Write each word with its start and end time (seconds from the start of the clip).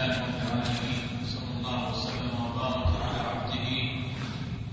لله 0.00 0.16
رب 0.16 0.34
العالمين 0.40 1.04
صلى 1.28 1.52
الله 1.60 1.80
وسلم 1.92 2.32
وبارك 2.44 2.88
على 3.04 3.20
عبده 3.30 3.68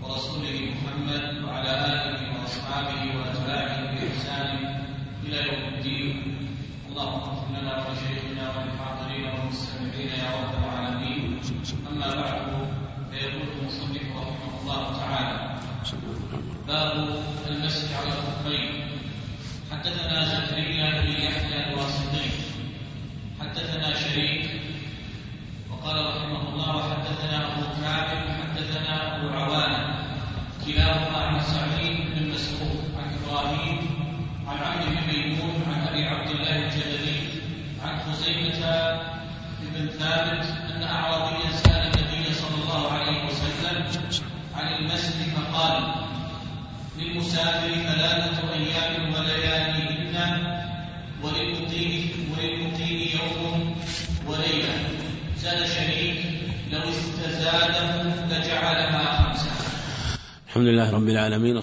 ورسوله 0.01 0.57
محمد 0.71 1.25
وعلى 1.43 1.73
آله 1.95 2.21
وأصحابه 2.31 3.01
وأتباعه 3.15 3.79
بإحسان 3.91 4.55
إلى 5.25 5.37
يوم 5.47 5.63
الدين. 5.73 6.15
اللهم 6.89 7.21
اغفر 7.27 7.47
لنا 7.59 7.73
ولشيخنا 7.75 8.43
وللحاضرين 8.55 9.23
والمستمعين 9.27 10.11
يا 10.23 10.29
رب 10.31 10.53
العالمين. 10.63 11.39
أما 11.91 12.09
بعد 12.21 12.47
فيقول 13.11 13.47
المصنف 13.59 14.07
رحمه 14.15 14.53
الله 14.61 14.83
تعالى 14.99 15.35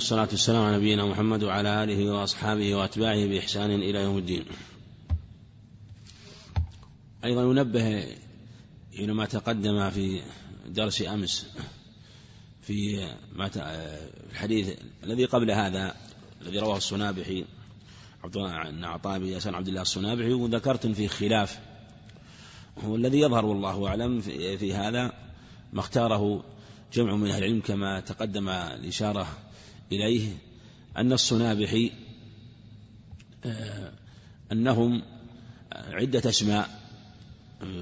والصلاة 0.04 0.28
والسلام 0.30 0.62
على 0.62 0.76
نبينا 0.76 1.06
محمد 1.06 1.42
وعلى 1.42 1.84
آله 1.84 2.12
وأصحابه 2.12 2.74
وأتباعه 2.74 3.26
بإحسان 3.26 3.70
إلى 3.70 3.98
يوم 4.02 4.18
الدين. 4.18 4.44
أيضا 7.24 7.44
ننبه 7.44 8.06
إلى 8.92 9.14
ما 9.14 9.24
تقدم 9.24 9.90
في 9.90 10.22
درس 10.66 11.02
أمس 11.02 11.46
في 12.62 13.08
ما 13.32 13.50
الحديث 14.30 14.78
الذي 15.04 15.24
قبل 15.24 15.50
هذا 15.50 15.94
الذي 16.42 16.58
رواه 16.58 16.76
الصنابحي 16.76 17.44
عبد 18.24 18.36
الله 18.36 19.18
بن 19.18 19.26
يسار 19.26 19.56
عبد 19.56 19.68
الله 19.68 19.82
الصنابحي 19.82 20.32
وذكرت 20.32 20.86
فيه 20.86 21.08
خلاف. 21.08 21.58
هو 22.84 22.96
الذي 22.96 23.20
يظهر 23.20 23.44
والله 23.44 23.88
أعلم 23.88 24.20
في, 24.20 24.58
في 24.58 24.74
هذا 24.74 25.12
ما 25.72 25.80
اختاره 25.80 26.44
جمع 26.92 27.16
من 27.16 27.30
أهل 27.30 27.44
العلم 27.44 27.60
كما 27.60 28.00
تقدم 28.00 28.48
الإشارة 28.48 29.26
إليه 29.92 30.28
أن 30.96 31.12
الصنابحي 31.12 31.92
أنهم 34.52 35.02
عدة 35.72 36.30
أسماء 36.30 36.84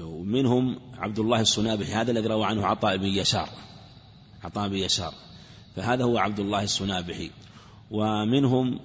ومنهم 0.01 0.79
عبد 0.97 1.19
الله 1.19 1.41
الصنابحي 1.41 1.93
هذا 1.93 2.11
الذي 2.11 2.27
روى 2.27 2.45
عنه 2.45 2.65
عطاء 2.65 2.97
بن 2.97 3.05
يسار 3.05 3.49
عطاء 4.43 4.69
بن 4.69 4.75
يسار 4.75 5.13
فهذا 5.75 6.03
هو 6.03 6.17
عبد 6.17 6.39
الله 6.39 6.63
الصنابحي 6.63 7.31
ومنهم 7.91 8.79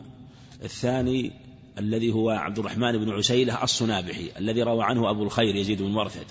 الثاني 0.62 1.32
الذي 1.78 2.12
هو 2.12 2.30
عبد 2.30 2.58
الرحمن 2.58 2.92
بن 2.92 3.10
عسيلة 3.10 3.62
الصنابحي 3.62 4.30
الذي 4.38 4.62
روى 4.62 4.84
عنه 4.84 5.10
أبو 5.10 5.22
الخير 5.22 5.56
يزيد 5.56 5.82
بن 5.82 5.90
مرثد 5.90 6.26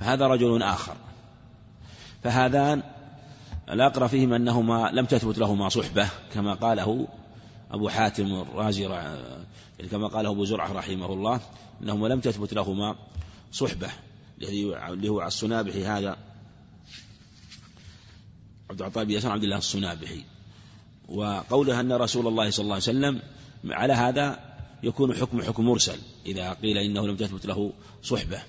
فهذا 0.00 0.26
رجل 0.26 0.62
آخر. 0.62 0.96
فهذان 2.22 2.82
الأقرى 3.70 4.08
فيهما 4.08 4.36
أنهما 4.36 4.90
لم 4.92 5.06
تثبت 5.06 5.38
لهما 5.38 5.68
صحبة 5.68 6.08
كما 6.34 6.54
قاله 6.54 7.08
أبو 7.70 7.88
حاتم 7.88 8.34
الرازي 8.34 8.88
كما 9.90 10.06
قاله 10.08 10.30
أبو 10.30 10.44
زرعة 10.44 10.72
رحمه 10.72 11.12
الله 11.12 11.40
أنهما 11.82 12.06
لم 12.06 12.20
تثبت 12.20 12.54
لهما 12.54 12.96
صحبة 13.52 13.88
اللي 14.42 15.08
هو 15.08 15.22
الصنابحي 15.22 15.84
هذا. 15.84 16.16
عبد 18.70 18.80
العطاء 18.80 19.04
بن 19.04 19.26
عبد 19.26 19.42
الله 19.44 19.56
الصنابحي 19.56 20.24
وقوله 21.08 21.80
أن 21.80 21.92
رسول 21.92 22.26
الله 22.26 22.50
صلى 22.50 22.62
الله 22.64 22.74
عليه 22.74 22.84
وسلم 22.84 23.22
على 23.64 23.92
هذا 23.92 24.40
يكون 24.82 25.14
حكم 25.14 25.42
حكم 25.42 25.64
مرسل 25.64 25.98
إذا 26.26 26.52
قيل 26.52 26.78
إنه 26.78 27.06
لم 27.06 27.16
تثبت 27.16 27.46
له 27.46 27.72
صحبة. 28.02 28.42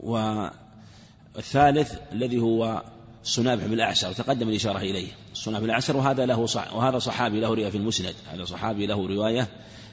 والثالث 0.00 1.94
الذي 2.12 2.38
هو 2.38 2.82
الصنابح 3.28 3.64
بن 3.64 3.72
الأعسر 3.72 4.10
وتقدم 4.10 4.48
الإشارة 4.48 4.78
إليه. 4.78 5.08
الصنابح 5.32 5.60
بن 5.60 5.66
الأعسر 5.66 5.96
وهذا 5.96 6.26
له 6.26 6.46
صح 6.46 6.74
وهذا 6.74 6.98
صحابي 6.98 7.40
له 7.40 7.54
رواية 7.54 7.70
في 7.70 7.76
المسند. 7.76 8.14
هذا 8.32 8.44
صحابي 8.44 8.86
له 8.86 9.08
رواية 9.08 9.48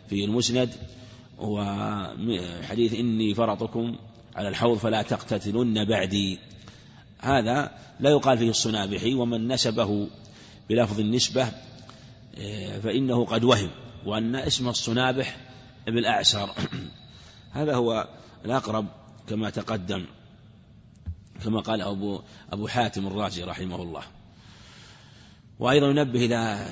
في 0.09 0.25
المسند 0.25 0.69
وحديث 1.37 2.93
إني 2.93 3.33
فرطكم 3.33 3.95
على 4.35 4.47
الحوض 4.47 4.77
فلا 4.77 5.01
تقتتلن 5.01 5.85
بعدي. 5.85 6.39
هذا 7.19 7.71
لا 7.99 8.09
يقال 8.09 8.37
فيه 8.37 8.49
الصنابحي 8.49 9.13
ومن 9.13 9.47
نسبه 9.47 10.07
بلفظ 10.69 10.99
النسبة 10.99 11.47
فإنه 12.83 13.25
قد 13.25 13.43
وهم 13.43 13.69
وأن 14.05 14.35
اسم 14.35 14.69
الصنابح 14.69 15.37
بالأعسر 15.87 16.49
هذا 17.57 17.75
هو 17.75 18.07
الأقرب 18.45 18.85
كما 19.29 19.49
تقدم. 19.49 20.05
كما 21.45 21.59
قال 21.59 21.81
أبو, 21.81 22.21
أبو 22.51 22.67
حاتم 22.67 23.07
الرازي 23.07 23.43
رحمه 23.43 23.81
الله. 23.81 24.01
وأيضا 25.59 25.87
ينبه 25.87 26.25
إلى 26.25 26.67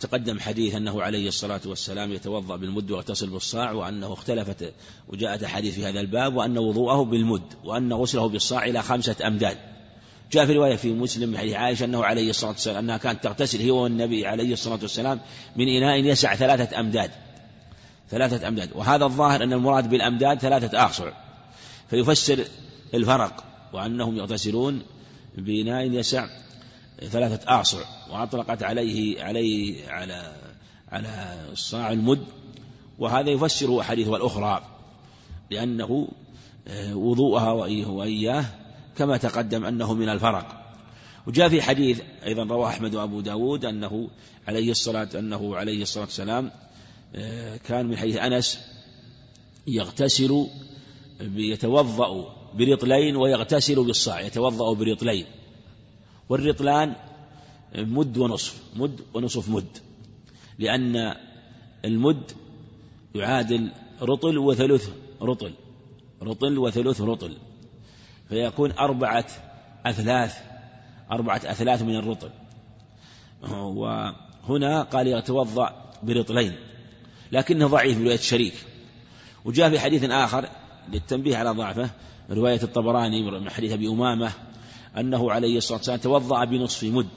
تقدم 0.00 0.40
حديث 0.40 0.74
أنه 0.74 1.02
عليه 1.02 1.28
الصلاة 1.28 1.60
والسلام 1.66 2.12
يتوضأ 2.12 2.56
بالمد 2.56 2.90
ويغتسل 2.90 3.30
بالصاع 3.30 3.72
وأنه 3.72 4.12
اختلفت 4.12 4.72
وجاءت 5.08 5.44
حديث 5.44 5.74
في 5.74 5.86
هذا 5.86 6.00
الباب 6.00 6.36
وأن 6.36 6.58
وضوءه 6.58 7.04
بالمد 7.04 7.54
وأن 7.64 7.92
غسله 7.92 8.28
بالصاع 8.28 8.64
إلى 8.64 8.82
خمسة 8.82 9.16
أمداد. 9.26 9.58
جاء 10.32 10.46
في 10.46 10.52
رواية 10.52 10.76
في 10.76 10.92
مسلم 10.92 11.36
حديث 11.36 11.54
عائشة 11.54 11.84
أنه 11.84 12.04
عليه 12.04 12.30
الصلاة 12.30 12.50
والسلام 12.50 12.76
أنها 12.76 12.96
كانت 12.96 13.24
تغتسل 13.24 13.58
هي 13.58 13.70
والنبي 13.70 14.26
عليه 14.26 14.52
الصلاة 14.52 14.78
والسلام 14.82 15.20
من 15.56 15.68
إناء 15.68 16.04
يسع 16.04 16.34
ثلاثة 16.34 16.80
أمداد. 16.80 17.10
ثلاثة 18.10 18.48
أمداد. 18.48 18.70
وهذا 18.74 19.04
الظاهر 19.04 19.44
أن 19.44 19.52
المراد 19.52 19.90
بالأمداد 19.90 20.38
ثلاثة 20.38 20.78
أعصر 20.78 21.12
فيفسر 21.90 22.44
الفرق. 22.94 23.49
وأنهم 23.72 24.16
يغتسلون 24.16 24.82
بإناء 25.38 25.90
يسع 25.90 26.26
ثلاثة 27.00 27.48
أعصر 27.48 27.80
وأطلقت 28.10 28.62
عليه 28.62 29.22
عليه 29.22 29.88
على 29.88 30.36
على 30.88 31.46
الصاع 31.52 31.92
المد. 31.92 32.24
وهذا 32.98 33.30
يفسر 33.30 33.80
أحاديث 33.80 34.08
الأخرى 34.08 34.62
لأنه 35.50 36.08
وضوءها 36.92 37.52
وإياه 37.86 38.44
كما 38.96 39.16
تقدم 39.16 39.64
أنه 39.64 39.94
من 39.94 40.08
الفرق. 40.08 40.60
وجاء 41.26 41.48
في 41.48 41.62
حديث 41.62 42.00
أيضا 42.24 42.44
رواه 42.44 42.68
أحمد 42.68 42.94
وأبو 42.94 43.20
داود 43.20 43.64
أنه 43.64 44.10
عليه 44.48 44.70
الصلاة 44.70 45.08
أنه 45.14 45.56
عليه 45.56 45.82
الصلاة 45.82 46.04
والسلام 46.04 46.50
كان 47.68 47.86
من 47.86 47.96
حديث 47.96 48.16
أنس 48.16 48.60
يغتسل 49.66 50.46
يتوضأ 51.20 52.39
برطلين 52.54 53.16
ويغتسل 53.16 53.84
بالصاع 53.84 54.20
يتوضأ 54.20 54.74
برطلين. 54.74 55.26
والرطلان 56.28 56.94
مد 57.74 58.18
ونصف 58.18 58.62
مد 58.76 59.00
ونصف 59.14 59.48
مد 59.48 59.78
لأن 60.58 61.14
المد 61.84 62.32
يعادل 63.14 63.72
رطل 64.02 64.38
وثلث 64.38 64.90
رطل 65.22 65.52
رطل 66.22 66.58
وثلث 66.58 67.00
رطل 67.00 67.36
فيكون 68.28 68.72
أربعة 68.72 69.26
أثلاث 69.86 70.38
أربعة 71.10 71.40
أثلاث 71.44 71.82
من 71.82 71.96
الرطل. 71.96 72.30
وهنا 73.52 74.82
قال 74.82 75.06
يتوضأ 75.06 75.92
برطلين 76.02 76.56
لكنه 77.32 77.66
ضعيف 77.66 77.98
رواية 77.98 78.16
شريك 78.16 78.54
وجاء 79.44 79.70
في 79.70 79.80
حديث 79.80 80.04
آخر 80.04 80.48
للتنبيه 80.92 81.36
على 81.36 81.50
ضعفه 81.50 81.90
رواية 82.30 82.62
الطبراني 82.62 83.30
من 83.30 83.50
حديث 83.50 83.72
أبي 83.72 83.88
أمامة 83.88 84.32
أنه 84.98 85.32
عليه 85.32 85.56
الصلاة 85.56 85.78
والسلام 85.78 85.98
توضأ 85.98 86.44
بنصف 86.44 86.84
مد 86.84 87.08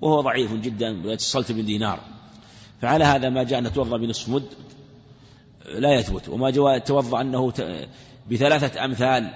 وهو 0.00 0.20
ضعيف 0.20 0.52
جدا 0.52 1.00
رواية 1.02 1.14
الصلت 1.14 1.52
بن 1.52 1.64
دينار 1.64 2.00
فعلى 2.80 3.04
هذا 3.04 3.28
ما 3.28 3.42
جاء 3.42 3.58
أن 3.58 3.72
توضأ 3.72 3.96
بنصف 3.96 4.28
مد 4.28 4.46
لا 5.74 5.94
يثبت. 5.94 6.28
وما 6.28 6.50
جاء 6.50 6.78
توضأ 6.78 7.20
أنه 7.20 7.52
بثلاثة 8.30 8.84
أمثال 8.84 9.30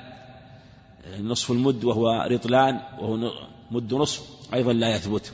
نصف 1.21 1.51
المد 1.51 1.85
وهو 1.85 2.29
رطلان 2.31 2.81
وهو 3.01 3.33
مد 3.71 3.95
نصف 3.95 4.23
أيضا 4.55 4.73
لا 4.73 4.97
يثبت. 4.97 5.33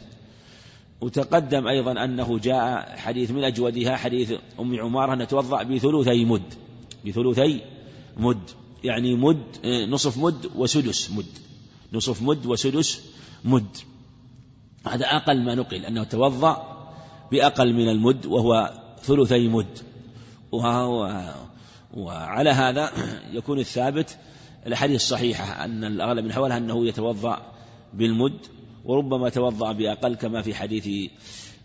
وتقدم 1.01 1.67
أيضا 1.67 2.05
أنه 2.05 2.39
جاء 2.39 2.97
حديث 2.97 3.31
من 3.31 3.45
أجودها 3.45 3.97
حديث 3.97 4.33
أم 4.61 4.81
عمارة 4.81 5.15
أن 5.15 5.29
توضأ 5.29 5.63
بثلثي 5.63 6.25
مد 6.25 6.55
بثلثي 7.07 7.61
مد. 8.17 8.51
يعني 8.85 9.15
مد 9.15 9.67
نصف 9.89 10.19
مد 10.19 10.51
وسدس 10.57 11.11
مد. 11.11 11.27
نصف 11.93 12.23
مد 12.23 12.47
وسدس 12.47 13.03
مد. 13.45 13.77
هذا 14.87 15.07
أقل 15.07 15.45
ما 15.45 15.55
نقل 15.55 15.85
أنه 15.85 16.05
توضأ 16.05 16.79
بأقل 17.33 17.73
من 17.73 17.89
المد 17.89 18.27
وهو 18.27 18.81
ثلثي 19.03 19.49
مد. 19.49 19.79
وهو 20.53 21.25
وعلى 21.95 22.51
هذا 22.51 22.93
يكون 23.33 23.59
الثابت 23.59 24.19
الأحاديث 24.67 24.97
الصحيحة 24.97 25.65
أن 25.65 25.85
الأغلب 25.85 26.25
من 26.25 26.33
حولها 26.33 26.57
أنه 26.57 26.87
يتوضأ 26.87 27.53
بالمد 27.95 28.39
وربما 28.85 29.29
توضأ 29.29 29.73
بأقل 29.73 30.15
كما 30.15 30.43
في 30.43 30.55
حديث 30.55 31.11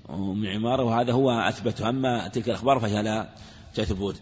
أم 0.09 0.48
عمارة 0.48 0.83
وهذا 0.83 1.13
هو 1.13 1.31
أثبت 1.31 1.81
أما 1.81 2.27
تلك 2.27 2.50
الأخبار 2.50 2.80
فهي 2.80 3.04
لا 3.04 3.30
تثبت. 3.75 4.16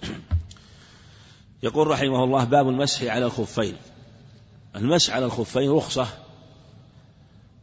يقول 1.63 1.87
رحمه 1.87 2.23
الله 2.23 2.43
باب 2.43 2.69
المسح 2.69 3.03
على 3.03 3.25
الخفين. 3.25 3.75
المسح 4.75 5.13
على 5.13 5.25
الخفين 5.25 5.71
رخصة 5.71 6.07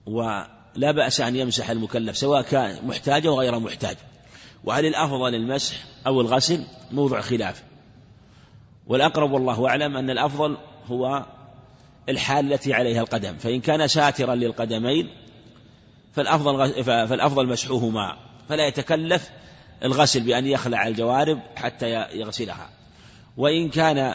ولا 0.06 0.90
بأس 0.92 1.20
أن 1.20 1.36
يمسح 1.36 1.70
المكلف 1.70 2.16
سواء 2.16 2.42
كان 2.42 2.86
محتاجا 2.86 3.28
أو 3.28 3.40
غير 3.40 3.58
محتاج. 3.58 3.96
وهل 4.64 4.86
الأفضل 4.86 5.34
المسح 5.34 5.76
أو 6.06 6.20
الغسل؟ 6.20 6.64
موضع 6.92 7.20
خلاف. 7.20 7.62
والأقرب 8.86 9.32
والله 9.32 9.68
أعلم 9.68 9.96
أن 9.96 10.10
الأفضل 10.10 10.56
هو 10.86 11.26
الحال 12.08 12.52
التي 12.52 12.74
عليها 12.74 13.00
القدم. 13.00 13.36
فإن 13.36 13.60
كان 13.60 13.88
ساترا 13.88 14.34
للقدمين 14.34 15.10
فالأفضل 16.12 16.84
فالأفضل 16.84 17.46
مسحوهما 17.46 18.16
فلا 18.48 18.66
يتكلف 18.66 19.30
الغسل 19.84 20.20
بأن 20.20 20.46
يخلع 20.46 20.86
الجوارب 20.86 21.40
حتى 21.56 21.90
يغسلها. 21.90 22.77
وإن 23.38 23.68
كان 23.68 24.14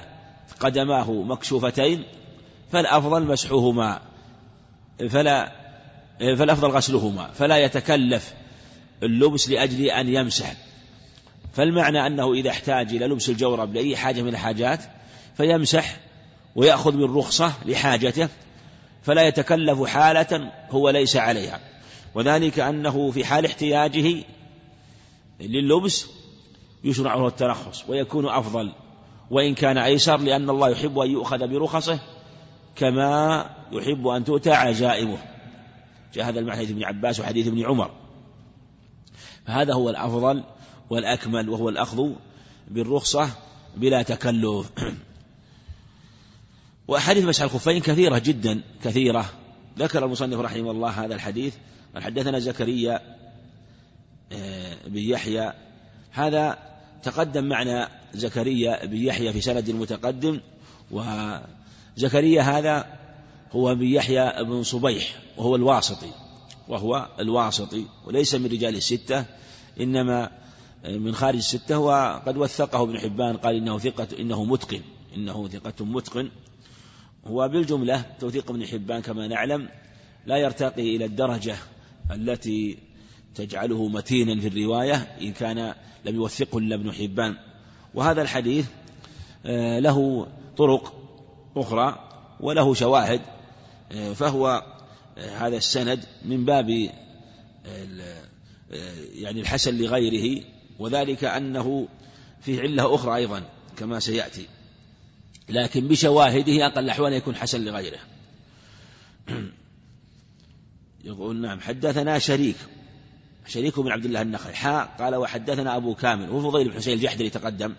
قدماه 0.59 1.11
مكشوفتين 1.11 2.03
فالأفضل 2.71 3.23
مسحوهما 3.23 4.01
فلا 5.09 5.51
فالأفضل 6.19 6.67
غسلهما 6.67 7.31
فلا 7.31 7.57
يتكلف 7.57 8.33
اللبس 9.03 9.49
لأجل 9.49 9.85
أن 9.85 10.09
يمسح. 10.09 10.53
فالمعنى 11.53 12.07
أنه 12.07 12.33
إذا 12.33 12.49
احتاج 12.49 12.95
إلى 12.95 13.05
لبس 13.05 13.29
الجورب 13.29 13.73
لأي 13.73 13.97
حاجة 13.97 14.21
من 14.21 14.29
الحاجات 14.29 14.79
فيمسح 15.37 15.97
ويأخذ 16.55 16.95
من 16.95 17.15
رخصة 17.15 17.53
لحاجته 17.65 18.29
فلا 19.03 19.27
يتكلف 19.27 19.83
حالة 19.83 20.51
هو 20.69 20.89
ليس 20.89 21.15
عليها. 21.15 21.59
وذلك 22.15 22.59
أنه 22.59 23.11
في 23.11 23.25
حال 23.25 23.45
احتياجه 23.45 24.23
لللبس 25.39 26.05
يشرع 26.83 27.15
له 27.15 27.27
الترخص 27.27 27.83
ويكون 27.89 28.27
أفضل 28.27 28.73
وإن 29.33 29.55
كان 29.55 29.77
أيسر 29.77 30.17
لأن 30.17 30.49
الله 30.49 30.69
يحب 30.69 30.99
أن 30.99 31.11
يؤخذ 31.11 31.47
برخصه 31.47 31.99
كما 32.75 33.45
يحب 33.71 34.07
أن 34.07 34.23
تؤتى 34.23 34.51
عزائمه 34.51 35.17
جاء 36.13 36.25
هذا 36.25 36.39
المعنى 36.39 36.63
ابن 36.63 36.83
عباس 36.83 37.19
وحديث 37.19 37.47
ابن 37.47 37.65
عمر. 37.65 37.91
فهذا 39.47 39.73
هو 39.73 39.89
الأفضل 39.89 40.43
والأكمل 40.89 41.49
وهو 41.49 41.69
الأخذ 41.69 42.09
بالرخصة 42.67 43.29
بلا 43.77 44.01
تكلف. 44.01 44.71
وأحاديث 46.87 47.25
مسح 47.25 47.43
الخفين 47.43 47.81
كثيرة 47.81 48.17
جدا 48.17 48.61
كثيرة. 48.83 49.25
ذكر 49.79 50.05
المصنف 50.05 50.39
رحمه 50.39 50.71
الله 50.71 50.89
هذا 50.89 51.15
الحديث. 51.15 51.55
قال 51.93 52.03
حدثنا 52.03 52.39
زكريا 52.39 52.99
آه، 54.31 54.87
بن 54.87 54.97
يحيى. 54.97 55.53
هذا 56.11 56.57
تقدم 57.03 57.43
معنا 57.43 58.02
زكريا 58.13 58.85
بن 58.85 58.97
يحيى 58.97 59.33
في 59.33 59.41
سند 59.41 59.69
متقدم 59.71 60.39
وزكريا 60.91 62.41
هذا 62.41 62.85
هو 63.51 63.75
بن 63.75 63.85
يحيى 63.85 64.43
بن 64.43 64.63
صبيح 64.63 65.15
وهو 65.37 65.55
الواسطي 65.55 66.11
وهو 66.67 67.09
الواسطي 67.19 67.85
وليس 68.05 68.35
من 68.35 68.45
رجال 68.45 68.75
الستة 68.75 69.25
إنما 69.79 70.31
من 70.89 71.15
خارج 71.15 71.37
الستة 71.37 71.77
وقد 71.79 72.37
وثقه 72.37 72.83
ابن 72.83 72.99
حبان 72.99 73.37
قال 73.37 73.55
إنه 73.55 73.79
ثقة 73.79 74.07
إنه 74.19 74.43
متقن 74.43 74.81
إنه 75.15 75.47
ثقة 75.47 75.85
متقن. 75.85 76.29
وبالجملة 77.23 78.05
توثيق 78.19 78.51
ابن 78.51 78.65
حبان 78.65 79.01
كما 79.01 79.27
نعلم 79.27 79.69
لا 80.25 80.37
يرتقي 80.37 80.95
إلى 80.95 81.05
الدرجة 81.05 81.55
التي 82.11 82.77
تجعله 83.35 83.87
متينا 83.87 84.41
في 84.41 84.47
الرواية 84.47 84.95
إن 85.21 85.31
كان 85.31 85.73
لم 86.05 86.15
يوثقه 86.15 86.57
إلا 86.57 86.75
ابن 86.75 86.91
حبان. 86.91 87.35
وهذا 87.93 88.21
الحديث 88.21 88.65
آه، 89.45 89.79
له 89.79 90.27
طرق 90.57 90.93
أخرى 91.55 92.09
وله 92.39 92.73
شواهد 92.73 93.21
آه، 93.91 94.13
فهو 94.13 94.63
آه، 95.17 95.37
هذا 95.37 95.57
السند 95.57 96.05
من 96.25 96.45
باب 96.45 96.89
يعني 99.13 99.41
الحسن 99.41 99.77
لغيره 99.77 100.43
وذلك 100.79 101.23
أنه 101.23 101.87
فيه 102.41 102.61
علة 102.61 102.95
أخرى 102.95 103.15
أيضا 103.15 103.43
كما 103.77 103.99
سيأتي 103.99 104.47
لكن 105.49 105.87
بشواهده 105.87 106.65
أقل 106.65 106.83
الأحوال 106.83 107.13
يكون 107.13 107.35
حسن 107.35 107.65
لغيره. 107.65 107.99
يقول 111.03 111.41
نعم 111.41 111.59
حدثنا 111.59 112.19
شريك 112.19 112.55
شريك 113.47 113.79
بن 113.79 113.91
عبد 113.91 114.05
الله 114.05 114.21
النخعي. 114.21 114.53
حاء 114.53 114.95
قال 114.99 115.15
وحدثنا 115.15 115.75
أبو 115.75 115.95
كامل 115.95 116.29
وفضيل 116.29 116.69
بن 116.69 116.75
حسين 116.75 116.93
الجحدري 116.93 117.29
تقدم. 117.29 117.73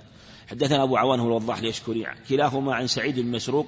حدثنا 0.46 0.82
أبو 0.82 0.96
عوان 0.96 1.20
هو 1.20 1.26
الوضاح 1.26 1.58
اليشكري 1.58 2.06
كلاهما 2.28 2.74
عن 2.74 2.86
سعيد 2.86 3.20
بن 3.20 3.30
مسروق. 3.30 3.66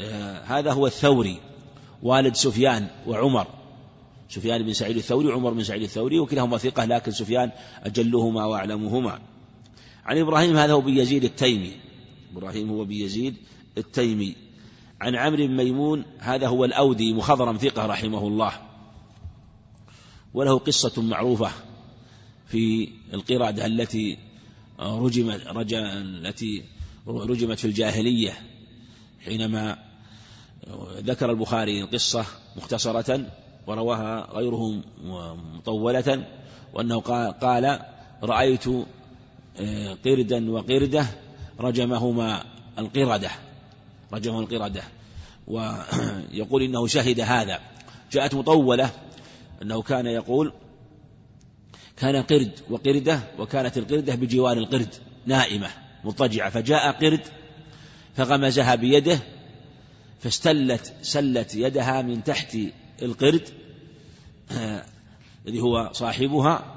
آه 0.00 0.42
هذا 0.42 0.72
هو 0.72 0.86
الثوري 0.86 1.40
والد 2.02 2.34
سفيان 2.34 2.86
وعمر. 3.06 3.46
سفيان 4.28 4.62
بن 4.62 4.72
سعيد 4.72 4.96
الثوري 4.96 5.26
وعمر 5.26 5.50
بن 5.50 5.64
سعيد 5.64 5.82
الثوري 5.82 6.18
وكلاهما 6.18 6.58
ثقة 6.58 6.84
لكن 6.84 7.12
سفيان 7.12 7.50
أجلهما 7.82 8.44
وأعلمهما. 8.44 9.18
عن 10.04 10.18
إبراهيم 10.18 10.56
هذا 10.56 10.72
هو 10.72 10.80
بن 10.80 10.96
يزيد 10.96 11.24
التيمي. 11.24 11.72
إبراهيم 12.32 12.70
هو 12.70 12.84
بن 12.84 12.92
يزيد 12.92 13.34
التيمي. 13.78 14.36
عن 15.00 15.16
عمرو 15.16 15.46
بن 15.46 15.56
ميمون 15.56 16.04
هذا 16.18 16.48
هو 16.48 16.64
الأودي 16.64 17.14
مخضرم 17.14 17.56
ثقة 17.56 17.86
رحمه 17.86 18.28
الله. 18.28 18.52
وله 20.34 20.58
قصة 20.58 21.02
معروفة 21.02 21.50
في 22.46 22.88
القردة 23.14 23.66
التي 23.66 24.18
رجمت 24.80 25.46
رجا 25.46 25.92
التي 25.92 26.64
رجمت 27.06 27.58
في 27.58 27.64
الجاهلية 27.64 28.32
حينما 29.24 29.78
ذكر 30.96 31.30
البخاري 31.30 31.82
القصة 31.82 32.24
مختصرة 32.56 33.26
ورواها 33.66 34.28
غيره 34.32 34.82
مطولة 35.54 36.26
وأنه 36.74 37.00
قال 37.30 37.80
رأيت 38.22 38.66
آه، 39.60 39.96
قردا 40.04 40.50
وقردة 40.50 41.06
رجمهما 41.60 42.44
القردة 42.78 43.30
رجمه 44.12 44.40
القردة. 44.40 44.82
ويقول 45.46 46.62
إنه 46.62 46.86
شهد 46.86 47.20
هذا. 47.20 47.60
جاءت 48.12 48.34
مطولة 48.34 48.90
أنه 49.62 49.82
كان 49.82 50.06
يقول 50.06 50.52
كان 51.96 52.22
قرد 52.22 52.52
وقردة 52.70 53.20
وكانت 53.38 53.78
القردة 53.78 54.14
بجوار 54.14 54.56
القرد 54.56 54.94
نائمة 55.26 55.68
مضطجعة 56.04 56.50
فجاء 56.50 56.92
قرد 56.92 57.26
فغمزها 58.16 58.74
بيده 58.74 59.18
فاستلت 60.20 60.94
سلت 61.02 61.54
يدها 61.54 62.02
من 62.02 62.24
تحت 62.24 62.56
القرد 63.02 63.48
الذي 65.46 65.60
هو 65.60 65.90
صاحبها 65.92 66.74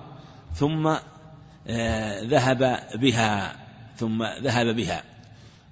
ثم 0.55 0.95
آه، 1.67 2.23
ذهب 2.23 2.79
بها 2.95 3.55
ثم 3.97 4.23
ذهب 4.23 4.75
بها 4.75 5.03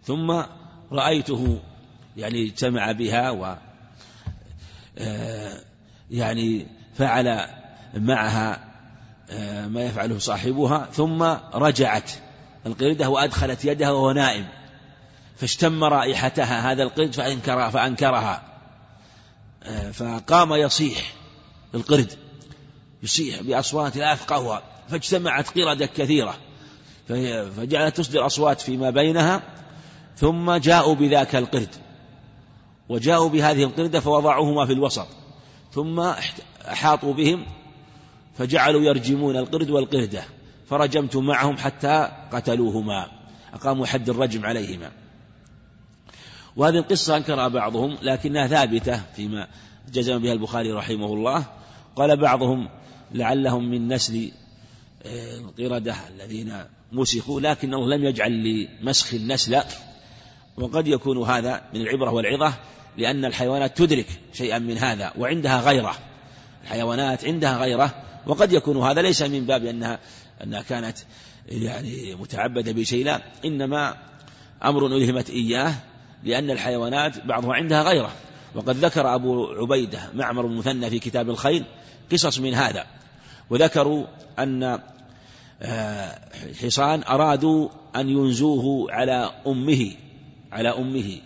ثم 0.03 0.43
رأيته 0.91 1.59
يعني 2.17 2.45
اجتمع 2.45 2.91
بها 2.91 3.31
و 3.31 3.57
آه، 4.97 5.61
يعني 6.11 6.67
فعل 6.97 7.47
معها 7.93 8.73
آه، 9.29 9.67
ما 9.67 9.81
يفعله 9.81 10.19
صاحبها 10.19 10.89
ثم 10.93 11.23
رجعت. 11.53 12.11
القردة 12.65 13.09
وأدخلت 13.09 13.65
يدها 13.65 13.91
وهو 13.91 14.11
نائم. 14.11 14.45
فاشتم 15.37 15.83
رائحتها 15.83 16.71
هذا 16.71 16.83
القرد 16.83 17.15
فأنكر 17.15 17.71
فأنكرها. 17.71 18.43
آه، 19.63 19.91
فقام 19.91 20.53
يصيح 20.53 21.13
القرد. 21.75 22.13
يصيح 23.03 23.41
بأصوات 23.41 23.97
لا 23.97 24.13
يفقهها 24.13 24.63
فاجتمعت 24.89 25.59
قردة 25.59 25.85
كثيرة. 25.85 26.35
فجعلت 27.57 27.97
تصدر 27.97 28.25
أصوات 28.25 28.61
فيما 28.61 28.89
بينها. 28.89 29.41
ثم 30.17 30.55
جاءوا 30.55 30.95
بذاك 30.95 31.35
القرد. 31.35 31.75
وجاءوا 32.89 33.29
بهذه 33.29 33.63
القردة 33.63 33.99
فوضعوهما 33.99 34.65
في 34.65 34.73
الوسط. 34.73 35.07
ثم 35.73 35.99
أحاطوا 36.71 37.13
بهم 37.13 37.45
فجعلوا 38.37 38.81
يرجمون 38.81 39.37
القرد 39.37 39.69
والقردة 39.69 40.23
فرجمت 40.69 41.15
معهم 41.15 41.57
حتى 41.57 42.11
قتلوهما 42.31 43.07
أقاموا 43.53 43.85
حد 43.85 44.09
الرجم 44.09 44.45
عليهما. 44.45 44.91
وهذه 46.55 46.77
القصة 46.77 47.17
أنكرها 47.17 47.47
بعضهم 47.47 47.97
لكنها 48.01 48.47
ثابتة 48.47 49.01
فيما 49.15 49.47
جزم 49.91 50.19
بها 50.19 50.33
البخاري 50.33 50.71
رحمه 50.71 51.13
الله. 51.13 51.45
قال 51.95 52.17
بعضهم 52.17 52.69
لعلهم 53.11 53.69
من 53.69 53.93
نسل 53.93 54.31
آه، 55.05 55.37
القردة 55.37 55.95
الذين 56.09 56.53
مسخوا 56.91 57.41
لكن 57.41 57.73
الله 57.73 57.97
لم 57.97 58.03
يجعل 58.03 58.31
لمسخ 58.81 59.13
النسل. 59.13 59.61
وقد 60.57 60.87
يكون 60.87 61.23
هذا 61.23 61.61
من 61.73 61.81
العبرة 61.81 62.11
والعظة 62.11 62.53
لأن 62.97 63.25
الحيوانات 63.25 63.77
تدرك 63.77 64.07
شيئا 64.33 64.59
من 64.59 64.77
هذا 64.77 65.13
وعندها 65.17 65.61
غيرة. 65.61 66.12
الحيوانات 66.63 67.25
عندها 67.25 67.57
غيره 67.57 68.03
وقد 68.27 68.53
يكون 68.53 68.77
هذا 68.77 69.01
ليس 69.01 69.21
من 69.21 69.45
باب 69.45 69.65
أنها 69.65 69.99
أنها 70.43 70.61
كانت 70.61 70.97
يعني 71.47 72.15
متعبدة 72.15 72.71
بشيء 72.71 73.05
لا 73.05 73.21
إنما 73.45 73.95
أمر 74.63 74.85
ألهمت 74.85 75.29
إياه 75.29 75.73
لأن 76.23 76.51
الحيوانات 76.51 77.25
بعضها 77.25 77.53
عندها 77.53 77.83
غيره. 77.83 78.11
وقد 78.55 78.75
ذكر 78.75 79.15
أبو 79.15 79.45
عبيدة 79.45 79.99
معمر 80.13 80.45
المثنى 80.45 80.89
في 80.89 80.99
كتاب 80.99 81.29
الخيل 81.29 81.65
قصص 82.11 82.39
من 82.39 82.53
هذا 82.53 82.85
وذكروا 83.49 84.05
أن 84.39 84.79
آه، 85.61 86.19
حصان 86.61 87.03
أرادوا 87.03 87.69
أن 87.95 88.09
ينزوه 88.09 88.91
على 88.91 89.31
أمه 89.47 89.91
على 90.51 90.69
أمه 90.69 91.17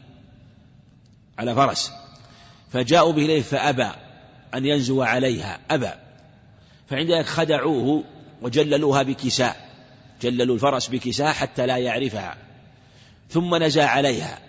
على 1.38 1.56
فرس 1.56 1.92
فجاءوا 2.72 3.14
به 3.14 3.26
إليه 3.26 3.42
فأبى. 3.42 3.90
أن 4.56 4.66
ينزو 4.66 5.02
عليها 5.02 5.60
أبى. 5.72 5.92
فعندما 6.90 7.24
خدعوه 7.24 8.04
وجللوها 8.42 9.04
بكساء 9.04 9.68
جللوا 10.22 10.56
الفرس 10.56 10.88
بكساء 10.88 11.34
حتى 11.34 11.66
لا 11.66 11.78
يعرفها. 11.78 12.38
ثم 13.30 13.56
نزى 13.56 13.82
عليها. 13.82 14.40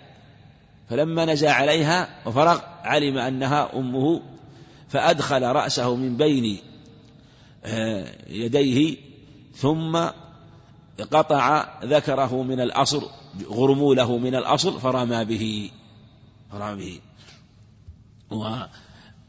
فلما 0.89 1.25
نزى 1.25 1.47
عليها 1.47 2.09
وفرغ 2.25 2.59
علم 2.83 3.17
أنها 3.17 3.75
أمه 3.75 4.21
فأدخل 4.89 5.43
رأسه 5.43 5.95
من 5.95 6.17
بين 6.17 6.57
آه، 7.65 8.05
يديه 8.29 8.97
ثم 9.55 10.05
قطع 11.11 11.67
ذكره 11.83 12.43
من 12.43 12.61
الأصل 12.61 13.09
غرموله 13.49 14.17
من 14.17 14.35
الأصل 14.35 14.79
فرمى 14.79 15.25
به 15.25 15.71
فرمى 16.51 16.75
به. 16.75 16.99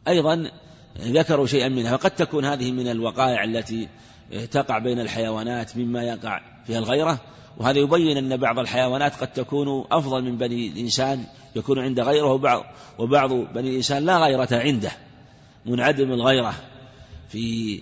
وأيضا 0.07 0.50
ذكروا 0.99 1.47
شيئا 1.47 1.69
منها 1.69 1.92
وقد 1.92 2.11
تكون 2.11 2.45
هذه 2.45 2.73
من 2.73 2.88
الوقائع 2.88 3.45
التي 3.45 3.88
تقع 4.50 4.78
بين 4.78 5.00
الحيوانات 5.00 5.76
مما 5.76 6.02
يقع 6.02 6.40
فيها 6.66 6.78
الغيرة 6.78 7.21
وهذا 7.59 7.78
يبين 7.78 8.16
أن 8.16 8.37
بعض 8.37 8.59
الحيوانات 8.59 9.14
قد 9.14 9.33
تكون 9.33 9.85
أفضل 9.92 10.25
من 10.25 10.38
بني 10.38 10.69
الإنسان 10.69 11.25
يكون 11.57 11.78
عند 11.78 12.00
غيره 12.00 12.33
وبعض, 12.33 12.64
وبعض 12.99 13.33
بني 13.33 13.71
الإنسان 13.71 14.07
لا 14.07 14.19
غيرة 14.19 14.49
عنده 14.52 14.92
منعدم 15.66 16.12
الغيرة 16.12 16.54
في 17.28 17.80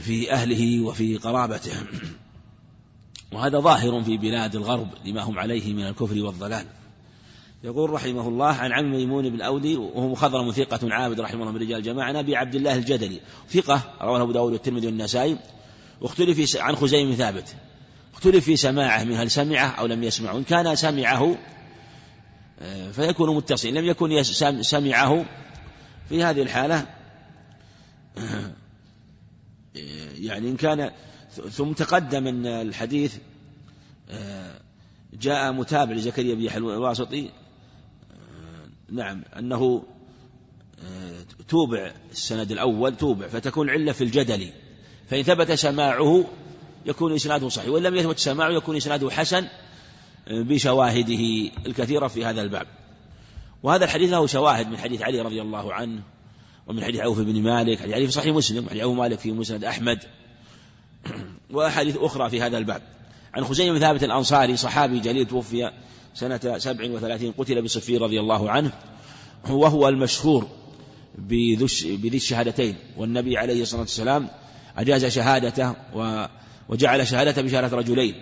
في 0.00 0.32
أهله 0.32 0.80
وفي 0.80 1.16
قرابته. 1.16 1.72
وهذا 3.32 3.58
ظاهر 3.58 4.02
في 4.02 4.16
بلاد 4.16 4.56
الغرب 4.56 4.88
لما 5.04 5.22
هم 5.22 5.38
عليه 5.38 5.72
من 5.72 5.86
الكفر 5.86 6.22
والضلال. 6.22 6.66
يقول 7.64 7.90
رحمه 7.90 8.28
الله 8.28 8.52
عن 8.52 8.72
عم 8.72 8.90
ميمون 8.90 9.30
بن 9.30 9.40
أودي 9.40 9.76
وهو 9.76 10.08
مخضرم 10.08 10.50
ثقة 10.50 10.94
عابد 10.94 11.20
رحمه 11.20 11.40
الله 11.40 11.52
من 11.52 11.60
رجال 11.60 11.82
جماعة 11.82 12.06
عن 12.06 12.16
أبي 12.16 12.36
عبد 12.36 12.54
الله 12.54 12.74
الجدلي. 12.74 13.20
ثقة 13.50 13.80
رواه 14.02 14.22
أبو 14.22 14.32
داود 14.32 14.52
والترمذي 14.52 14.86
والنسائي. 14.86 15.38
واختلف 16.00 16.56
عن 16.56 16.76
خزيم 16.76 17.14
ثابت. 17.14 17.56
اختلف 18.14 18.44
في 18.44 18.56
سماعه 18.56 19.04
من 19.04 19.16
هل 19.16 19.30
سمعه 19.30 19.66
أو 19.66 19.86
لم 19.86 20.02
يسمعه. 20.02 20.36
إن 20.36 20.44
كان 20.44 20.76
سمعه 20.76 21.36
آه، 22.60 22.90
فيكون 22.90 23.36
متصل 23.36 23.68
لم 23.68 23.84
يكن 23.84 24.22
سمعه 24.62 25.24
في 26.08 26.24
هذه 26.24 26.42
الحالة 26.42 26.86
آه، 28.18 28.52
يعني 30.14 30.48
إن 30.48 30.56
كان 30.56 30.90
ثم 31.50 31.72
تقدم 31.72 32.26
أن 32.26 32.46
الحديث 32.46 33.16
آه، 34.10 34.60
جاء 35.14 35.52
متابع 35.52 35.92
لزكريا 35.92 36.34
بن 36.34 36.42
يحيى 36.42 36.58
الواسطي 36.58 37.30
نعم 38.90 39.22
أنه 39.38 39.82
توبع 41.48 41.92
السند 42.12 42.52
الأول 42.52 42.96
توبع 42.96 43.28
فتكون 43.28 43.70
علة 43.70 43.92
في 43.92 44.04
الجدل. 44.04 44.48
فإن 45.10 45.22
ثبت 45.22 45.52
سماعه 45.52 46.24
يكون 46.86 47.14
إسناده 47.14 47.48
صحيح 47.48 47.68
وإن 47.68 47.82
لم 47.82 47.94
يثبت 47.94 48.18
سماعه 48.18 48.50
يكون 48.50 48.76
إسناده 48.76 49.10
حسن 49.10 49.48
بشواهده 50.30 51.50
الكثيرة 51.66 52.08
في 52.08 52.24
هذا 52.24 52.42
الباب. 52.42 52.66
وهذا 53.62 53.84
الحديث 53.84 54.10
له 54.10 54.26
شواهد 54.26 54.68
من 54.68 54.78
حديث 54.78 55.02
علي 55.02 55.20
رضي 55.20 55.42
الله 55.42 55.74
عنه 55.74 56.02
ومن 56.66 56.84
حديث 56.84 57.00
عوف 57.00 57.20
بن 57.20 57.42
مالك 57.42 57.80
حديث 57.80 57.94
علي 57.94 58.06
في 58.06 58.12
صحيح 58.12 58.34
مسلم 58.34 58.68
حديث 58.68 58.82
عوف 58.82 58.98
مالك 58.98 59.18
في 59.18 59.32
مسند 59.32 59.64
أحمد 59.64 59.98
وأحاديث 61.54 61.96
أخرى 61.96 62.30
في 62.30 62.42
هذا 62.42 62.58
الباب. 62.58 62.82
عن 63.34 63.44
خزيمة 63.44 63.72
بن 63.72 63.80
ثابت 63.80 64.04
الأنصاري 64.04 64.56
صحابي 64.56 65.00
جليل 65.00 65.26
توفي 65.26 65.70
سنة 66.16 66.58
سبع 66.58 66.90
وثلاثين 66.90 67.32
قتل 67.32 67.62
بصفير 67.62 68.02
رضي 68.02 68.20
الله 68.20 68.50
عنه 68.50 68.72
وهو 69.50 69.88
المشهور 69.88 70.48
بذي 71.18 72.16
الشهادتين. 72.16 72.74
والنبي 72.96 73.38
عليه 73.38 73.62
الصلاة 73.62 73.80
والسلام 73.80 74.28
أجاز 74.76 75.06
شهادته 75.06 75.74
وجعل 76.68 77.06
شهادته 77.06 77.42
بشهادة 77.42 77.76
رجلين. 77.76 78.14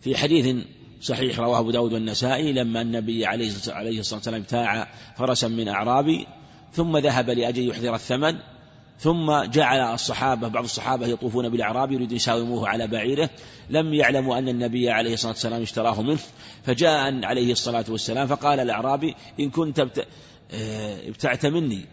في 0.00 0.16
حديث 0.16 0.64
صحيح 1.00 1.38
رواه 1.38 1.58
أبو 1.58 1.70
داود 1.70 1.92
والنسائي 1.92 2.52
لما 2.52 2.80
النبي 2.80 3.26
عليه 3.26 3.48
الصلاة 3.48 4.18
والسلام 4.18 4.40
ابتاع 4.40 4.88
فرسا 5.16 5.48
من 5.48 5.68
أعرابي 5.68 6.26
ثم 6.72 6.96
ذهب 6.96 7.30
لأجل 7.30 7.68
يحضر 7.68 7.94
الثمن 7.94 8.36
ثم 8.98 9.42
جعل 9.42 9.94
الصحابة 9.94 10.48
بعض 10.48 10.64
الصحابة 10.64 11.06
يطوفون 11.06 11.48
بالأعراب 11.48 11.92
يريدون 11.92 12.16
يساوموه 12.16 12.68
على 12.68 12.86
بعيره. 12.86 13.30
لم 13.70 13.94
يعلموا 13.94 14.38
أن 14.38 14.48
النبي 14.48 14.90
عليه 14.90 15.14
الصلاة 15.14 15.32
والسلام 15.32 15.62
اشتراه 15.62 16.02
منه. 16.02 16.18
فجاء 16.64 17.24
عليه 17.24 17.52
الصلاة 17.52 17.84
والسلام 17.88 18.26
فقال 18.26 18.60
الأعرابي 18.60 19.14
إن 19.40 19.50
كنت 19.50 19.80
آه، 19.80 21.08
ابتعت 21.08 21.46
مني. 21.46 21.84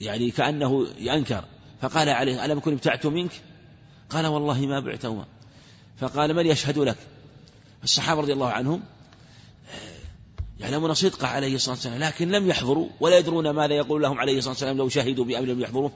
يعني 0.00 0.30
كأنه 0.30 0.86
ينكر. 0.98 1.44
فقال 1.80 2.08
عليه 2.08 2.44
ألم 2.44 2.60
كن 2.60 2.72
ابتعت 2.72 3.06
منك؟ 3.06 3.32
قال 4.10 4.26
والله 4.26 4.66
ما 4.66 4.80
بعتهما 4.80 5.24
فقال 5.98 6.34
من 6.34 6.46
يشهد 6.46 6.78
لك؟ 6.78 6.96
الصحابة 7.84 8.20
رضي 8.20 8.32
الله 8.32 8.48
عنهم 8.48 8.82
يعلمون 10.60 10.94
صدقه 10.94 11.26
عليه 11.26 11.54
الصلاة 11.54 11.74
والسلام 11.74 11.98
لكن 11.98 12.30
لم 12.30 12.50
يحضروا 12.50 12.88
ولا 13.00 13.18
يدرون 13.18 13.50
ماذا 13.50 13.74
يقول 13.74 14.02
لهم 14.02 14.18
عليه 14.18 14.38
الصلاة 14.38 14.52
والسلام 14.52 14.76
لو 14.76 14.88
شهدوا 14.88 15.24
بأمر 15.24 15.46
لم 15.46 15.60
يحضروا 15.60 15.90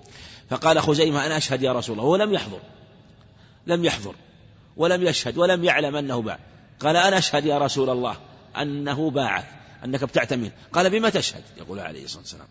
فقال 0.50 0.82
خزيمة 0.82 1.26
أنا 1.26 1.36
أشهد 1.36 1.62
يا 1.62 1.72
رسول 1.72 1.98
الله. 1.98 2.08
هو 2.08 2.16
لم 2.16 2.32
يحضر 2.32 2.60
لم 3.66 3.84
يحضر 3.84 4.14
ولم 4.76 5.02
يشهد 5.02 5.38
ولم 5.38 5.64
يعلم 5.64 5.96
أنه 5.96 6.22
باع. 6.22 6.38
قال 6.80 6.96
أنا 6.96 7.18
أشهد 7.18 7.46
يا 7.46 7.58
رسول 7.58 7.90
الله 7.90 8.16
أنه 8.56 9.10
باعك 9.10 9.46
أنك 9.84 10.02
ابتعت 10.02 10.32
منه. 10.32 10.52
قال 10.72 10.90
بما 10.90 11.10
تشهد؟ 11.10 11.42
يقول 11.58 11.80
عليه 11.80 12.04
الصلاة 12.04 12.22
والسلام. 12.22 12.48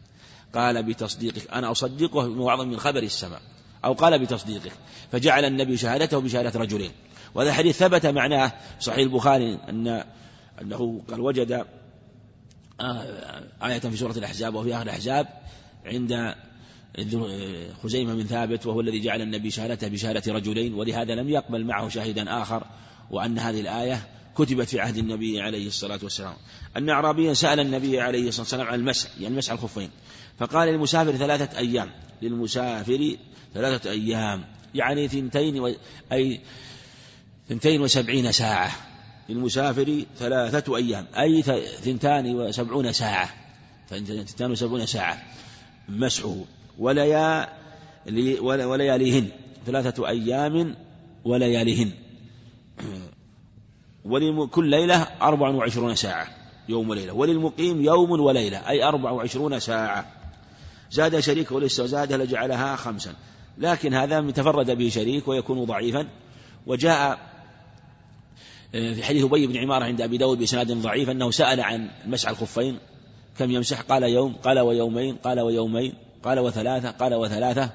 قال 0.55 0.83
بتصديقك 0.83 1.51
أنا 1.51 1.71
أصدقه 1.71 2.27
بمعظم 2.27 2.67
من 2.67 2.79
خبر 2.79 3.03
السماء. 3.03 3.41
أو 3.85 3.93
قال 3.93 4.19
بتصديقه 4.19 4.71
فجعل 5.11 5.45
النبي 5.45 5.77
شهادته 5.77 6.21
بشهادة 6.21 6.59
رجلين. 6.59 6.91
وهذا 7.35 7.49
الحديث 7.49 7.77
ثبت 7.77 8.05
معناه 8.05 8.51
صحيح 8.79 8.97
البخاري 8.97 9.59
أن 9.69 10.03
أنه 10.61 11.01
قال 11.09 11.19
وجد 11.19 11.65
آية 13.63 13.79
في 13.79 13.97
سورة 13.97 14.11
الأحزاب 14.11 14.55
وفي 14.55 14.75
آخر 14.75 14.83
الأحزاب 14.83 15.27
عند 15.85 16.35
خزيمة 17.83 18.13
بن 18.13 18.23
ثابت 18.23 18.65
وهو 18.65 18.81
الذي 18.81 18.99
جعل 18.99 19.21
النبي 19.21 19.51
شهادته 19.51 19.87
بشهادة 19.87 20.33
رجلين 20.33 20.73
ولهذا 20.73 21.15
لم 21.15 21.29
يقبل 21.29 21.65
معه 21.65 21.89
شاهدا 21.89 22.41
آخر 22.41 22.63
وأن 23.11 23.39
هذه 23.39 23.61
الآية 23.61 24.07
كتبت 24.35 24.69
في 24.69 24.79
عهد 24.79 24.97
النبي 24.97 25.41
عليه 25.41 25.67
الصلاة 25.67 25.99
والسلام. 26.03 26.33
أن 26.77 26.89
أعرابيا 26.89 27.33
سأل 27.33 27.59
النبي 27.59 27.99
عليه 27.99 28.27
الصلاة 28.27 28.43
والسلام 28.43 28.67
عن 28.67 28.79
المسح 28.79 29.09
يعني 29.19 29.35
مسح 29.35 29.51
الخفين 29.51 29.89
فقال 30.39 30.67
للمسافر 30.69 31.11
ثلاثة 31.11 31.57
أيام 31.57 31.91
للمسافر 32.21 33.15
ثلاثة 33.53 33.91
أيام 33.91 34.43
يعني 34.75 35.07
ثنتين 35.07 35.59
و... 35.59 35.75
أي 36.11 36.41
ثنتين 37.49 37.81
وسبعين 37.81 38.31
ساعة. 38.31 38.90
للمسافر 39.31 40.03
ثلاثة 40.19 40.75
أيام 40.77 41.05
أي 41.19 41.41
ثنتان 41.81 42.35
وسبعون 42.35 42.93
ساعة 42.93 43.29
ثنتان 43.89 44.51
وسبعون 44.51 44.85
ساعة 44.85 45.21
مسحه 45.89 46.35
وليا 46.79 47.49
ولياليهن 48.41 49.27
ثلاثة 49.65 50.07
أيام 50.07 50.75
ولياليهن. 51.25 51.91
ولكل 54.05 54.69
ليلة 54.69 55.07
أربع 55.21 55.49
وعشرون 55.49 55.95
ساعة 55.95 56.27
يوم 56.69 56.89
وليلة 56.89 57.13
وللمقيم 57.13 57.81
يوم 57.81 58.11
وليلة 58.11 58.69
أي 58.69 58.83
أربع 58.83 59.11
وعشرون 59.11 59.59
ساعة. 59.59 60.11
زاد 60.91 61.19
شريك 61.19 61.51
ولسه 61.51 61.85
زادها 61.85 62.17
لجعلها 62.17 62.75
خمسا؟ 62.75 63.13
لكن 63.57 63.93
هذا 63.93 64.21
من 64.21 64.33
تفرد 64.33 64.71
به 64.71 64.89
شريك 64.89 65.27
ويكون 65.27 65.65
ضعيفا. 65.65 66.07
وجاء 66.67 67.30
في 68.71 69.03
حديث 69.03 69.23
أبي 69.23 69.47
بن 69.47 69.57
عمارة 69.57 69.85
عند 69.85 70.01
أبي 70.01 70.17
داود 70.17 70.37
بإسناد 70.37 70.71
ضعيف 70.71 71.09
أنه 71.09 71.31
سأل 71.31 71.61
عن 71.61 71.89
المسح 72.05 72.29
الخفين 72.29 72.79
كم 73.37 73.51
يمسح؟ 73.51 73.81
قال 73.81 74.03
يوم 74.03 74.33
قال 74.33 74.59
ويومين 74.59 75.15
قال 75.15 75.39
ويومين 75.39 75.93
قال 76.23 76.39
وثلاثة 76.39 76.91
قال 76.91 77.13
وثلاثة 77.13 77.69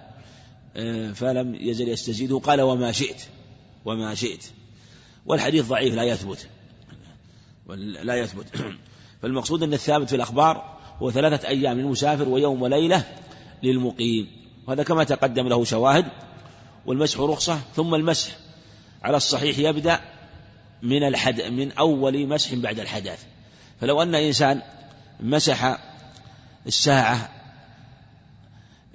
فلم 1.15 1.55
يزل 1.55 1.89
يستزيده 1.89 2.39
قال 2.39 2.61
وما 2.61 2.93
شئت 2.93 3.23
وما 3.85 4.15
شئت. 4.15 4.45
والحديث 5.27 5.69
ضعيف 5.69 5.95
لا 5.95 6.03
يثبت. 6.03 6.49
لا 8.03 8.15
يثبت. 8.15 8.47
فالمقصود 9.23 9.63
أن 9.63 9.73
الثابت 9.73 10.09
في 10.09 10.17
الأخبار 10.17 10.79
هو 10.99 11.11
ثلاثة 11.11 11.49
أيام 11.49 11.81
للمسافر 11.81 12.29
ويوم 12.29 12.63
وليلة 12.63 13.05
للمقيم. 13.63 14.27
وهذا 14.67 14.83
كما 14.83 15.05
تقدم 15.05 15.49
له 15.49 15.65
شواهد. 15.65 16.07
والمسح 16.87 17.21
رخصة 17.21 17.59
ثم 17.75 17.95
المسح 17.95 18.37
على 19.03 19.17
الصحيح 19.17 19.59
يبدأ 19.59 20.01
من 20.83 21.03
الحد 21.03 21.43
من 21.43 21.73
أول 21.73 22.27
مسح 22.27 22.55
بعد 22.55 22.81
الحدث 22.81 23.25
فلو 23.81 24.03
أن 24.03 24.15
إنسان 24.15 24.63
مسح 25.21 25.79
الساعة 26.67 27.29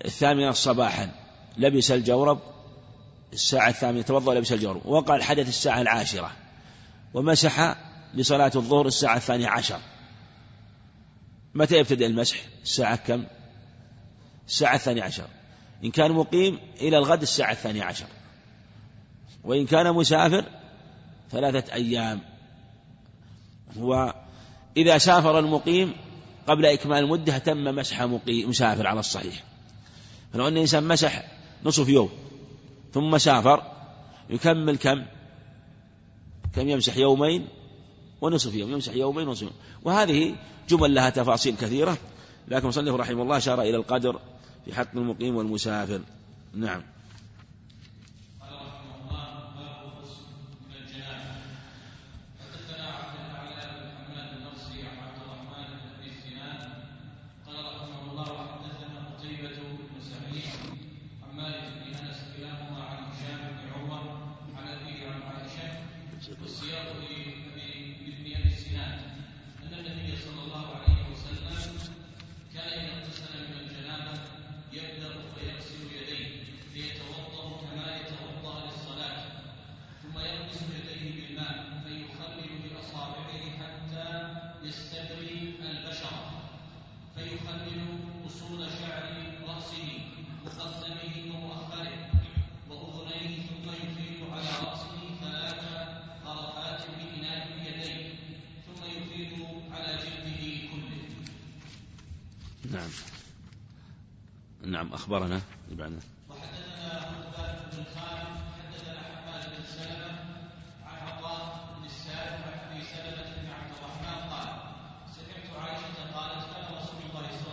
الثامنة 0.06 0.52
صباحا 0.52 1.12
لبس 1.58 1.92
الجورب 1.92 2.40
الساعة 3.34 3.70
الثامنة 3.70 4.02
توضأ 4.02 4.34
لبس 4.34 4.52
الجورب 4.52 4.86
وقع 4.86 5.16
الحدث 5.16 5.48
الساعة 5.48 5.82
العاشرة 5.82 6.32
ومسح 7.14 7.76
لصلاة 8.14 8.52
الظهر 8.56 8.88
الساعة 8.88 9.18
الثانية 9.18 9.48
عشر. 9.48 9.80
متى 11.54 11.78
يبتدئ 11.78 12.06
المسح؟ 12.06 12.38
الساعة 12.64 12.96
كم؟ 12.96 13.26
الساعة 14.48 14.76
الثانية 14.76 15.04
عشر. 15.04 15.28
إن 15.84 15.92
كان 15.92 16.12
مقيم 16.12 16.60
إلى 16.82 16.98
الغد 16.98 17.22
الساعة 17.22 17.52
الثانية 17.52 17.84
عشر. 17.84 18.06
وإن 19.44 19.66
كان 19.66 19.94
مسافر 19.94 20.46
ثلاثة 21.32 21.74
أيام. 21.74 22.22
وإذا 23.78 24.98
سافر 24.98 25.40
المقيم 25.40 25.94
قبل 26.48 26.66
إكمال 26.66 26.98
المدة 26.98 27.38
تم 27.38 27.64
مسح 27.64 28.02
مقيم 28.02 28.50
مسافر 28.50 28.88
على 28.88 29.00
الصحيح. 29.00 29.44
فلو 30.34 30.48
أن 30.48 30.54
الإنسان 30.54 30.88
مسح 30.88 31.24
نصف 31.64 31.90
يوم 31.90 32.10
ثم 32.94 33.18
سافر 33.18 33.64
يكمل 34.30 34.78
كم؟ 34.78 35.06
كم 36.56 36.70
يمسح 36.70 36.98
يومين 36.98 37.48
ونصف 38.22 38.56
يوم 38.56 38.72
يمسح 38.72 38.94
يومين 38.94 39.28
ونصف 39.28 39.42
يوم. 39.42 39.54
وهذه 39.84 40.36
جمل 40.70 40.94
لها 40.96 41.10
تفاصيل 41.10 41.56
كثيرة 41.56 41.98
لكن 42.48 42.68
مصنف 42.68 42.96
رحمه 42.96 43.22
الله 43.22 43.38
أشار 43.38 43.62
إلى 43.62 43.76
القدر 43.76 44.20
في 44.66 44.76
حق 44.76 44.96
المقيم 44.96 45.36
والمسافر. 45.36 46.02
نعم. 46.54 46.82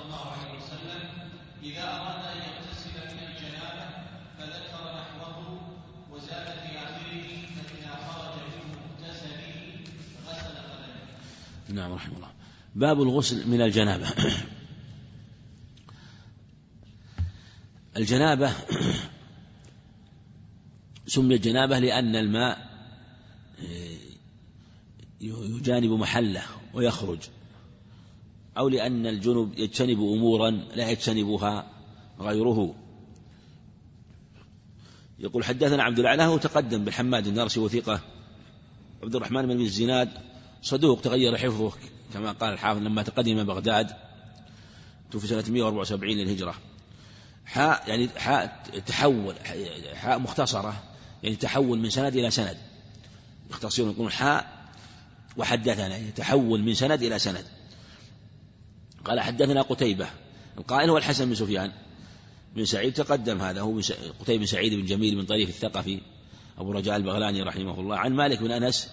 الله 0.04 0.32
عليه 0.32 0.58
وسلم 0.58 1.02
إذا 1.62 1.82
أراد 1.82 2.24
أن 2.24 2.36
يغتسل 2.36 2.96
من 3.14 3.22
الجنابة 3.28 3.86
فذكر 4.38 4.82
نحوه 4.96 5.60
وزاد 6.10 6.46
في 6.46 6.78
آخره 6.78 7.28
فإذا 7.56 7.94
خرج 8.08 8.36
من 8.56 8.64
مغتسله 8.72 9.52
غسل 10.28 10.56
قدمه. 10.56 11.74
نعم 11.74 11.92
رحمه 11.92 12.16
الله. 12.16 12.30
باب 12.74 13.02
الغسل 13.02 13.48
من 13.48 13.60
الجنابة 13.60 14.06
الجنابة 17.98 18.52
سمي 21.06 21.38
جنابة 21.38 21.78
لأن 21.78 22.16
الماء 22.16 22.68
آه، 23.60 23.98
يجانب 25.20 25.90
محله 25.90 26.42
ويخرج 26.74 27.18
أو 28.58 28.68
لأن 28.68 29.06
الجنب 29.06 29.58
يجتنب 29.58 29.98
أمورا 29.98 30.50
لا 30.50 30.90
يجتنبها 30.90 31.70
غيره. 32.20 32.74
يقول 35.18 35.44
حدثنا 35.44 35.82
عبد 35.82 35.98
الأعلى 35.98 36.26
وتقدم 36.26 36.84
بالحماد 36.84 37.26
النرسي 37.26 37.60
وثيقة 37.60 38.00
عبد 39.02 39.16
الرحمن 39.16 39.46
بن 39.46 39.60
الزناد 39.60 40.10
صدوق 40.62 41.00
تغير 41.00 41.36
حفظه 41.36 41.72
كما 42.12 42.32
قال 42.32 42.52
الحافظ 42.52 42.82
لما 42.82 43.02
تقدم 43.02 43.44
بغداد 43.44 43.90
توفي 45.10 45.26
سنة 45.26 45.44
174 45.48 46.16
للهجرة. 46.16 46.54
حاء 47.48 47.84
يعني 47.88 48.08
حاء 48.16 48.62
تحول 48.86 49.34
حاء 49.94 50.18
مختصرة 50.18 50.82
يعني 51.22 51.36
تحول 51.36 51.78
من 51.78 51.90
سند 51.90 52.16
إلى 52.16 52.30
سند. 52.30 52.56
يختصرون 53.50 53.90
يقولون 53.90 54.12
حاء 54.12 54.58
وحدثنا 55.36 55.86
يعني 55.86 56.10
تحول 56.10 56.62
من 56.62 56.74
سند 56.74 57.02
إلى 57.02 57.18
سند. 57.18 57.44
قال 59.04 59.20
حدثنا 59.20 59.62
قتيبة. 59.62 60.06
القائل 60.58 60.90
هو 60.90 60.98
الحسن 60.98 61.28
بن 61.28 61.34
سفيان 61.34 61.72
بن 62.56 62.64
سعيد 62.64 62.92
تقدم 62.92 63.42
هذا 63.42 63.60
هو 63.60 63.80
قتيبة 64.20 64.38
بن 64.38 64.46
سعيد 64.46 64.74
بن 64.74 64.84
جميل 64.84 65.14
بن 65.14 65.24
طريف 65.24 65.48
الثقفي 65.48 66.00
أبو 66.58 66.72
رجاء 66.72 66.96
البغلاني 66.96 67.42
رحمه 67.42 67.80
الله. 67.80 67.96
عن 67.96 68.12
مالك 68.12 68.42
بن 68.42 68.50
أنس 68.50 68.88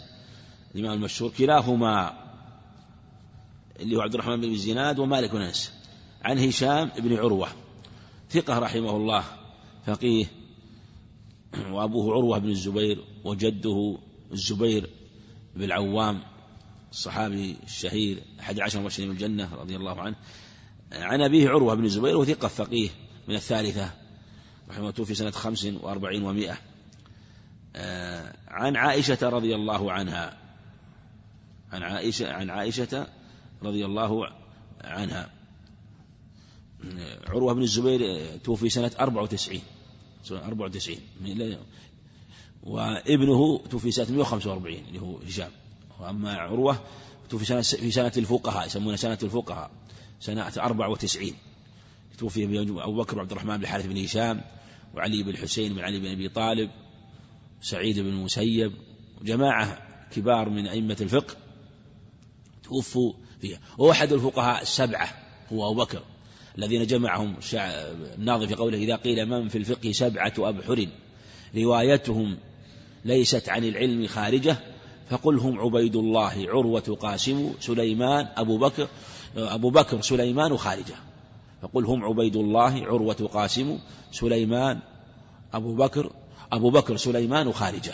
الإمام 0.76 0.94
المشهور 0.94 1.32
كلاهما 1.32 2.26
اللي 3.80 3.96
هو 3.96 4.02
عبد 4.02 4.14
الرحمن 4.14 4.42
بن 4.42 4.58
زناد 4.58 5.00
ومالك 5.00 5.32
بن 5.32 5.42
أنس. 5.42 5.72
عن 6.24 6.40
هشام 6.40 6.92
بن 6.98 7.18
عروة. 7.18 7.65
ثقة 8.30 8.60
رحمه 8.60 8.96
الله 8.98 9.24
فقيه 9.86 10.26
وأبوه 11.72 12.14
عروة 12.14 12.38
بن 12.38 12.50
الزبير 12.50 13.04
وجده 13.24 13.98
الزبير 14.32 14.90
بن 15.56 15.64
العوام 15.64 16.22
الصحابي 16.92 17.56
الشهير 17.64 18.24
أحد 18.40 18.60
عشر 18.60 18.80
مبشرين 18.80 19.10
بالجنة 19.10 19.56
رضي 19.56 19.76
الله 19.76 20.02
عنه. 20.02 20.16
عن 20.92 21.22
أبيه 21.22 21.50
عروة 21.50 21.76
بن 21.76 21.86
الزبير 21.86 22.18
وثقة 22.18 22.48
فقيه 22.48 22.90
من 23.28 23.36
الثالثة 23.36 23.94
رحمه 24.70 24.92
توفي 24.92 25.16
سنة 25.16 25.32
خمس 25.32 25.66
وأربعين 25.66 26.24
ومائة. 26.24 26.58
عن 28.48 28.76
عائشة 28.76 29.30
رضي 29.30 29.56
الله 29.56 29.92
عنها. 29.92 30.38
عن 31.72 31.84
عائشة 31.84 32.34
عن 32.34 32.50
عائشة 32.50 33.08
رضي 33.64 33.86
الله 33.86 34.28
عنها. 34.82 35.30
عروة 37.28 37.54
بن 37.54 37.62
الزبير 37.62 38.22
توفي 38.44 38.70
سنة 38.70 38.92
94 39.00 39.62
سنة 40.24 40.46
94 40.46 40.98
وابنه 42.64 43.58
توفي 43.58 43.92
سنة 43.92 44.12
145 44.12 44.76
اللي 44.88 45.02
هو 45.02 45.18
هشام. 45.18 45.52
وأما 46.00 46.34
عروة 46.34 46.80
توفي 47.30 47.46
سنة 47.46 47.62
في 47.62 47.92
سنة 47.92 48.12
الفقهاء 48.18 48.66
يسمونها 48.66 48.96
سنة 48.96 49.18
الفقهاء 49.24 49.72
سنة 50.20 50.52
94 50.58 51.34
توفي 52.18 52.62
أبو 52.62 52.96
بكر 52.96 53.18
وعبد 53.18 53.32
الرحمن 53.32 53.58
بن 53.58 53.64
الحارث 53.64 53.86
بن 53.86 54.04
هشام 54.04 54.42
وعلي 54.96 55.24
بن 55.24 55.30
الحسين 55.30 55.74
بن 55.74 55.80
علي 55.80 56.00
بن 56.00 56.08
أبي 56.12 56.30
طالب 56.30 56.70
سعيد 57.62 58.00
بن 58.00 58.08
المسيب 58.08 58.74
وجماعة 59.22 59.82
كبار 60.12 60.50
من 60.50 60.68
أئمة 60.68 60.98
الفقه 61.02 61.36
توفوا 62.64 63.14
فيها. 63.42 63.60
وأحد 63.78 64.14
الفقهاء 64.14 64.62
السبعة 64.62 65.14
هو 65.54 65.72
أبو 65.72 65.84
بكر. 65.84 66.04
الذين 66.58 66.86
جمعهم 66.86 67.36
الناظر 68.18 68.48
في 68.48 68.56
قوله 68.56 68.78
إذا 68.78 68.96
قيل 68.96 69.26
من 69.26 69.50
في 69.50 69.58
الفقه 69.58 69.92
سبعة 69.92 70.34
أبحر 70.40 70.88
روايتهم 71.56 72.38
ليست 73.06 73.50
عن 73.50 73.64
العلم 73.64 74.08
خارجة 74.08 74.58
فقل 75.10 75.38
هم 75.38 75.60
عبيد 75.60 75.96
الله 75.96 76.46
عروة 76.48 76.98
قاسم 77.02 77.54
سليمان 77.60 78.28
أبو 78.38 78.58
بكر 78.58 78.88
أبو 79.38 79.70
بكر 79.70 80.02
سليمان 80.02 80.52
وخارجة 80.52 80.96
فقل 81.62 81.86
هم 81.86 82.06
عبيد 82.06 82.36
الله 82.36 82.86
عروة 82.86 83.30
قاسم 83.34 83.80
سليمان 84.12 84.80
أبو 85.54 85.76
بكر 85.76 86.12
أبو 86.52 86.70
بكر 86.70 86.98
سليمان 86.98 87.48
وخارجة 87.48 87.94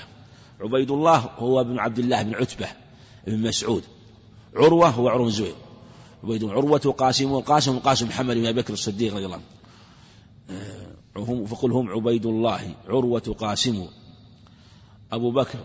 عبيد 0.62 0.92
الله 0.92 1.18
هو 1.38 1.62
ابن 1.62 1.80
عبد 1.80 2.00
الله 2.00 2.24
بن 2.24 2.36
عتبة 2.36 2.68
بن 3.28 3.48
مسعود. 3.48 3.84
عروة 4.56 4.90
هو 4.90 5.10
عروة 5.10 5.26
بن 5.26 5.32
زبير 5.32 5.56
عبيد 6.24 6.44
عروة 6.44 6.80
قاسم 6.80 7.32
وقاسم 7.32 7.76
وقاسم 7.76 8.08
محمد 8.08 8.36
بن 8.36 8.46
أبي 8.46 8.62
بكر 8.62 8.74
الصديق 8.74 9.16
رضي 9.16 9.26
الله 9.26 9.42
عنه. 11.16 11.46
فقل 11.46 11.72
هم 11.72 11.90
عبيد 11.90 12.26
الله 12.26 12.76
عروة 12.88 13.36
قاسم 13.40 13.88
أبو 15.12 15.32
بكر 15.32 15.60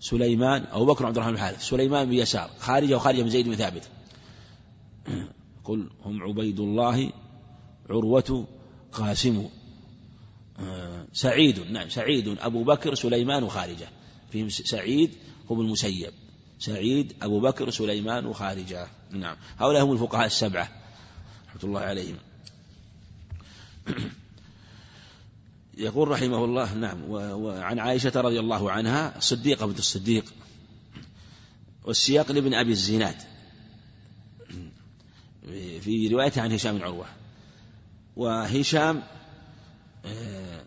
سليمان 0.00 0.66
أبو 0.72 0.84
بكر 0.84 1.06
عبد 1.06 1.16
الرحمن 1.16 1.34
الحارث 1.34 1.62
سليمان 1.62 2.08
بن 2.08 2.12
يسار 2.12 2.50
خارجة 2.58 2.96
وخارجة 2.96 3.22
من 3.22 3.30
زيد 3.30 3.48
بن 3.48 3.54
ثابت. 3.54 3.88
قل 5.64 5.90
هم 6.04 6.22
عبيد 6.22 6.60
الله 6.60 7.12
عروة 7.90 8.46
قاسم 8.92 9.48
سعيد 11.12 11.60
نعم 11.70 11.88
سعيد 11.88 12.38
أبو 12.38 12.64
بكر 12.64 12.94
سليمان 12.94 13.42
وخارجة. 13.42 13.88
فيهم 14.30 14.48
سعيد 14.48 15.10
هو 15.52 15.60
المسيب. 15.60 16.12
سعيد 16.62 17.14
أبو 17.22 17.40
بكر 17.40 17.70
سليمان 17.70 18.26
وخارجة. 18.26 18.86
نعم. 19.10 19.36
هؤلاء 19.58 19.84
هم 19.84 19.92
الفقهاء 19.92 20.26
السبعة 20.26 20.68
رحمة 21.48 21.60
الله 21.64 21.80
عليهم. 21.80 22.16
يقول 25.78 26.08
رحمه 26.08 26.44
الله 26.44 26.74
نعم 26.74 27.10
وعن 27.10 27.78
عائشة 27.78 28.20
رضي 28.20 28.40
الله 28.40 28.70
عنها 28.70 29.18
الصديقة 29.18 29.66
بنت 29.66 29.78
الصديق 29.78 30.24
والسياق 31.84 32.32
لابن 32.32 32.54
أبي 32.54 32.72
الزناد. 32.72 33.16
في 35.84 36.08
روايته 36.12 36.42
عن 36.42 36.52
هشام 36.52 36.78
بن 36.78 36.84
عروة. 36.84 37.06
وهشام 38.16 39.02
آه، 40.04 40.64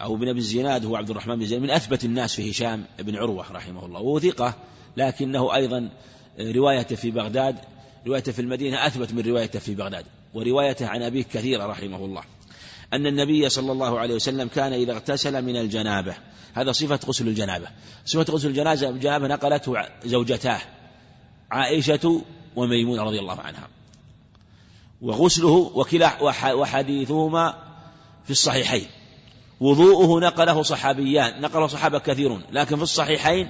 أو 0.00 0.16
ابن 0.16 0.28
أبي 0.28 0.38
الزناد 0.38 0.84
هو 0.84 0.96
عبد 0.96 1.10
الرحمن 1.10 1.36
بن 1.36 1.46
زيد 1.46 1.62
من 1.62 1.70
أثبت 1.70 2.04
الناس 2.04 2.34
في 2.34 2.50
هشام 2.50 2.84
بن 2.98 3.16
عروة 3.16 3.52
رحمه 3.52 3.86
الله 3.86 4.00
وهو 4.00 4.20
ثقة. 4.20 4.54
لكنه 4.98 5.54
أيضا 5.54 5.88
روايته 6.40 6.96
في 6.96 7.10
بغداد 7.10 7.56
روايته 8.06 8.32
في 8.32 8.38
المدينة 8.38 8.86
أثبت 8.86 9.12
من 9.12 9.22
روايته 9.22 9.58
في 9.58 9.74
بغداد 9.74 10.04
وروايته 10.34 10.86
عن 10.86 11.02
أبيه 11.02 11.22
كثيرة 11.22 11.66
رحمه 11.66 11.96
الله. 11.96 12.22
أن 12.92 13.06
النبي 13.06 13.48
صلى 13.48 13.72
الله 13.72 13.98
عليه 13.98 14.14
وسلم 14.14 14.48
كان 14.48 14.72
إذا 14.72 14.92
اغتسل 14.92 15.42
من 15.44 15.56
الجنابة. 15.56 16.14
هذا 16.54 16.72
صفة 16.72 17.00
غسل 17.06 17.28
الجنابة. 17.28 17.68
صفة 18.04 18.32
غسل 18.32 18.48
الجنابة 18.48 19.26
نقلته 19.26 19.74
زوجتاه 20.04 20.60
عائشة 21.50 22.22
وميمونة 22.56 23.02
رضي 23.02 23.18
الله 23.18 23.40
عنها. 23.40 23.68
وغسله 25.02 25.72
وكلا 25.74 26.22
وحديثهما 26.52 27.54
في 28.24 28.30
الصحيحين. 28.30 28.86
وضوءه 29.60 30.26
نقله 30.26 30.62
صحابيان 30.62 31.40
نقله 31.40 31.66
صحابة 31.66 31.98
كثيرون 31.98 32.42
لكن 32.52 32.76
في 32.76 32.82
الصحيحين 32.82 33.48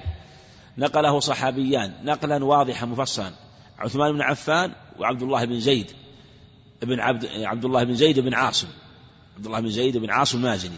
نقله 0.77 1.19
صحابيان 1.19 1.93
نقلا 2.03 2.45
واضحا 2.45 2.85
مفصلا. 2.85 3.31
عثمان 3.79 4.13
بن 4.13 4.21
عفان 4.21 4.71
وعبد 4.99 5.21
الله 5.21 5.45
بن 5.45 5.59
زيد 5.59 5.91
بن 6.81 6.99
عبد 6.99 7.25
عبد 7.25 7.65
الله 7.65 7.83
بن 7.83 7.95
زيد 7.95 8.19
بن 8.19 8.33
عاصم. 8.33 8.67
عبد 9.37 9.45
الله 9.45 9.59
بن 9.59 9.69
زيد 9.69 9.97
بن 9.97 10.09
عاصم 10.09 10.37
المازني 10.37 10.77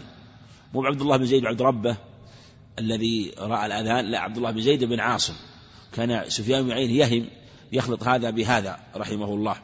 مو 0.74 0.84
عبد 0.84 1.00
الله 1.00 1.16
بن 1.16 1.26
زيد 1.26 1.46
عبد 1.46 1.62
ربه 1.62 1.96
الذي 2.78 3.32
رأى 3.38 3.66
الآذان 3.66 4.04
لا 4.04 4.18
عبد 4.18 4.36
الله 4.36 4.50
بن 4.50 4.60
زيد 4.60 4.84
بن 4.84 5.00
عاصم. 5.00 5.34
كان 5.92 6.30
سفيان 6.30 6.62
بن 6.62 6.72
عين 6.72 6.90
يهم 6.90 7.26
يخلط 7.72 8.02
هذا 8.02 8.30
بهذا 8.30 8.78
رحمه 8.96 9.34
الله. 9.34 9.56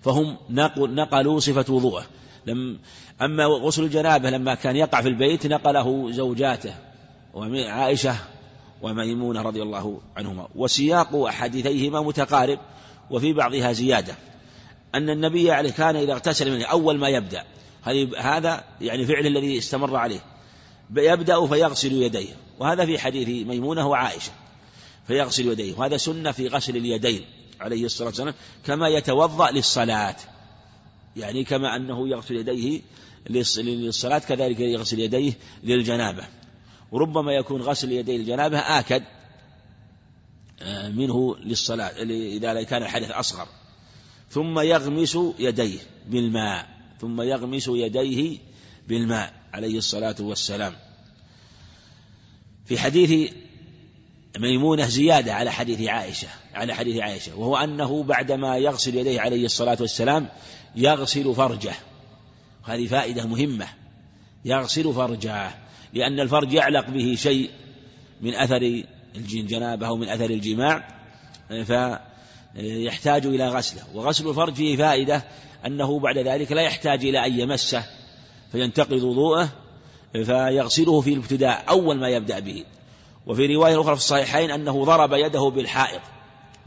فهم 0.00 0.36
نقلوا 0.78 1.40
صفة 1.40 1.74
وضوءه. 1.74 2.06
لم 2.46 2.78
أما 3.22 3.44
غسل 3.44 3.84
الجنابة 3.84 4.30
لما 4.30 4.54
كان 4.54 4.76
يقع 4.76 5.00
في 5.00 5.08
البيت 5.08 5.46
نقله 5.46 6.12
زوجاته 6.12 6.74
وعائشة 7.34 8.16
وميمونة 8.82 9.42
رضي 9.42 9.62
الله 9.62 10.00
عنهما. 10.16 10.48
وسياق 10.54 11.16
أحاديثيهما 11.16 12.00
متقارب 12.00 12.58
وفي 13.10 13.32
بعضها 13.32 13.72
زيادة. 13.72 14.14
أن 14.94 15.10
النبي 15.10 15.50
عليه 15.50 15.70
كان 15.70 15.96
إذا 15.96 16.12
اغتسل 16.12 16.52
منه 16.52 16.64
أول 16.64 16.98
ما 16.98 17.08
يبدأ. 17.08 17.44
هذا 18.18 18.64
يعني 18.80 19.06
فعل 19.06 19.26
الذي 19.26 19.58
استمر 19.58 19.96
عليه. 19.96 20.20
يبدأ 20.96 21.46
فيغسل 21.46 21.92
يديه. 21.92 22.36
وهذا 22.58 22.86
في 22.86 22.98
حديث 22.98 23.46
ميمونة 23.46 23.88
وعائشة. 23.88 24.32
فيغسل 25.06 25.46
يديه. 25.48 25.74
وهذا 25.78 25.96
سنة 25.96 26.32
في 26.32 26.48
غسل 26.48 26.76
اليدين 26.76 27.24
عليه 27.60 27.84
الصلاة 27.84 28.08
والسلام 28.08 28.34
كما 28.66 28.88
يتوضأ 28.88 29.50
للصلاة. 29.50 30.16
يعني 31.16 31.44
كما 31.44 31.76
أنه 31.76 32.08
يغسل 32.08 32.36
يديه 32.36 32.80
للصلاة 33.30 34.18
كذلك 34.18 34.60
يغسل 34.60 35.00
يديه 35.00 35.32
للجنابة. 35.64 36.24
وربما 36.92 37.32
يكون 37.32 37.62
غسل 37.62 37.92
يدي 37.92 38.16
الجنابة 38.16 38.58
آكد 38.58 39.02
آه، 40.62 40.88
منه 40.88 41.36
للصلاة 41.36 42.02
إذا 42.12 42.62
كان 42.62 42.82
الحدث 42.82 43.10
أصغر. 43.10 43.48
ثم 44.30 44.58
يغمس 44.58 45.18
يديه 45.38 45.78
بالماء 46.06 46.68
ثم 47.00 47.22
يغمس 47.22 47.68
يديه 47.68 48.38
بالماء 48.88 49.32
عليه 49.52 49.78
الصلاة 49.78 50.16
والسلام. 50.20 50.74
في 52.66 52.78
حديث 52.78 53.32
ميمونة 54.38 54.86
زيادة 54.86 55.34
على 55.34 55.52
حديث 55.52 55.88
عائشة 55.88 56.28
على 56.54 56.74
حديث 56.74 56.96
عائشة 56.96 57.36
وهو 57.36 57.56
أنه 57.56 58.02
بعدما 58.02 58.58
يغسل 58.58 58.94
يديه 58.94 59.20
عليه 59.20 59.44
الصلاة 59.44 59.78
والسلام 59.80 60.28
يغسل 60.76 61.34
فرجه. 61.34 61.74
هذه 62.64 62.86
فائدة 62.86 63.26
مهمة 63.26 63.68
يغسل 64.44 64.94
فرجه. 64.94 65.65
لأن 65.96 66.20
الفرج 66.20 66.52
يعلق 66.52 66.90
به 66.90 67.14
شيء 67.18 67.50
من 68.20 68.34
أثر 68.34 68.82
الجنابة 69.16 69.86
أو 69.86 69.96
من 69.96 70.08
أثر 70.08 70.30
الجماع 70.30 70.88
فيحتاج 71.48 73.26
إلى 73.26 73.48
غسله. 73.48 73.82
وغسل 73.94 74.28
الفرج 74.28 74.54
فيه 74.54 74.76
فائدة 74.76 75.24
أنه 75.66 75.98
بعد 75.98 76.18
ذلك 76.18 76.52
لا 76.52 76.62
يحتاج 76.62 77.04
إلى 77.04 77.26
أن 77.26 77.40
يمسه 77.40 77.84
فينتقض 78.52 79.02
وضوءه 79.02 79.48
فيغسله 80.12 81.00
في 81.00 81.12
الابتداء 81.12 81.64
أول 81.68 81.98
ما 81.98 82.08
يبدأ 82.08 82.38
به. 82.38 82.64
وفي 83.26 83.54
رواية 83.54 83.80
أخرى 83.80 83.96
في 83.96 84.02
الصحيحين 84.02 84.50
أنه 84.50 84.84
ضرب 84.84 85.12
يده 85.12 85.52
بالحائط. 85.54 86.00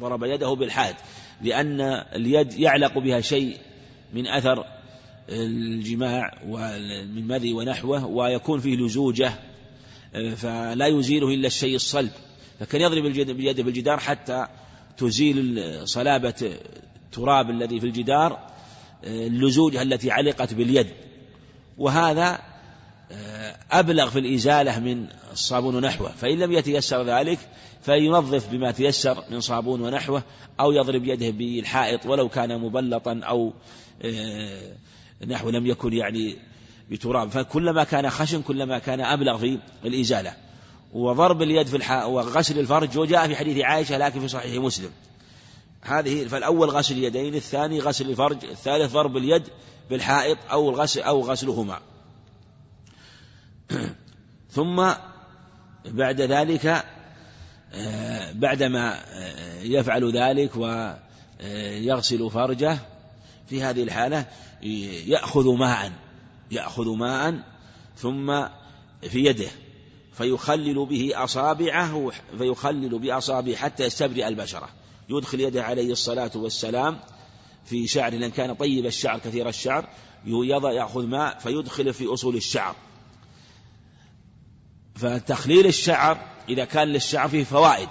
ضرب 0.01 0.23
يده 0.23 0.49
بالحائط 0.53 0.95
لأن 1.41 1.81
اليد 2.15 2.53
يعلق 2.53 2.97
بها 2.97 3.21
شيء 3.21 3.57
من 4.13 4.27
أثر 4.27 4.65
الجماع 5.29 6.33
من 7.13 7.27
مذي 7.27 7.53
ونحوه 7.53 8.05
ويكون 8.05 8.59
فيه 8.59 8.75
لزوجة 8.75 9.33
فلا 10.35 10.87
يزيله 10.87 11.27
إلا 11.27 11.47
الشيء 11.47 11.75
الصلب. 11.75 12.11
فكان 12.59 12.81
يضرب 12.81 13.03
بيده 13.37 13.63
بالجدار 13.63 13.97
حتى 13.99 14.47
تزيل 14.97 15.63
صلابة 15.87 16.57
التراب 17.05 17.49
الذي 17.49 17.79
في 17.79 17.85
الجدار 17.85 18.39
اللزوجة 19.03 19.81
التي 19.81 20.11
علقت 20.11 20.53
باليد. 20.53 20.87
وهذا 21.77 22.39
أبلغ 23.71 24.09
في 24.09 24.19
الإزالة 24.19 24.79
من 24.79 25.05
الصابون 25.31 25.75
ونحوه. 25.75 26.11
فإن 26.11 26.39
لم 26.39 26.51
يتيسر 26.51 27.03
ذلك 27.03 27.39
فينظف 27.81 28.49
بما 28.49 28.71
تيسر 28.71 29.23
من 29.31 29.39
صابون 29.39 29.81
ونحوه 29.81 30.23
أو 30.59 30.71
يضرب 30.71 31.05
يده 31.05 31.29
بالحائط 31.29 32.05
ولو 32.05 32.29
كان 32.29 32.59
مبلطا 32.59 33.19
أو 33.23 33.53
آه، 34.01 34.71
نحو 35.27 35.49
لم 35.49 35.65
يكن 35.65 35.93
يعني 35.93 36.35
بتراب. 36.91 37.29
فكلما 37.29 37.83
كان 37.83 38.09
خشن 38.09 38.41
كلما 38.41 38.79
كان 38.79 39.01
أبلغ 39.01 39.37
في 39.37 39.59
الإزالة. 39.85 40.33
وضرب 40.93 41.41
اليد 41.41 41.67
في 41.67 41.77
الحاء 41.77 42.09
وغسل 42.09 42.59
الفرج 42.59 42.97
وجاء 42.97 43.27
في 43.27 43.35
حديث 43.35 43.63
عائشة 43.63 43.97
لكن 43.97 44.19
في 44.19 44.27
صحيح 44.27 44.61
مسلم. 44.61 44.89
هذه 45.81 46.27
فالأول 46.27 46.69
غسل 46.69 46.97
اليدين 46.97 47.35
الثاني 47.35 47.79
غسل 47.79 48.09
الفرج 48.09 48.45
الثالث 48.45 48.93
ضرب 48.93 49.17
اليد 49.17 49.43
بالحائط 49.89 50.37
أو 50.51 50.69
الغسل 50.69 51.01
أو 51.01 51.21
غسلهما. 51.21 51.79
ثم 54.55 54.89
بعد 55.85 56.21
ذلك 56.21 56.85
آه، 57.73 58.31
بعدما 58.31 58.99
آه، 59.07 59.61
يفعل 59.61 60.11
ذلك 60.17 60.51
ويغسل 60.55 62.29
فرجه 62.29 62.77
في 63.49 63.63
هذه 63.63 63.83
الحالة 63.83 64.25
يأخذ 65.07 65.53
ماء 65.53 65.91
يأخذ 66.51 66.89
ماء 66.89 67.43
ثم 67.95 68.47
في 69.01 69.25
يده 69.25 69.49
فيخلل 70.13 70.85
به 70.85 71.11
أصابعه 71.15 72.11
فيخلل 72.37 72.99
بأصابعه 72.99 73.55
حتى 73.55 73.83
يستبرئ 73.83 74.27
البشرة. 74.27 74.69
يدخل 75.09 75.39
يده 75.39 75.63
عليه 75.63 75.91
الصلاة 75.91 76.31
والسلام 76.35 76.99
في 77.65 77.87
شعر 77.87 78.13
لأن 78.13 78.31
كان 78.31 78.53
طيب 78.53 78.85
الشعر 78.85 79.19
كثير 79.19 79.49
الشعر 79.49 79.89
يضع 80.25 80.71
يأخذ 80.71 81.05
ماء 81.05 81.39
فيدخل 81.39 81.93
في 81.93 82.13
أصول 82.13 82.35
الشعر. 82.35 82.75
فتخليل 84.95 85.65
الشعر 85.65 86.27
إذا 86.49 86.65
كان 86.65 86.87
للشعر 86.87 87.29
فيه 87.29 87.43
فوائد. 87.43 87.89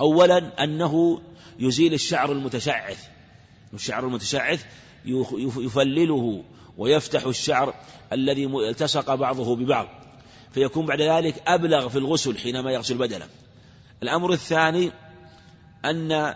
أولا 0.00 0.64
أنه 0.64 1.22
يزيل 1.58 1.94
الشعر 1.94 2.32
المتشعث. 2.32 3.17
الشعر 3.74 4.06
المتشعث 4.06 4.64
يفلله 5.04 6.44
ويفتح 6.78 7.26
الشعر 7.26 7.74
الذي 8.12 8.46
التصق 8.46 9.14
بعضه 9.14 9.56
ببعض. 9.56 9.88
فيكون 10.54 10.86
بعد 10.86 11.00
ذلك 11.00 11.42
أبلغ 11.46 11.88
في 11.88 11.98
الغسل 11.98 12.38
حينما 12.38 12.72
يغسل 12.72 12.98
بدنه. 12.98 13.26
الأمر 14.02 14.32
الثاني 14.32 14.90
أن 15.84 16.34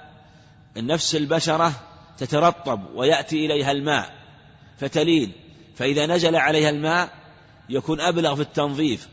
نفس 0.77 1.17
البشرة 1.17 1.73
تترطب 2.19 2.81
ويأتي 2.95 3.47
إليها 3.47 3.73
الماء 3.73 4.15
فتلين. 4.79 5.33
فإذا 5.77 6.07
نزل 6.07 6.37
عليها 6.37 6.71
الماء 6.71 7.11
يكون 7.69 8.01
أبلغ 8.01 8.35
في 8.35 8.43
التنظيف. 8.43 9.09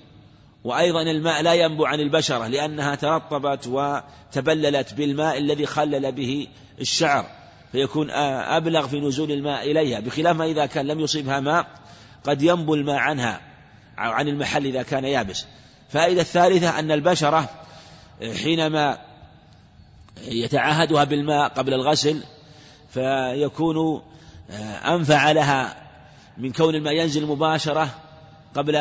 وأيضا 0.64 1.02
الماء 1.02 1.42
لا 1.42 1.54
ينبع 1.54 1.88
عن 1.88 2.00
البشرة 2.00 2.48
لأنها 2.48 2.96
ترطبت 2.96 3.68
وتبللت 3.68 4.94
بالماء 4.94 5.38
الذي 5.38 5.66
خلل 5.66 6.12
به 6.12 6.48
الشعر. 6.82 7.39
فيكون 7.72 8.12
أبلغ 8.12 8.88
في 8.88 9.00
نزول 9.00 9.32
الماء 9.32 9.72
إليها 9.72 10.00
بخلاف 10.00 10.36
ما 10.36 10.46
إذا 10.46 10.66
كان 10.66 10.88
لم 10.88 11.00
يصيبها 11.00 11.40
ماء 11.40 11.68
قد 12.24 12.42
ينبو 12.42 12.76
الماء 12.76 12.96
عنها 12.96 13.42
عن 13.98 14.28
المحل 14.28 14.66
إذا 14.66 14.84
كان 14.84 15.06
يابس. 15.06 15.46
فائدة 15.90 16.22
الثالثة 16.22 16.80
أن 16.80 16.92
البشرة 16.92 17.50
حينما 18.44 18.98
يتعاهدها 20.28 21.04
بالماء 21.04 21.50
قبل 21.50 21.74
الغسل 21.74 22.24
فيكون 22.94 24.02
أنفع 24.86 25.32
لها 25.32 25.76
من 26.38 26.52
كون 26.52 26.76
الماء 26.76 26.94
ينزل 26.94 27.26
مباشرة 27.26 27.90
قبل 28.56 28.76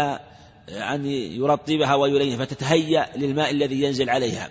أن 0.68 1.06
يرطبها 1.06 1.94
ويلينها 1.94 2.44
فتتهيأ 2.44 3.06
للماء 3.16 3.50
الذي 3.50 3.82
ينزل 3.82 4.10
عليها. 4.10 4.50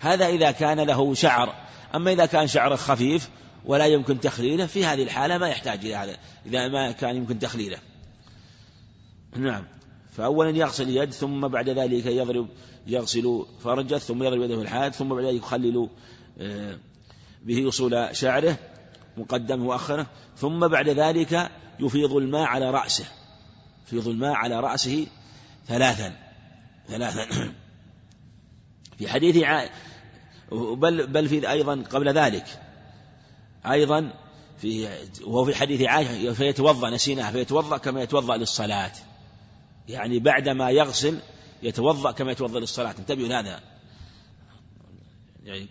هذا 0.00 0.26
إذا 0.26 0.50
كان 0.50 0.80
له 0.80 1.14
شعر. 1.14 1.54
أما 1.94 2.12
إذا 2.12 2.26
كان 2.26 2.46
شعره 2.46 2.76
خفيف 2.76 3.28
ولا 3.64 3.86
يمكن 3.86 4.20
تخليله 4.20 4.66
في 4.66 4.84
هذه 4.84 5.02
الحالة 5.02 5.38
ما 5.38 5.48
يحتاج 5.48 5.78
إلى 5.78 5.94
هذا 5.94 6.16
إذا 6.46 6.68
ما 6.68 6.90
كان 6.90 7.16
يمكن 7.16 7.38
تخليله. 7.38 7.78
نعم. 9.36 9.64
فأولا 10.16 10.50
يغسل 10.50 10.88
اليد 10.88 11.12
ثم 11.12 11.48
بعد 11.48 11.68
ذلك 11.68 12.06
يضرب 12.06 12.48
يغسل 12.86 13.46
فرجه 13.60 13.98
ثم 13.98 14.22
يضرب 14.22 14.42
يده 14.42 14.56
في 14.56 14.62
الحاد 14.62 14.94
ثم 14.94 15.08
بعد 15.08 15.24
ذلك 15.24 15.36
يخلل 15.36 15.88
آه، 16.38 16.78
به 17.42 17.68
أصول 17.68 18.08
شعره 18.12 18.58
مقدمه 19.16 19.66
وأخره 19.66 20.06
ثم 20.36 20.68
بعد 20.68 20.88
ذلك 20.88 21.50
يفيض 21.80 22.12
الماء 22.12 22.42
على 22.42 22.70
رأسه. 22.70 23.04
يفيض 23.86 24.08
الماء 24.08 24.32
على 24.32 24.60
رأسه 24.60 25.06
ثلاثا 25.68 26.16
ثلاثا. 26.88 27.52
في 28.98 29.08
حديث. 29.08 29.44
بل 30.52 31.06
بل 31.06 31.28
في 31.28 31.50
أيضا 31.50 31.82
قبل 31.90 32.08
ذلك. 32.08 32.63
أيضا 33.66 34.12
في 34.58 34.88
وهو 35.24 35.44
في 35.44 35.54
حديث 35.54 35.82
عائشة 35.82 36.32
فيتوضأ 36.32 36.90
نسيناها 36.90 37.30
فيتوضأ 37.30 37.76
كما 37.76 38.02
يتوضأ 38.02 38.36
للصلاة. 38.36 38.92
يعني 39.88 40.18
بعدما 40.18 40.70
يغسل 40.70 41.18
يتوضأ 41.62 42.12
كما 42.12 42.32
يتوضأ 42.32 42.60
للصلاة. 42.60 42.94
انتبهوا 42.98 43.40
هذا 43.40 43.60
يعني 45.44 45.68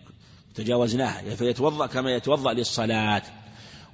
تجاوزناها. 0.54 1.34
فيتوضأ 1.34 1.86
كما 1.86 2.10
يتوضأ 2.10 2.52
للصلاة. 2.52 3.22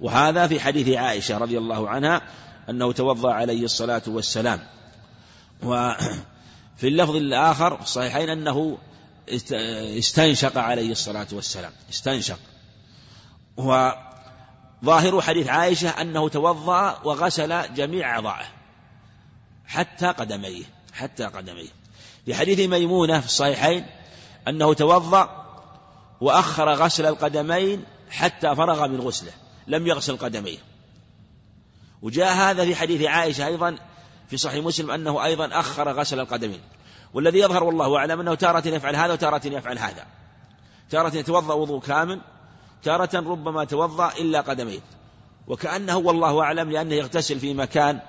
وهذا 0.00 0.46
في 0.46 0.60
حديث 0.60 0.88
عائشة 0.88 1.38
رضي 1.38 1.58
الله 1.58 1.88
عنها 1.88 2.22
أنه 2.70 2.92
توضأ 2.92 3.32
عليه 3.32 3.64
الصلاة 3.64 4.02
والسلام. 4.06 4.60
وفي 5.62 6.88
اللفظ 6.88 7.16
الآخر 7.16 7.76
في 7.76 7.82
الصحيحين 7.82 8.28
أنه 8.28 8.78
استنشق 9.98 10.58
عليه 10.58 10.92
الصلاة 10.92 11.26
والسلام. 11.32 11.72
استنشق. 11.90 12.38
وظاهر 13.66 15.20
حديث 15.20 15.48
عائشة 15.48 15.88
أنه 15.88 16.28
توضأ 16.28 17.00
وغسل 17.04 17.74
جميع 17.74 18.10
أعضائه 18.10 18.46
حتى 19.66 20.06
قدميه 20.06 20.64
حتى 20.92 21.24
قدميه. 21.24 21.68
في 22.24 22.34
حديث 22.34 22.68
ميمونة 22.68 23.20
في 23.20 23.26
الصحيحين 23.26 23.86
أنه 24.48 24.74
توضأ 24.74 25.46
وأخر 26.20 26.74
غسل 26.74 27.06
القدمين 27.06 27.84
حتى 28.10 28.56
فرغ 28.56 28.88
من 28.88 29.00
غسله 29.00 29.32
لم 29.66 29.86
يغسل 29.86 30.16
قدميه. 30.16 30.58
وجاء 32.02 32.32
هذا 32.32 32.64
في 32.64 32.76
حديث 32.76 33.02
عائشة 33.02 33.46
أيضا 33.46 33.76
في 34.28 34.36
صحيح 34.36 34.64
مسلم 34.64 34.90
أنه 34.90 35.24
أيضا 35.24 35.60
أخر 35.60 35.92
غسل 35.92 36.20
القدمين. 36.20 36.60
والذي 37.14 37.38
يظهر 37.38 37.64
والله 37.64 37.96
أعلم 37.96 38.20
أنه 38.20 38.34
تارة 38.34 38.68
يفعل 38.68 38.96
هذا 38.96 39.12
وتارة 39.12 39.46
يفعل 39.46 39.78
هذا. 39.78 40.06
تارة 40.90 41.16
يتوضأ 41.16 41.54
وضوء 41.54 41.80
كامل 41.80 42.20
تارة 42.82 43.10
ربما 43.14 43.64
توضأ 43.64 44.12
إلا 44.20 44.40
قدميه 44.40 44.80
وكأنه 45.46 45.96
والله 45.96 46.40
أعلم 46.42 46.70
لأنه 46.70 46.94
يغتسل 46.94 47.38
في 47.38 47.54
مكان 47.54 48.00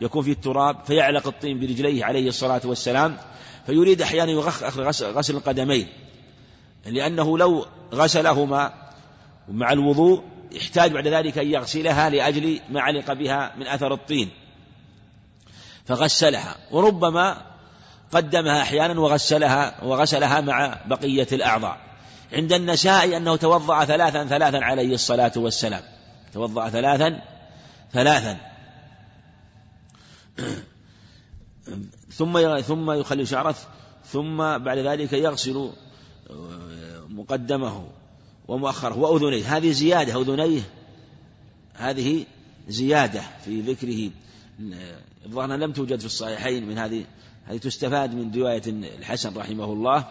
يكون 0.00 0.22
فيه 0.22 0.32
التراب 0.32 0.84
فيعلق 0.84 1.26
الطين 1.26 1.60
برجليه 1.60 2.04
عليه 2.04 2.28
الصلاة 2.28 2.60
والسلام 2.64 3.16
فيريد 3.66 4.02
أحيانا 4.02 4.32
غسل 5.00 5.36
القدمين 5.36 5.88
لأنه 6.86 7.38
لو 7.38 7.66
غسلهما 7.94 8.72
مع 9.48 9.72
الوضوء 9.72 10.22
يحتاج 10.52 10.92
بعد 10.92 11.08
ذلك 11.08 11.38
أن 11.38 11.50
يغسلها 11.50 12.10
لأجل 12.10 12.60
ما 12.70 12.80
علق 12.80 13.12
بها 13.12 13.52
من 13.56 13.66
أثر 13.66 13.94
الطين. 13.94 14.30
فغسلها. 15.84 16.56
وربما 16.72 17.42
قدمها 18.12 18.62
أحيانا 18.62 19.00
وغسلها 19.00 19.84
وغسلها 19.84 20.40
مع 20.40 20.78
بقية 20.86 21.26
الأعضاء. 21.32 21.85
عند 22.32 22.52
النساء 22.52 23.16
أنه 23.16 23.36
توضأ 23.36 23.84
ثلاثا 23.84 24.24
ثلاثا 24.24 24.56
عليه 24.56 24.94
الصلاة 24.94 25.32
والسلام. 25.36 25.82
توضأ 26.32 26.68
ثلاثا 26.68 27.22
ثلاثا. 27.92 28.36
ثم 32.18 32.60
ثم 32.60 32.90
يخلي 32.90 33.26
شعره 33.26 33.56
ثم 34.04 34.36
بعد 34.58 34.78
ذلك 34.78 35.12
يغسل 35.12 35.70
مقدمه 37.08 37.88
ومؤخره 38.48 38.98
وأذنيه. 38.98 39.56
هذه 39.56 39.70
زيادة 39.70 40.20
أذنيه. 40.20 40.62
هذه 41.74 42.24
زيادة 42.68 43.22
في 43.44 43.60
ذكره. 43.60 44.10
الظاهر 45.26 45.56
لم 45.56 45.72
توجد 45.72 46.00
في 46.00 46.06
الصحيحين 46.06 46.66
من 46.66 46.78
هذه 46.78 47.04
هذه 47.44 47.58
تستفاد 47.58 48.14
من 48.14 48.34
رواية 48.34 48.62
الحسن 48.66 49.36
رحمه 49.36 49.64
الله 49.64 50.06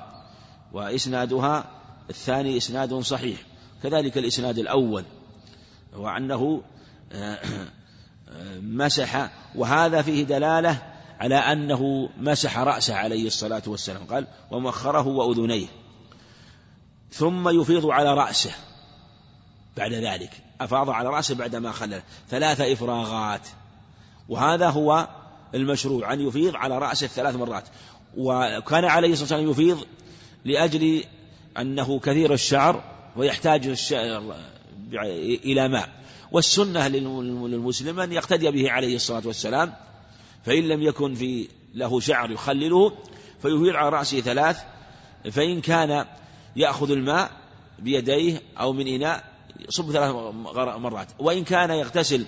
وإسنادها. 0.73 1.75
الثاني 2.10 2.58
إسناد 2.58 2.94
صحيح. 2.94 3.39
كذلك 3.84 4.18
الإسناد 4.18 4.58
الأول 4.58 5.04
وأنه 5.96 6.62
آه، 7.12 7.39
مسح 8.62 9.32
وهذا 9.56 10.02
فيه 10.02 10.24
دلالة 10.24 10.82
على 11.20 11.36
أنه 11.36 12.10
مسح 12.18 12.60
رأسه 12.60 12.96
عليه 12.96 13.28
الصلاة 13.28 13.63
والسلام. 13.68 14.06
قال 14.06 14.28
ومخره 14.52 15.08
وأذنيه. 15.08 15.68
ثم 17.12 17.62
يفيض 17.62 17.86
على 17.86 18.13
رأسه 18.13 18.52
بعد 19.78 19.94
ذلك. 19.94 20.32
أفاض 20.62 20.89
على 20.89 21.10
رأسه 21.10 21.36
بعدما 21.36 21.72
خلل 21.72 22.02
ثلاث 22.30 22.62
إفراغات. 22.62 23.48
وهذا 24.30 24.70
هو 24.70 25.08
المشروع 25.56 26.13
أن 26.13 26.22
يفيض 26.22 26.56
على 26.56 26.78
رأسه 26.78 27.08
ثلاث 27.08 27.36
مرات. 27.36 27.63
وكان 28.18 28.86
عليه 28.86 29.13
الصلاة 29.13 29.39
والسلام 29.39 29.52
يفيض 29.52 29.88
لأجل 30.46 31.04
أنه 31.58 32.00
كثير 32.00 32.34
الشعر 32.34 32.84
ويحتاج 33.15 33.68
الشعر 33.68 34.36
إلى 35.46 35.68
ماء 35.68 35.89
والسنة 36.32 36.88
للمسلم 36.88 38.00
أن 38.00 38.12
يقتدي 38.12 38.52
به 38.52 38.72
عليه 38.72 38.96
الصلاة 38.96 39.22
والسلام 39.26 39.74
فإن 40.46 40.68
لم 40.68 40.82
يكن 40.82 41.15
في 41.15 41.48
له 41.74 42.00
شعر 42.00 42.32
يخلله 42.32 42.91
فيفيض 43.41 43.76
على 43.76 43.89
رأسه 43.89 44.22
ثلاث 44.22 44.58
فإن 45.32 45.62
كان 45.62 46.06
يأخذ 46.56 46.91
الماء 46.91 47.32
بيديه 47.80 48.41
أو 48.60 48.74
من 48.74 48.88
إناء 48.88 49.24
يصب 49.70 49.91
ثلاث 49.91 50.12
مرات. 50.78 51.08
وإن 51.20 51.44
كان 51.44 51.70
يغتسل 51.70 52.26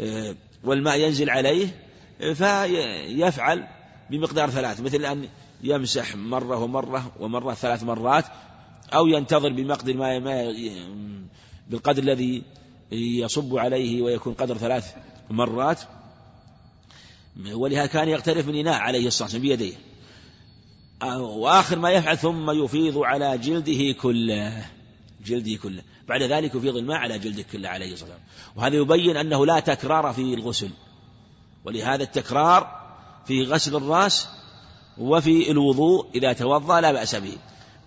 آه، 0.00 0.34
والماء 0.64 1.00
ينزل 1.00 1.30
عليه 1.30 1.68
فيفعل 2.18 3.66
بمقدار 4.10 4.50
ثلاث 4.50 4.80
مثل 4.80 5.04
أن 5.04 5.28
يمسح 5.62 6.16
مرة 6.16 6.56
ومرة 6.56 7.12
ومرة 7.20 7.54
ثلاث 7.54 7.82
مرات 7.82 8.24
أو 8.94 9.06
ينتظر 9.06 9.52
بمقدر 9.52 9.96
ما, 9.96 10.18
ما 10.18 10.54
بالقدر 11.68 12.02
الذي 12.02 12.42
يصب 12.92 13.56
عليه 13.56 14.02
ويكون 14.02 14.34
قدر 14.34 14.56
ثلاث 14.56 14.94
مرات. 15.30 15.80
ولهذا 17.52 17.86
كان 17.86 18.08
يغترف 18.08 18.48
من 18.48 18.56
إناء 18.56 18.80
عليه 18.80 19.06
الصلاة 19.06 19.26
والسلام 19.26 19.42
بيديه. 19.42 19.74
وآخر 21.20 21.78
ما 21.78 21.90
يفعل 21.90 22.18
ثم 22.18 22.64
يفيض 22.64 22.98
على 22.98 23.38
جلده 23.38 23.92
كله. 23.92 24.66
جلده 25.24 25.56
كله. 25.56 25.82
بعد 26.08 26.22
ذلك 26.22 26.54
يفيض 26.54 26.76
الماء 26.76 26.96
على 26.96 27.18
جلده 27.18 27.42
كله 27.42 27.68
عليه 27.68 27.92
الصلاة 27.92 28.10
والسلام. 28.10 28.56
وهذا 28.56 28.76
يبين 28.76 29.16
أنه 29.16 29.46
لا 29.46 29.60
تكرار 29.60 30.12
في 30.12 30.34
الغسل. 30.34 30.70
ولهذا 31.64 32.02
التكرار 32.02 32.80
في 33.26 33.42
غسل 33.42 33.76
الرأس 33.76 34.28
وفي 34.98 35.50
الوضوء 35.50 36.06
إذا 36.14 36.32
توضأ 36.32 36.80
لا 36.80 36.92
بأس 36.92 37.14
به. 37.14 37.36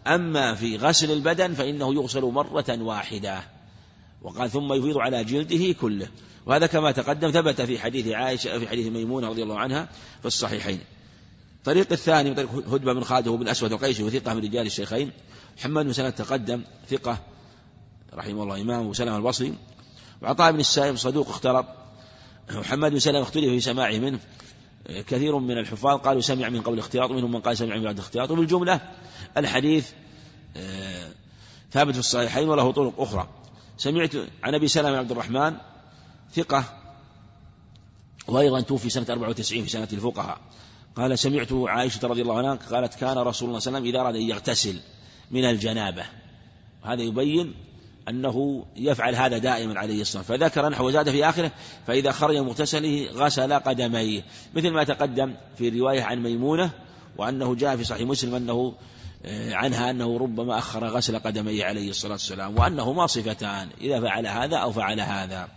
أما 0.07 0.55
في 0.55 0.77
غسل 0.77 1.11
البدن 1.11 1.53
فإنه 1.53 1.93
يغسل 1.93 2.21
مرة 2.21 2.65
واحدة. 2.69 3.43
وقال 4.21 4.51
ثم 4.51 4.73
يفيض 4.73 4.97
على 4.97 5.23
جلده 5.23 5.73
كله. 5.73 6.07
وهذا 6.45 6.67
كما 6.67 6.91
تقدم 6.91 7.31
ثبت 7.31 7.61
في 7.61 7.79
حديث 7.79 8.07
عائشة 8.07 8.59
في 8.59 8.67
حديث 8.67 8.87
ميمونة 8.87 9.29
رضي 9.29 9.43
الله 9.43 9.59
عنها 9.59 9.89
في 10.19 10.25
الصحيحين. 10.25 10.79
الطريق 11.57 11.91
الثاني 11.91 12.29
من 12.29 12.35
طريق 12.35 12.49
هدبة 12.49 12.93
بن 12.93 13.03
خالد 13.03 13.29
بن 13.29 13.47
أسود 13.47 13.71
القيسي 13.71 14.03
وثقة 14.03 14.33
من 14.33 14.41
رجال 14.41 14.65
الشيخين. 14.65 15.11
محمد 15.57 15.85
بن 15.85 15.93
سلمة 15.93 16.09
تقدم 16.09 16.63
ثقة 16.89 17.17
رحمه 18.13 18.43
الله 18.43 18.61
إمام 18.61 18.87
وسلم 18.87 19.15
البصري. 19.15 19.53
وعطاء 20.21 20.51
بن 20.51 20.59
السائب 20.59 20.95
صدوق 20.95 21.29
اختلط 21.29 21.65
محمد 22.51 22.91
بن 22.91 22.99
سلمة 22.99 23.21
اختلف 23.21 23.49
في 23.49 23.59
سماعه 23.59 23.97
منه. 23.97 24.19
كثير 24.83 25.37
من 25.37 25.57
الحفاظ 25.57 25.99
قالوا 25.99 26.21
سمع 26.21 26.49
من 26.49 26.61
قبل 26.61 26.79
اختلاط 26.79 27.11
ومنهم 27.11 27.31
من 27.31 27.39
قال 27.39 27.57
سمع 27.57 27.75
من 27.75 27.83
بعد 27.83 27.99
اختلاط 27.99 28.31
وبالجملة 28.31 28.81
الحديث 29.37 29.91
آه، 30.57 31.11
ثابت 31.71 31.93
في 31.93 31.99
الصحيحين 31.99 32.49
وله 32.49 32.71
طرق 32.71 33.01
أخرى. 33.01 33.27
سمعت 33.77 34.15
عن 34.43 34.55
أبي 34.55 34.67
سلمة 34.67 34.97
عبد 34.97 35.11
الرحمن 35.11 35.55
ثقة 36.35 36.63
وأيضا 38.27 38.61
توفي 38.61 38.89
سنة 38.89 39.05
94 39.09 39.63
في 39.63 39.69
سنة 39.69 39.87
الفقهاء. 39.93 40.37
قال 40.95 41.19
سمعت 41.19 41.53
عائشة 41.53 42.07
رضي 42.07 42.21
الله 42.21 42.37
عنها 42.37 42.55
قالت 42.55 42.93
كان 42.93 43.17
رسول 43.17 43.49
الله 43.49 43.59
صلى 43.59 43.69
الله 43.69 43.79
عليه 43.79 43.79
وسلم 43.79 43.85
إذا 43.85 43.99
أراد 43.99 44.15
أن 44.15 44.21
يغتسل 44.21 44.79
من 45.31 45.45
الجنابة. 45.45 46.05
هذا 46.83 47.01
يبين 47.01 47.53
أنه 48.09 48.65
يفعل 48.75 49.15
هذا 49.15 49.37
دائما 49.37 49.79
عليه 49.79 50.01
الصلاة 50.01 50.23
فذكر 50.23 50.69
نحو 50.69 50.91
زاد 50.91 51.09
في 51.09 51.29
آخره 51.29 51.51
فإذا 51.87 52.11
خرج 52.11 52.37
مغتسله 52.37 53.07
غسل 53.13 53.53
قدميه. 53.53 54.23
مثل 54.53 54.71
ما 54.71 54.83
تقدم 54.83 55.33
في 55.57 55.69
رواية 55.69 56.03
عن 56.03 56.23
ميمونة 56.23 56.71
وأنه 57.17 57.55
جاء 57.55 57.77
في 57.77 57.83
صحيح 57.83 58.07
مسلم 58.07 58.35
أنه 58.35 58.73
عنها 59.51 59.89
أنه 59.89 60.17
ربما 60.17 60.57
أخر 60.57 60.87
غسل 60.87 61.19
قدميه 61.19 61.65
عليه 61.65 61.89
الصلاة 61.89 62.13
والسلام 62.13 62.57
وأنهما 62.57 63.07
صفتان 63.07 63.69
إذا 63.81 64.01
فعل 64.01 64.27
هذا 64.27 64.57
أو 64.57 64.71
فعل 64.71 65.01
هذا. 65.01 65.47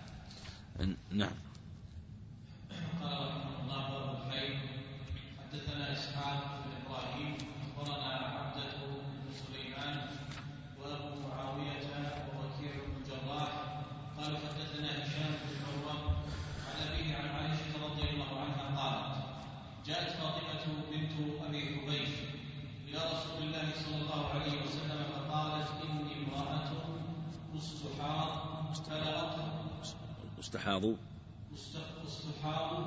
نعم. 1.10 1.45
استحاضوا 30.46 30.96
استحاضوا 31.54 32.86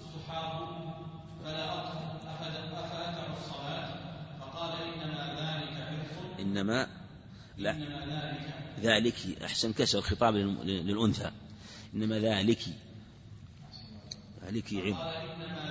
استحاضوا 0.00 0.66
فلا 1.44 1.80
الصلاة. 3.38 3.88
فقال 4.40 4.72
إنما 4.82 5.24
ذلك 5.40 5.72
عرق 5.72 6.40
إنما 6.40 6.86
لا. 7.58 7.70
إنما 7.70 8.38
ذلك. 8.80 9.42
أحسن 9.44 9.72
كسر 9.72 9.98
الخطاب 9.98 10.34
للأنثى. 10.64 11.30
إنما 11.94 12.18
ذلك 12.18 12.62
ذلك 14.44 14.74
عرق 14.74 15.69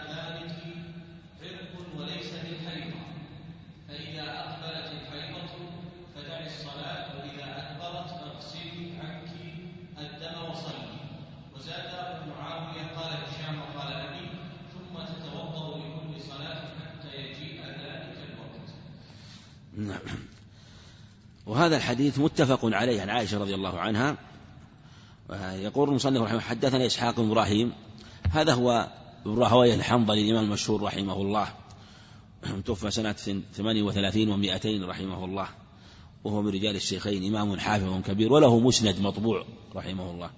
وهذا 21.60 21.78
الحديث 21.78 22.20
متفق 22.20 22.60
عليه 22.64 23.02
عن 23.02 23.10
عائشة 23.10 23.38
رضي 23.38 23.56
الله 23.56 23.80
عنها. 23.80 24.18
يقول 25.54 25.90
المصنف 25.90 26.22
رحمه 26.22 26.40
حدثنا 26.40 26.86
إسحاق 26.86 27.20
بن 27.20 27.32
إبراهيم. 27.32 27.74
هذا 28.32 28.54
هو 28.54 28.88
ابن 29.26 29.40
راهويه 29.40 29.76
الحنظلي 29.76 30.22
الإمام 30.22 30.44
المشهور 30.44 30.82
رحمه 30.82 31.22
الله. 31.22 31.48
توفى 32.66 32.92
سنة 32.92 33.42
ثمانية 33.54 33.84
وثلاثين 33.84 34.30
ومائتين 34.30 34.84
رحمه 34.84 35.26
الله. 35.26 35.48
وهو 36.24 36.42
من 36.42 36.50
رجال 36.50 36.76
الشيخين 36.76 37.36
إمام 37.36 37.60
حافظ 37.60 38.02
كبير 38.02 38.34
وله 38.34 38.60
مسند 38.60 39.00
مطبوع 39.02 39.46
رحمه 39.76 40.12
الله. 40.12 40.30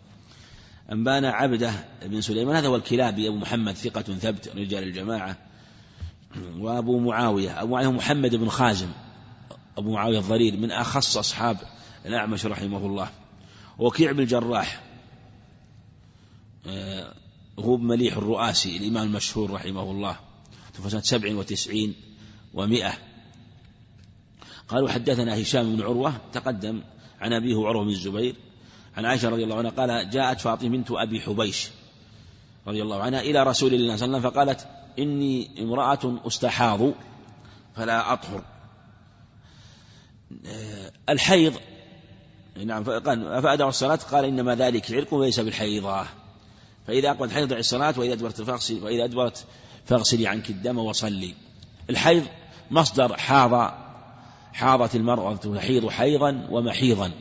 أنبانا 0.91 1.31
عبده 1.31 1.71
بن 2.05 2.21
سليمان 2.21 2.55
هذا 2.55 2.67
هو 2.67 2.75
الكلابي 2.75 3.27
أبو 3.27 3.38
محمد 3.38 3.73
ثقة 3.73 4.01
ثبت 4.01 4.47
رجال 4.55 4.84
الجماعة. 4.84 5.38
وأبو 6.57 6.99
معاوية 6.99 7.62
أبو 7.62 7.71
معاوية 7.71 7.91
محمد 7.91 8.36
بن 8.36 8.49
خازم. 8.49 8.89
أبو 9.77 9.93
معاوية 9.93 10.19
الضرير 10.19 10.57
من 10.57 10.71
أخص 10.71 11.17
أصحاب 11.17 11.57
الأعمش 12.05 12.45
رحمه 12.45 12.77
الله. 12.77 13.10
وكيع 13.79 14.12
بن 14.12 14.19
الجراح. 14.19 14.84
آه، 16.67 17.13
هو 17.60 17.77
مليح 17.77 18.17
الرؤاسي 18.17 18.77
الإمام 18.77 19.07
المشهور 19.07 19.51
رحمه 19.51 19.91
الله. 19.91 20.19
توفى 20.73 20.89
سنة 20.89 21.01
سبع 21.01 21.36
وتسعين 21.36 21.95
ومائة 22.53 22.93
قالوا 24.67 24.89
حدثنا 24.89 25.41
هشام 25.41 25.75
بن 25.75 25.81
عروة 25.81 26.13
تقدم 26.34 26.81
عن 27.21 27.34
أبيه 27.34 27.67
عروة 27.67 27.84
بن 27.84 27.89
الزبير 27.89 28.36
عن 28.97 29.05
عائشة 29.05 29.29
رضي 29.29 29.43
الله 29.43 29.57
عنها 29.57 29.71
قال 29.71 30.10
جاءت 30.10 30.41
فاطمة 30.41 30.69
بنت 30.69 30.91
أبي 30.91 31.21
حبيش 31.21 31.69
رضي 32.67 32.81
الله 32.81 33.01
عنها 33.01 33.21
إلى 33.21 33.43
رسول 33.43 33.73
الله 33.73 33.95
صلى 33.95 34.05
الله 34.05 34.17
عليه 34.17 34.27
وسلم 34.27 34.31
فقالت 34.31 34.67
إني 34.99 35.63
امرأة 35.63 36.27
أستحاض 36.27 36.79
فلا 37.75 38.13
أطهر. 38.13 38.43
الحيض. 41.10 41.54
نعم 42.65 42.84
فأدعوا 43.41 43.70
الصلاة 43.70 43.96
قال 43.96 44.26
إنما 44.26 44.56
ذلك 44.56 44.91
عرق 44.91 45.13
وليس 45.13 45.39
بالحيضة. 45.39 46.06
فإذا 46.88 47.10
أقبلت 47.10 47.34
حيض 47.34 47.54
الصلاة 47.54 47.94
وإذا 47.98 48.13
أدبرت 48.13 48.41
فاغسل 48.41 48.84
وإذا 48.84 49.04
أدبرت 49.04 49.46
فاغسلي 49.86 50.28
عنك 50.28 50.50
الدم 50.50 50.78
وصلي. 50.78 51.36
الحيض 51.89 52.24
مصدر 52.72 53.17
حاض 53.17 53.74
حاضت 54.54 54.96
المرأة 54.96 55.36
تحيض 55.36 55.89
حيضا 55.89 56.48
ومحيضا 56.50 57.12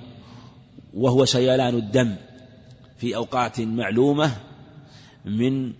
وهو 0.95 1.25
سيلان 1.25 1.75
الدم 1.75 2.17
في 2.99 3.17
أوقات 3.17 3.61
معلومة 3.61 4.37
من 5.25 5.73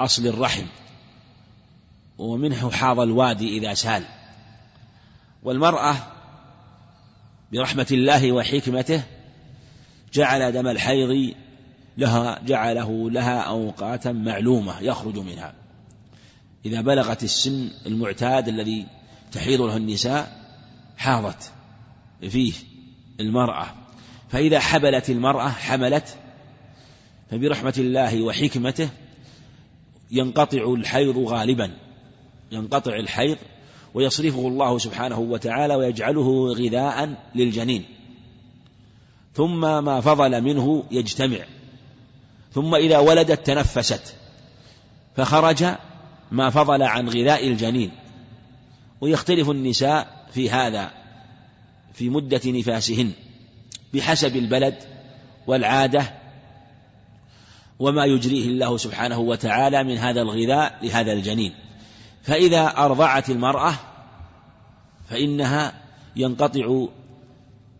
أصل 0.00 0.26
الرحم 0.26 0.66
ومنه 2.18 2.70
حاض 2.70 3.00
الوادي 3.00 3.58
إذا 3.58 3.74
سال. 3.74 4.04
والمرأة 5.42 5.96
برحمة 7.52 7.86
الله 7.90 8.32
وحكمته 8.32 9.02
جعل 10.12 10.52
دم 10.52 10.68
الحيض 10.68 11.34
لها 11.98 12.38
جعله 12.46 13.10
لها 13.10 13.40
أوقاتا 13.40 14.12
معلومة 14.12 14.80
يخرج 14.80 15.18
منها. 15.18 15.54
إذا 16.66 16.80
بلغت 16.80 17.22
السن 17.22 17.70
المعتاد 17.86 18.48
الذي 18.48 18.86
تحيض 19.32 19.60
له 19.60 19.76
النساء 19.76 20.44
حاضت 20.96 21.52
فيه 22.28 22.52
المرأة. 23.20 23.66
فإذا 24.28 24.60
حبلت 24.60 25.10
المرأة 25.10 25.48
حملت 25.48 26.16
فبرحمة 27.30 27.74
الله 27.78 28.22
وحكمته 28.22 28.88
ينقطع 30.10 30.74
الحيض 30.74 31.18
غالبا. 31.18 31.70
ينقطع 32.52 32.96
الحيض 32.96 33.36
ويصرفه 33.94 34.48
الله 34.48 34.78
سبحانه 34.78 35.18
وتعالى 35.18 35.74
ويجعله 35.74 36.52
غذاء 36.52 37.14
للجنين. 37.34 37.84
ثم 39.34 39.60
ما 39.60 40.00
فضل 40.00 40.42
منه 40.42 40.84
يجتمع. 40.90 41.38
ثم 42.52 42.74
إذا 42.74 42.98
ولدت 42.98 43.46
تنفست. 43.46 44.14
فخرج 45.16 45.64
ما 46.30 46.50
فضل 46.50 46.82
عن 46.82 47.08
غذاء 47.08 47.48
الجنين. 47.48 47.90
ويختلف 49.00 49.50
النساء 49.50 50.26
في 50.32 50.50
هذا 50.50 50.90
في 51.94 52.08
مدة 52.08 52.40
نفاسهن 52.46 53.12
بحسب 53.94 54.36
البلد 54.36 54.74
والعادة 55.46 56.14
وما 57.78 58.04
يجريه 58.04 58.46
الله 58.46 58.76
سبحانه 58.76 59.18
وتعالى 59.18 59.84
من 59.84 59.98
هذا 59.98 60.22
الغذاء 60.22 60.78
لهذا 60.82 61.12
الجنين. 61.12 61.54
فإذا 62.24 62.66
أرضعت 62.66 63.30
المرأة 63.30 63.74
فإنها 65.10 65.74
ينقطع 66.16 66.86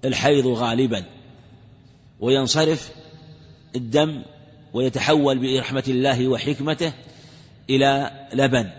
الحيض 0.04 0.46
غالبا 0.46 1.04
وينصرف 2.20 2.90
الدم 3.76 4.22
ويتحول 4.72 5.38
برحمة 5.38 5.84
الله 5.88 6.28
وحكمته 6.28 6.92
إلى 7.70 8.10
لبن 8.32 8.70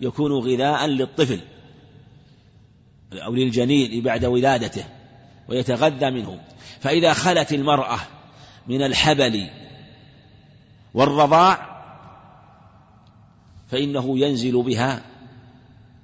يكون 0.00 0.32
غذاء 0.32 0.86
للطفل 0.86 1.40
أو 3.12 3.34
للجنين 3.34 4.02
بعد 4.02 4.24
ولادته 4.24 4.84
ويتغذى 5.48 6.10
منه. 6.10 6.40
فإذا 6.80 7.12
خلت 7.12 7.52
المرأة 7.52 7.98
من 8.66 8.82
الحبل 8.82 9.50
والرضاع 10.94 11.73
فإنه 13.74 14.18
ينزل 14.18 14.62
بها 14.62 15.02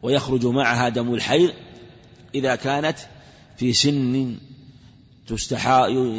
ويخرج 0.03 0.47
معها 0.47 0.89
دم 0.89 1.15
الحيض 1.15 1.53
إذا 2.35 2.55
كانت 2.55 2.99
في 3.57 3.73
سن 3.73 4.37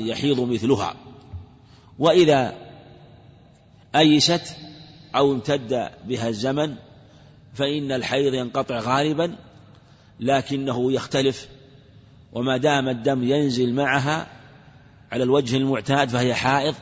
يحيض 0.08 0.40
مثلها. 0.40 0.96
وإذا 2.00 2.56
أيست 3.96 4.56
أو 5.16 5.32
امتد 5.32 5.90
بها 6.06 6.30
الزمن 6.30 6.76
فإن 7.54 7.92
الحيض 7.92 8.34
ينقطع 8.34 8.80
غالبا 8.80 9.36
لكنه 10.20 10.92
يختلف. 10.92 11.48
وما 12.34 12.58
دام 12.58 12.90
الدم 12.90 13.24
ينزل 13.24 13.74
معها 13.74 14.28
على 15.12 15.24
الوجه 15.24 15.58
المعتاد 15.58 16.10
فهي 16.10 16.34
حائض 16.34 16.76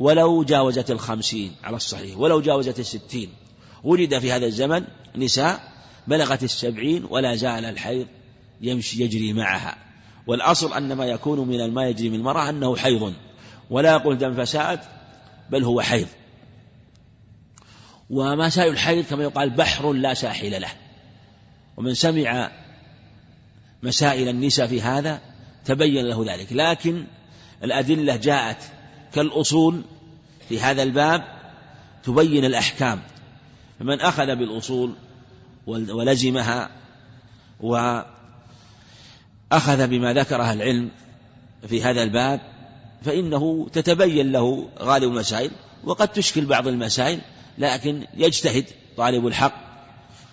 ولو 0.00 0.44
جاوزت 0.44 0.90
الخمسين 0.90 1.52
على 1.64 1.76
الصحيح 1.76 2.18
ولو 2.18 2.40
جاوزت 2.40 2.80
الستين. 2.80 3.47
وجد 3.84 4.18
في 4.18 4.32
هذا 4.32 4.46
الزمن 4.46 4.84
نساء 5.16 5.60
بلغت 6.06 6.42
السبعين 6.42 7.06
ولا 7.10 7.34
زال 7.34 7.64
الحيض 7.64 8.06
يمشي 8.60 9.02
يجري 9.02 9.32
معها. 9.32 9.76
والأصل 10.26 10.72
أن 10.72 10.92
ما 10.92 11.04
يكون 11.06 11.48
من 11.48 11.60
الماء 11.60 11.86
يجري 11.86 12.08
من 12.08 12.14
المرأة 12.14 12.50
أنه 12.50 12.76
حيض. 12.76 13.14
ولا 13.70 13.92
يقول 13.92 14.18
دم 14.18 14.44
فساد 14.44 14.80
بل 15.50 15.64
هو 15.64 15.80
حيض. 15.80 16.06
ومسائل 18.10 18.72
الحيض 18.72 19.04
كما 19.04 19.22
يقال 19.22 19.50
بحر 19.50 19.92
لا 19.92 20.14
ساحل 20.14 20.60
له. 20.60 20.70
ومن 21.76 21.94
سمع 21.94 22.50
مسائل 23.82 24.28
النساء 24.28 24.66
في 24.66 24.82
هذا 24.82 25.20
تبين 25.64 26.06
له 26.06 26.24
ذلك. 26.34 26.52
لكن 26.52 27.04
الأدلة 27.64 28.16
جاءت 28.16 28.62
كالأصول 29.14 29.82
في 30.48 30.60
هذا 30.60 30.82
الباب 30.82 31.24
تبين 32.04 32.44
الأحكام. 32.44 33.02
فمن 33.80 34.00
أخذ 34.00 34.36
بالأصول 34.36 34.94
ولزمها 35.66 36.70
وأخذ 37.60 38.06
بما 39.86 40.12
ذكره 40.12 40.52
العلم 40.52 40.90
في 41.68 41.82
هذا 41.82 42.02
الباب 42.02 42.40
فإنه 43.02 43.68
تتبين 43.72 44.32
له 44.32 44.68
غالب 44.78 45.12
المسائل 45.12 45.50
وقد 45.84 46.08
تشكل 46.08 46.46
بعض 46.46 46.68
المسائل 46.68 47.20
لكن 47.58 48.06
يجتهد 48.16 48.64
طالب 48.96 49.26
الحق 49.26 49.54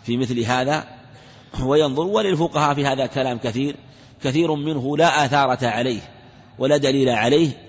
في 0.04 0.18
مثل 0.18 0.40
هذا 0.40 0.84
وينظر 1.64 2.04
وللفقهاء 2.04 2.76
في 2.76 2.86
هذا 2.86 3.06
كلام 3.06 3.38
كثير 3.38 3.76
كثير 4.24 4.56
منه 4.56 4.98
لا 4.98 5.26
آثارة 5.26 5.68
عليه 5.68 6.02
ولا 6.60 6.78
دليل 6.78 7.10
عليه 7.10 7.65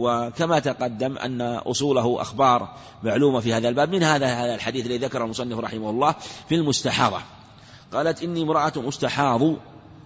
وكما 0.00 0.58
تقدم 0.58 1.18
أن 1.18 1.40
أصوله 1.42 2.22
أخبار 2.22 2.76
معلومة 3.02 3.40
في 3.40 3.54
هذا 3.54 3.68
الباب 3.68 3.94
من 3.94 4.02
هذا 4.02 4.26
هذا 4.26 4.54
الحديث 4.54 4.86
الذي 4.86 4.98
ذكره 4.98 5.24
المصنف 5.24 5.58
رحمه 5.58 5.90
الله 5.90 6.14
في 6.48 6.54
المستحاضة 6.54 7.20
قالت 7.92 8.22
إني 8.22 8.42
امرأة 8.42 8.72
مستحاض 8.76 9.40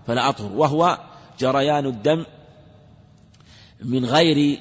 فلا 0.06 0.28
أطهر 0.28 0.52
وهو 0.52 0.98
جريان 1.40 1.86
الدم 1.86 2.24
من 3.82 4.04
غير 4.04 4.60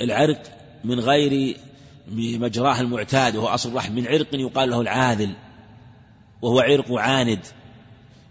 العرق 0.00 0.42
من 0.84 1.00
غير 1.00 1.56
مجراه 2.12 2.80
المعتاد 2.80 3.36
وهو 3.36 3.46
أصل 3.46 3.68
الرحم 3.68 3.92
من 3.92 4.06
عرق 4.06 4.28
يقال 4.32 4.70
له 4.70 4.80
العاذل 4.80 5.32
وهو 6.42 6.60
عرق 6.60 6.92
عاند 6.92 7.46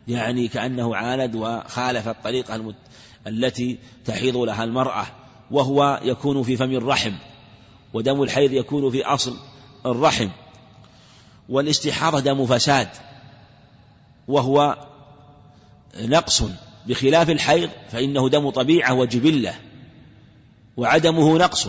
يعني 0.07 0.47
كأنه 0.47 0.95
عاند 0.95 1.35
وخالف 1.35 2.07
الطريقة. 2.07 2.73
التي 3.27 3.77
تحيض 4.05 4.37
لها 4.37 4.63
المرأة 4.63 5.05
وهو 5.51 5.99
يكون 6.03 6.43
في 6.43 6.57
فم 6.57 6.71
الرحم 6.71 7.13
ودم 7.93 8.23
الحيض 8.23 8.51
يكون 8.51 8.91
في 8.91 9.05
أصل 9.05 9.37
الرحم 9.85 10.29
والاستحاضة 11.49 12.19
دم 12.19 12.45
فساد 12.45 12.89
وهو 14.27 14.87
نقص 15.99 16.43
بخلاف 16.87 17.29
الحيض 17.29 17.69
فإنه 17.91 18.29
دم 18.29 18.49
طبيعة 18.49 18.93
وجبلة 18.93 19.53
وعدمه 20.77 21.37
نقص 21.37 21.67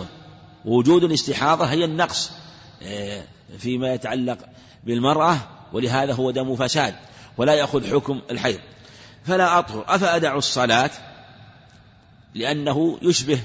وجود 0.65 1.03
الاستحاضة 1.03 1.65
هي 1.65 1.85
النقص 1.85 2.31
آه، 2.83 3.23
فيما 3.57 3.93
يتعلق 3.93 4.37
بالمرأة 4.83 5.37
ولهذا 5.73 6.13
هو 6.13 6.31
دم 6.31 6.55
فساد 6.55 6.95
ولا 7.37 7.53
يأخذ 7.53 7.91
حكم 7.91 8.21
الحيض. 8.31 8.59
فلا 9.23 9.59
أطهر 9.59 9.85
أفأدع 9.87 10.35
الصلاة؟ 10.35 10.89
لأنه 12.35 12.99
يشبه 13.01 13.39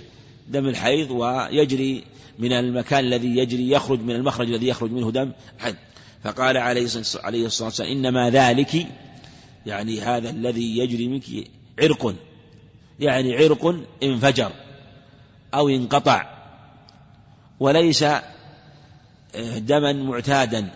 دم 0.49 0.69
الحيض 0.69 1.11
ويجري 1.11 2.05
من 2.39 2.53
المكان 2.53 3.05
الذي 3.05 3.39
يجري 3.39 3.71
يخرج 3.71 4.01
من 4.01 4.15
المخرج 4.15 4.49
الذي 4.49 4.69
يخرج 4.69 4.91
منه 4.93 5.11
دم 5.11 5.33
حيض. 5.59 5.77
فقال 6.25 6.57
عليه 6.57 6.85
الصلاة 6.85 7.43
والسلام 7.45 7.91
إنما 7.91 8.31
ذلك 8.31 8.87
يعني 9.67 10.01
هذا 10.01 10.31
الذي 10.31 10.79
يجري 10.79 11.09
منك 11.09 11.25
عرق. 11.79 12.15
يعني 13.01 13.37
عرق 13.37 13.85
انفجر 14.03 14.53
أو 15.55 15.69
انقطع. 15.69 16.41
وليس 17.61 18.03
آه، 18.03 19.59
دما 19.59 19.93
معتادا. 19.93 20.71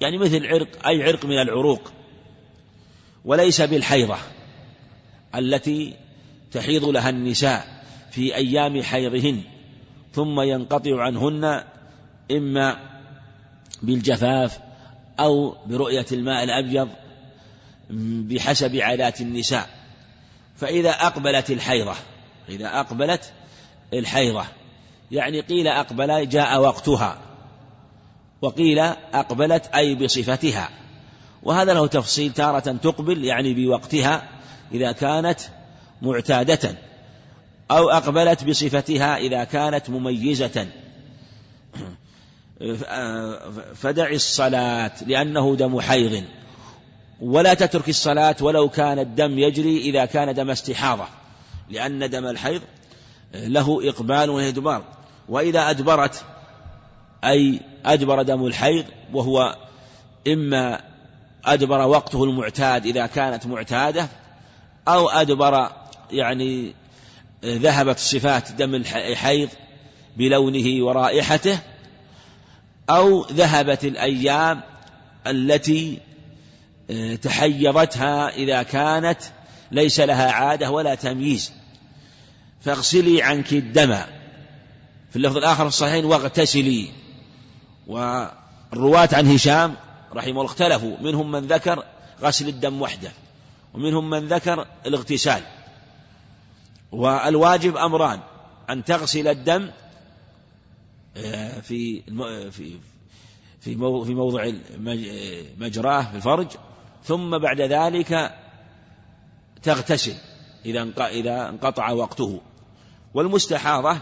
يعني 0.00 0.18
مثل 0.18 0.46
عرق 0.46 0.86
أي 0.86 1.02
عرق 1.02 1.24
من 1.24 1.38
العروق. 1.42 1.92
وليس 3.24 3.60
بالحيضة 3.60 4.16
التي 5.34 5.94
تحيض 6.52 6.84
لها 6.84 7.10
النساء. 7.10 7.79
في 8.10 8.34
أيام 8.34 8.82
حيضهن 8.82 9.42
ثم 10.12 10.40
ينقطع 10.40 11.02
عنهن 11.02 11.64
إما 12.30 12.76
بالجفاف 13.82 14.58
أو 15.20 15.56
برؤية 15.66 16.06
الماء 16.12 16.44
الأبيض 16.44 16.88
بحسب 18.28 18.76
عادات 18.76 19.20
النساء. 19.20 19.68
فإذا 20.56 20.90
أقبلت 20.90 21.50
الحيضة 21.50 21.94
إذا 22.48 22.80
أقبلت 22.80 23.32
الحيضة 23.94 24.44
يعني 25.10 25.40
قيل 25.40 25.68
أقبل 25.68 26.28
جاء 26.28 26.60
وقتها 26.60 27.18
وقيل 28.42 28.78
أقبلت 29.14 29.66
أي 29.66 29.94
بصفتها. 29.94 30.68
وهذا 31.42 31.74
له 31.74 31.86
تفصيل 31.86 32.32
تارة 32.32 32.58
تقبل 32.82 33.24
يعني 33.24 33.54
بوقتها 33.54 34.28
إذا 34.72 34.92
كانت 34.92 35.40
معتادة. 36.02 36.74
أو 37.70 37.90
أقبلت 37.90 38.44
بصفتها 38.44 39.16
إذا 39.16 39.44
كانت 39.44 39.90
مميزة. 39.90 40.66
فدع 43.74 44.10
الصلاة 44.10 44.92
لأنه 45.06 45.56
دم 45.56 45.80
حيض. 45.80 46.24
ولا 47.20 47.54
تترك 47.54 47.88
الصلاة 47.88 48.36
ولو 48.40 48.68
كان 48.68 48.98
الدم 48.98 49.38
يجري 49.38 49.78
إذا 49.78 50.04
كان 50.04 50.34
دم 50.34 50.50
استحاضة 50.50 51.04
لأن 51.70 52.10
دم 52.10 52.26
الحيض 52.26 52.62
له 53.34 53.88
إقبال 53.88 54.30
وإدبار. 54.30 54.84
وإذا 55.28 55.70
أدبرت 55.70 56.24
أي 57.24 57.60
أدبر 57.86 58.22
دم 58.22 58.46
الحيض 58.46 58.84
وهو 59.12 59.56
إما 60.28 60.80
أدبر 61.44 61.86
وقته 61.86 62.24
المعتاد 62.24 62.86
إذا 62.86 63.06
كانت 63.06 63.46
معتادة 63.46 64.08
أو 64.88 65.08
أدبر 65.08 65.70
يعني 66.10 66.74
ذهبت 67.44 67.98
صفات 67.98 68.52
دم 68.52 68.74
الحيض 68.74 69.48
بلونه 70.16 70.84
ورائحته 70.84 71.58
أو 72.90 73.26
ذهبت 73.32 73.84
الأيام 73.84 74.62
التي 75.26 75.98
آه، 76.90 77.14
تحيضتها 77.14 78.28
إذا 78.28 78.62
كانت 78.62 79.18
ليس 79.72 80.00
لها 80.00 80.30
عادة 80.30 80.70
ولا 80.70 80.94
تمييز. 80.94 81.52
فاغسلي 82.64 83.22
عنك 83.22 83.52
الدم. 83.52 83.96
في 85.10 85.16
اللفظ 85.16 85.36
الآخر 85.36 85.62
في 85.62 85.68
الصحيحين 85.68 86.04
واغتسلي. 86.04 86.88
والرواة 87.86 89.08
عن 89.12 89.26
هشام 89.26 89.74
رحمه 90.14 90.30
الله 90.30 90.44
اختلفوا. 90.44 90.96
منهم 91.00 91.30
من 91.30 91.40
ذكر 91.40 91.84
غسل 92.22 92.48
الدم 92.48 92.82
وحده 92.82 93.12
ومنهم 93.74 94.10
من 94.10 94.28
ذكر 94.28 94.66
الاغتسال. 94.86 95.42
والواجب 96.92 97.76
أمران 97.76 98.20
أن 98.70 98.84
تغسل 98.84 99.28
الدم 99.28 99.70
آه، 101.16 101.60
في 101.60 102.02
في 102.50 102.78
في 103.60 103.76
في 104.04 104.14
موضع 104.14 104.52
مجراه 105.58 106.02
في 106.02 106.16
الفرج 106.16 106.46
ثم 107.04 107.38
بعد 107.38 107.60
ذلك 107.60 108.34
تغتسل 109.62 110.14
إذا 110.64 110.82
إذا 110.98 111.48
انقطع 111.48 111.90
وقته. 111.90 112.40
والمستحاضة 113.14 113.98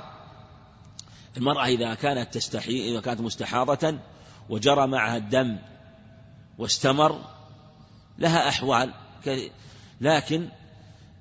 المرأة 1.37 1.67
إذا 1.67 1.95
كانت 1.95 2.35
تستحي 2.35 2.91
إذا 2.91 3.01
كانت 3.01 3.21
مستحاضة 3.21 3.99
وجرى 4.49 4.87
معها 4.87 5.17
الدم 5.17 5.59
واستمر 6.59 7.21
لها 8.19 8.49
أحوال 8.49 8.93
لكن 10.01 10.49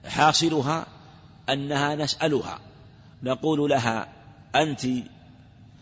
حاصلها 0.05 0.85
أنها 1.49 1.95
نسألها. 1.95 2.59
نقول 3.23 3.69
لها 3.69 4.07
أنت 4.55 4.85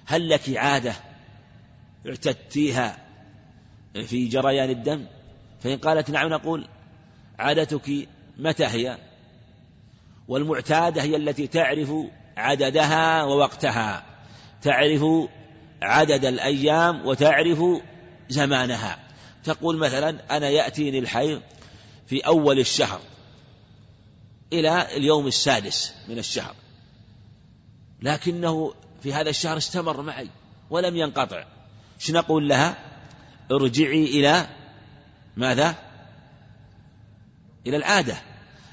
هل 0.06 0.30
لك 0.30 0.58
عادة 0.58 0.94
اعتدتيها 2.08 2.98
في 3.94 4.28
جريان 4.28 4.70
الدم؟ 4.70 5.06
فإن 5.64 5.78
قالت 5.78 6.10
نعم 6.10 6.30
نقول 6.30 6.68
عادتك 7.40 8.08
متى 8.38 8.66
هي؟ 8.66 8.98
والمعتادة 10.28 11.02
هي 11.02 11.16
التي 11.16 11.48
تعرف 11.48 11.92
عددها 12.38 13.24
ووقتها. 13.24 14.04
تعرف 14.62 15.04
عدد 15.82 16.26
الأيام 16.26 17.06
وتعرف 17.08 17.64
زمانها. 18.30 19.00
تقول 19.44 19.78
مثلا 19.78 20.38
أنا 20.38 20.50
يأتيني 20.50 21.00
الحيض 21.00 21.42
في 22.08 22.20
أول 22.20 22.60
الشهر. 22.60 23.00
إلى 24.54 24.98
اليوم 24.98 25.28
السادس 25.28 25.94
من 26.08 26.20
الشهر. 26.20 26.56
لكنه 28.02 28.74
في 29.04 29.14
هذا 29.14 29.30
الشهر 29.30 29.58
استمر 29.58 30.02
معي 30.02 30.30
ولم 30.70 30.98
ينقطع. 30.98 31.46
إيش 32.00 32.12
نقول 32.12 32.50
لها؟ 32.50 32.78
ارجعي 33.52 34.04
إلى 34.04 34.48
ماذا؟ 35.38 35.76
إلى 37.68 37.78
العادة. 37.78 38.18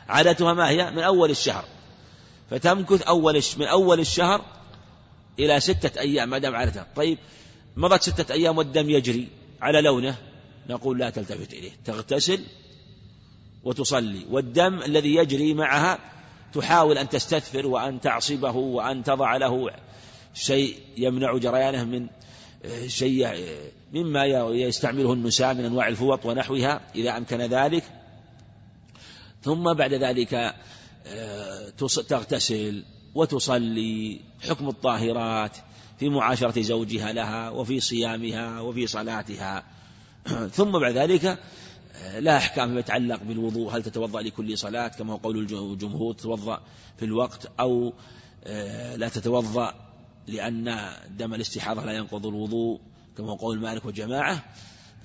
عادتها 0.09 0.53
ما 0.53 0.68
هي؟ 0.68 0.91
من 0.91 1.03
أول 1.03 1.31
الشهر. 1.31 1.64
فتمكث 2.51 3.03
أول 3.03 3.43
من 3.57 3.66
أول 3.66 4.01
الشهر 4.01 4.45
إلى 5.39 5.61
ستة 5.61 6.01
أيام 6.01 6.31
ما 6.31 6.39
دام 6.39 6.57
عادتها. 6.57 6.87
طيب 6.97 7.18
مضت 7.77 8.03
ستة 8.03 8.33
أيام 8.33 8.59
والدم 8.59 8.91
يجري 8.91 9.29
على 9.61 9.81
لونه 9.81 10.16
نقول 10.68 10.99
لا 10.99 11.11
تلتفت 11.11 11.53
إليه. 11.53 11.73
تغتسل 11.85 12.45
وتصلي. 13.65 14.27
والدم 14.31 14.83
الذي 14.83 15.15
يجري 15.15 15.55
معها 15.55 15.99
تحاول 16.53 16.99
أن 16.99 17.09
تستثفر 17.09 17.67
وأن 17.67 18.01
تعصبه 18.01 18.57
وأن 18.57 19.03
تضع 19.05 19.37
له 19.37 19.71
شيء 20.35 20.77
يمنع 20.97 21.37
جريانه 21.37 21.85
من 21.85 22.07
شيء 22.87 23.29
مما 23.93 24.25
يستعمله 24.51 25.13
النساء 25.13 25.55
من 25.55 25.65
أنواع 25.65 25.89
الفوط 25.89 26.27
ونحوها 26.27 26.81
إذا 26.95 27.17
أمكن 27.17 27.41
ذلك. 27.41 27.85
ثم 29.43 29.73
بعد 29.75 29.95
ذلك 29.95 30.55
آه، 31.07 31.69
تغتسل 32.09 32.85
وتصلي. 33.15 34.21
حكم 34.49 34.69
الطاهرات 34.69 35.57
في 35.99 36.09
معاشرة 36.09 36.63
زوجها 36.63 37.13
لها 37.13 37.51
وفي 37.51 37.81
صيامها 37.81 38.61
وفي 38.61 38.87
صلاتها. 38.87 39.65
ثم 40.57 40.71
بعد 40.71 40.93
ذلك 40.93 41.25
آه، 41.25 41.39
لا 42.20 42.36
أحكام 42.36 42.68
فيما 42.68 42.80
يتعلق 42.80 43.22
بالوضوء 43.22 43.76
هل 43.76 43.82
تتوضأ 43.82 44.22
لكل 44.22 44.59
صلاة 44.59 44.88
كما 44.88 45.12
هو 45.12 45.16
قول 45.16 45.38
الجمهور 45.38 46.14
تتوضأ 46.14 46.61
في 46.98 47.05
الوقت 47.05 47.50
أو 47.61 47.92
آه، 48.44 48.96
لا 48.96 49.09
تتوضأ 49.09 49.74
لأن 50.26 50.92
دم 51.11 51.34
الاستحاضة 51.34 51.84
لا 51.84 51.92
ينقض 51.92 52.26
الوضوء 52.26 52.80
كما 53.16 53.30
هو 53.30 53.34
قول 53.34 53.61
مالك 53.61 53.84
وجماعة. 53.84 54.44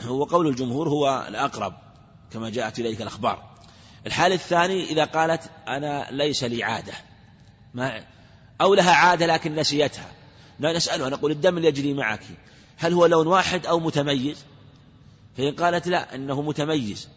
وقول 0.07 0.47
الجمهور 0.47 0.89
هو 0.89 1.25
الأقرب 1.27 1.73
كما 2.31 2.49
جاءت 2.49 2.79
إليك 2.79 3.01
الأخبار. 3.01 3.43
الحال 4.07 4.33
الثاني 4.33 4.83
إذا 4.83 5.03
قالت 5.05 5.41
أنا 5.67 6.07
ليس 6.11 6.43
لي 6.43 6.63
عادة 6.63 6.93
ما 7.73 8.03
أو 8.61 8.73
لها 8.73 8.91
عادة 8.91 9.25
لكن 9.25 9.55
نسيتها 9.55 10.11
نسألها 10.59 11.09
نقول 11.09 11.31
الدم 11.31 11.57
اللي 11.57 11.67
يجري 11.67 11.93
معك 11.93 12.23
هل 12.77 12.93
هو 12.93 13.05
لون 13.05 13.27
واحد 13.27 13.65
أو 13.65 13.79
متميز؟ 13.79 14.45
فإن 15.37 15.55
قالت 15.55 15.87
لا 15.87 16.15
إنه 16.15 16.41
متميز. 16.41 17.09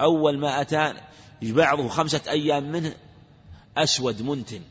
أول 0.00 0.38
ما 0.38 0.60
أتى 0.60 0.94
بعضه 1.42 1.88
خمسة 1.88 2.20
أيام 2.28 2.72
منه 2.72 2.94
أسود 3.76 4.22
منتن 4.22 4.62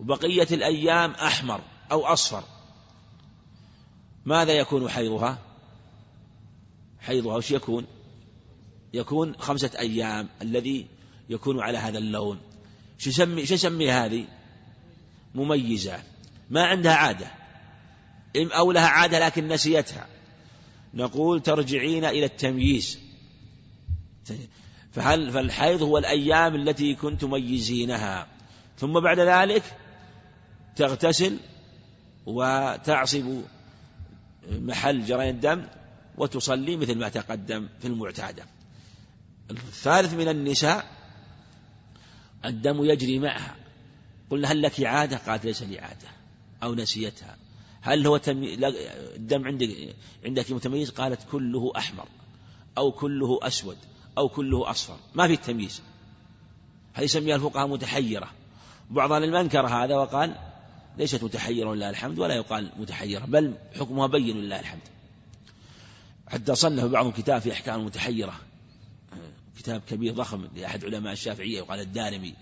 وبقية 0.00 0.48
الأيام 0.52 1.10
أحمر 1.10 1.60
أو 1.92 2.06
أصفر. 2.06 2.44
ماذا 4.24 4.52
يكون 4.52 4.88
حيضها؟ 4.88 5.38
حيضها 7.00 7.36
وش 7.36 7.50
يكون؟ 7.50 7.86
يكون 8.92 9.34
خمسة 9.38 9.70
أيام 9.78 10.28
الذي 10.42 10.86
يكون 11.28 11.60
على 11.60 11.78
هذا 11.78 11.98
اللون. 11.98 12.38
شو 12.98 13.10
يسمي 13.10 13.46
شو 13.46 13.54
يسمي 13.54 13.90
هذه؟ 13.90 14.24
مميزة. 15.34 16.02
ما 16.50 16.66
عندها 16.66 16.94
عادة. 16.94 17.30
أو 18.36 18.72
لها 18.72 18.88
عادة 18.88 19.18
لكن 19.18 19.48
نسيتها. 19.48 20.06
نقول 20.94 21.42
ترجعين 21.42 22.04
إلى 22.04 22.24
التمييز. 22.24 22.98
فهل 24.92 25.32
فالحيض 25.32 25.82
هو 25.82 25.98
الأيام 25.98 26.54
التي 26.54 26.94
كنت 26.94 27.20
تميزينها 27.20 28.26
ثم 28.78 29.00
بعد 29.00 29.20
ذلك 29.20 29.62
تغتسل 30.76 31.38
وتعصب 32.26 33.42
محل 34.50 35.04
جريان 35.04 35.34
الدم 35.34 35.66
وتصلي 36.16 36.76
مثل 36.76 36.98
ما 36.98 37.08
تقدم 37.08 37.68
في 37.80 37.88
المعتادة. 37.88 38.44
الثالث 39.50 40.14
من 40.14 40.28
النساء 40.28 40.86
الدم 42.44 42.84
يجري 42.84 43.18
معها. 43.18 43.56
قلنا 44.30 44.52
هل 44.52 44.62
لك 44.62 44.80
عادة 44.80 45.16
قالت 45.16 45.44
ليس 45.44 45.62
لي 45.62 45.78
عادة 45.78 46.08
أو 46.62 46.74
نسيتها. 46.74 47.36
هل 47.80 48.06
هو 48.06 48.16
تمي... 48.16 48.54
الدم 49.16 49.46
عندك 49.46 49.68
عندك 50.24 50.50
متميز؟ 50.50 50.90
قالت 50.90 51.20
كله 51.32 51.72
أحمر 51.76 52.08
أو 52.78 52.92
كله 52.92 53.38
أسود 53.42 53.76
أو 54.18 54.28
كله 54.28 54.70
أصفر. 54.70 54.96
ما 55.14 55.26
في 55.26 55.32
التمييز. 55.32 55.82
هذه 56.94 57.04
يسميها 57.04 57.36
الفقهاء 57.36 57.66
متحيرة. 57.66 58.30
بعض 58.90 59.12
العلم 59.12 59.34
أنكر 59.34 59.66
هذا 59.66 59.96
وقال 59.96 60.34
ليست 60.98 61.24
متحيرة 61.24 61.74
لله 61.74 61.90
الحمد 61.90 62.18
ولا 62.18 62.34
يقال 62.34 62.70
متحيرة 62.78 63.24
بل 63.24 63.54
حكمها 63.78 64.06
بين 64.06 64.36
لله 64.36 64.60
الحمد. 64.60 64.80
حتى 66.28 66.54
صنف 66.54 66.84
بعضهم 66.84 67.12
كتاب 67.12 67.40
في 67.40 67.52
أحكام 67.52 67.80
المتحيرة 67.80 68.34
كتاب 69.58 69.82
كبير 69.88 70.14
ضخم 70.14 70.48
لأحد 70.56 70.84
علماء 70.84 71.12
الشافعية 71.12 71.58
يقال 71.58 71.80
الدارمي 71.80 72.34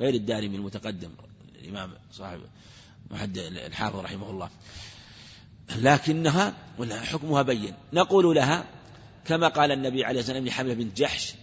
غير 0.00 0.14
الدارمي 0.14 0.56
المتقدم 0.56 1.10
الإمام 1.62 1.90
صاحب 2.12 2.40
محد 3.12 3.38
الحافظ 3.38 3.96
رحمه 3.96 4.30
الله. 4.30 4.50
لكنها 5.76 6.54
حكمها 6.90 7.42
بين. 7.42 7.74
نقول 7.92 8.36
لها 8.36 8.64
كما 9.24 9.48
قال 9.48 9.72
النبي 9.72 10.04
عليه 10.04 10.20
الصلاة 10.20 10.36
والسلام 10.36 10.46
لحملة 10.46 10.74
بنت 10.74 10.96
جحش 10.96 11.34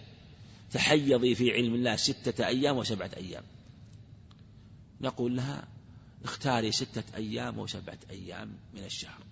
تحيضي 0.72 1.36
في 1.36 1.52
علم 1.52 1.76
الله 1.76 1.96
ستة 1.96 2.48
أيام 2.48 2.78
وسبعة 2.78 3.12
أيام. 3.18 3.44
نقول 5.02 5.36
لها 5.36 5.68
اختاري 6.24 6.72
ستة 6.72 7.04
أيام 7.16 7.60
وسبعة 7.60 7.98
أيام 8.10 8.54
من 8.74 8.84
الشهر. 8.84 9.24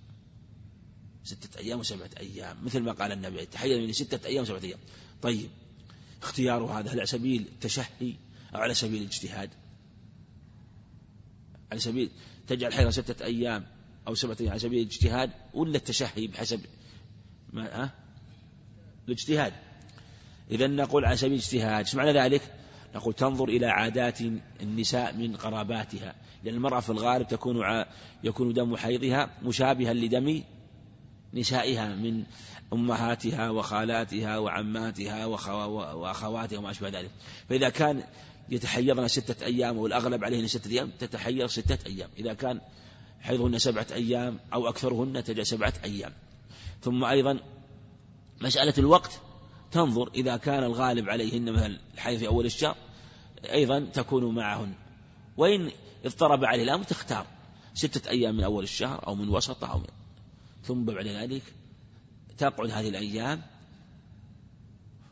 ستة 1.23 1.59
أيام 1.59 1.79
وسبعة 1.79 2.09
أيام 2.19 2.65
مثل 2.65 2.79
ما 2.79 2.91
قال 2.91 3.11
النبي 3.11 3.45
تحيض 3.45 3.79
من 3.79 3.93
ستة 3.93 4.27
أيام 4.27 4.43
وسبعة 4.43 4.63
أيام. 4.63 4.79
طيب 5.21 5.49
اختيار 6.21 6.63
هذا 6.63 6.91
على 6.91 7.05
سبيل 7.05 7.41
التشهي 7.41 8.13
أو 8.55 8.59
على 8.59 8.73
سبيل 8.73 9.01
الاجتهاد. 9.01 9.49
على 11.71 11.79
سبيل 11.79 12.09
تجعل 12.47 12.73
حيض 12.73 12.89
ستة 12.89 13.25
أيام 13.25 13.65
أو 14.07 14.15
سبعة 14.15 14.37
أيام 14.39 14.49
على 14.49 14.59
سبيل 14.59 14.79
الاجتهاد 14.79 15.31
ولا 15.53 15.77
التشهي 15.77 16.27
بحسب 16.27 16.61
ما 17.53 17.83
أه؟ 17.83 17.89
الاجتهاد 19.07 19.53
إذا 20.51 20.67
نقول 20.67 21.05
على 21.05 21.17
سبيل 21.17 21.33
الاجتهاد 21.33 21.85
إيش 21.85 21.95
معنى 21.95 22.11
ذلك؟ 22.11 22.41
نقول 22.95 23.13
تنظر 23.13 23.49
إلى 23.49 23.65
عادات 23.65 24.19
النساء 24.61 25.13
من 25.13 25.35
قراباتها 25.35 26.15
لأن 26.43 26.55
المرأة 26.55 26.79
في 26.79 26.89
الغالب 26.89 27.27
تكون 27.27 27.63
ع... 27.63 27.85
يكون 28.23 28.53
دم 28.53 28.75
حيضها 28.75 29.29
مشابها 29.43 29.93
لدم 29.93 30.43
نسائها 31.33 31.95
من 31.95 32.23
أمهاتها 32.73 33.49
وخالاتها 33.49 34.37
وعماتها 34.37 35.25
وأخواتها 35.25 36.59
وما 36.59 36.71
أشبه 36.71 36.89
ذلك 36.89 37.11
فإذا 37.49 37.69
كان 37.69 38.03
يتحيضن 38.49 39.07
ستة 39.07 39.45
أيام 39.45 39.77
والأغلب 39.77 40.23
عليهن 40.23 40.47
ستة 40.47 40.71
أيام 40.71 40.91
تتحيض 40.99 41.45
ستة 41.45 41.87
أيام. 41.87 42.09
إذا 42.17 42.33
كان 42.33 42.61
حيضهن 43.21 43.59
سبعة 43.59 43.87
أيام 43.91 44.39
أو 44.53 44.69
أكثرهن 44.69 45.23
تجع 45.23 45.43
سبعة 45.43 45.73
أيام. 45.83 46.13
ثم 46.81 47.03
أيضا 47.03 47.39
مسألة 48.41 48.73
الوقت 48.77 49.19
تنظر 49.71 50.11
إذا 50.15 50.37
كان 50.37 50.63
الغالب 50.63 51.09
عليهن 51.09 51.51
مثل 51.53 51.79
الحيض 51.93 52.19
في 52.19 52.27
أول 52.27 52.45
الشهر 52.45 52.75
أيضا 53.51 53.79
تكون 53.79 54.35
معهن. 54.35 54.73
وإن 55.37 55.71
اضطرب 56.05 56.45
عليه 56.45 56.63
الأمر 56.63 56.83
تختار. 56.83 57.25
ستة 57.73 58.09
أيام 58.09 58.37
من 58.37 58.43
أول 58.43 58.63
الشهر 58.63 59.07
أو 59.07 59.15
من 59.15 59.29
وسطه 59.29 59.71
أو 59.71 59.77
من 59.79 59.85
ثم 60.63 60.85
بعد 60.85 61.07
ذلك 61.07 61.43
تقعد 62.37 62.69
هذه 62.69 62.89
الأيام 62.89 63.41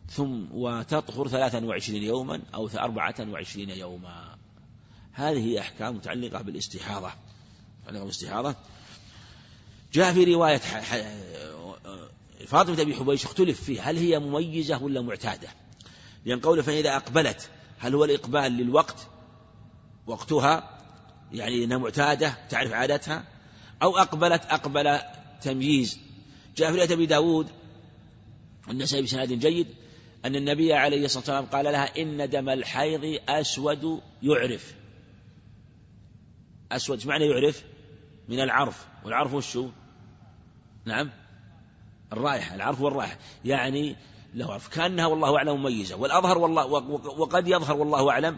ثم 0.10 0.46
وتطهر 0.52 1.28
ثلاثا 1.28 1.66
وعشرين 1.66 2.04
يوما 2.04 2.42
أو 2.54 2.68
أربعة 2.68 3.16
وعشرين 3.20 3.70
يوما. 3.70 4.38
هذه 5.12 5.60
أحكام 5.60 5.96
متعلقة 5.96 6.42
بالاستحاضة. 6.42 7.12
متعلقة 7.82 8.02
بالاستحاضة. 8.02 8.56
جاء 9.94 10.14
في 10.14 10.24
رواية 10.24 10.62
فاطمة 12.48 12.82
أبي 12.82 12.96
حبيش 12.96 13.26
اختلف 13.26 13.64
فيه 13.64 13.90
هل 13.90 13.98
هي 13.98 14.20
مميزة 14.20 14.84
ولا 14.84 15.02
معتادة؟ 15.02 15.48
لأن 16.26 16.40
قوله 16.40 16.62
فإذا 16.62 16.96
أقبلت 16.96 17.50
هل 17.80 17.96
هو 17.96 18.06
الإقبال 18.06 18.52
للوقت؟ 18.52 19.08
وقتها 20.08 20.80
يعني 21.32 21.64
أنها 21.64 21.78
معتادة 21.78 22.38
تعرف 22.50 22.72
عادتها. 22.72 23.24
أو 23.84 23.98
أقبلت 23.98 24.42
أقبل 24.46 25.00
تمييز. 25.42 26.00
جاء 26.58 26.72
في 26.72 26.78
رواية 26.78 26.94
أبي 26.94 27.06
داود 27.06 27.48
النسائي 28.70 29.04
بسناد 29.04 29.34
جيد. 29.34 29.68
أن 30.26 30.36
النبي 30.36 30.74
عليه 30.74 31.06
الصلاة 31.06 31.20
والسلام 31.20 31.46
قال 31.46 31.66
لها 31.66 32.02
إن 32.02 32.30
دم 32.30 32.50
الحيض 32.50 33.20
أسود 33.30 34.02
يعرف. 34.24 34.76
أسود 36.72 37.08
معنى 37.08 37.26
يعرف؟ 37.26 37.64
من 38.30 38.40
العرف. 38.40 38.88
والعرف 39.04 39.34
وشو 39.34 39.70
نعم 40.86 41.12
الرائحة 42.14 42.56
العرف 42.56 42.82
والرائحة. 42.82 43.18
يعني 43.46 43.96
له 44.34 44.54
عرف. 44.54 44.68
كأنها 44.68 45.06
والله 45.06 45.38
أعلم 45.38 45.60
مميزة. 45.60 45.96
والأظهر 45.96 46.38
والله 46.38 46.66
وقد 47.20 47.48
يظهر 47.48 47.78
والله 47.78 48.12
أعلم 48.12 48.38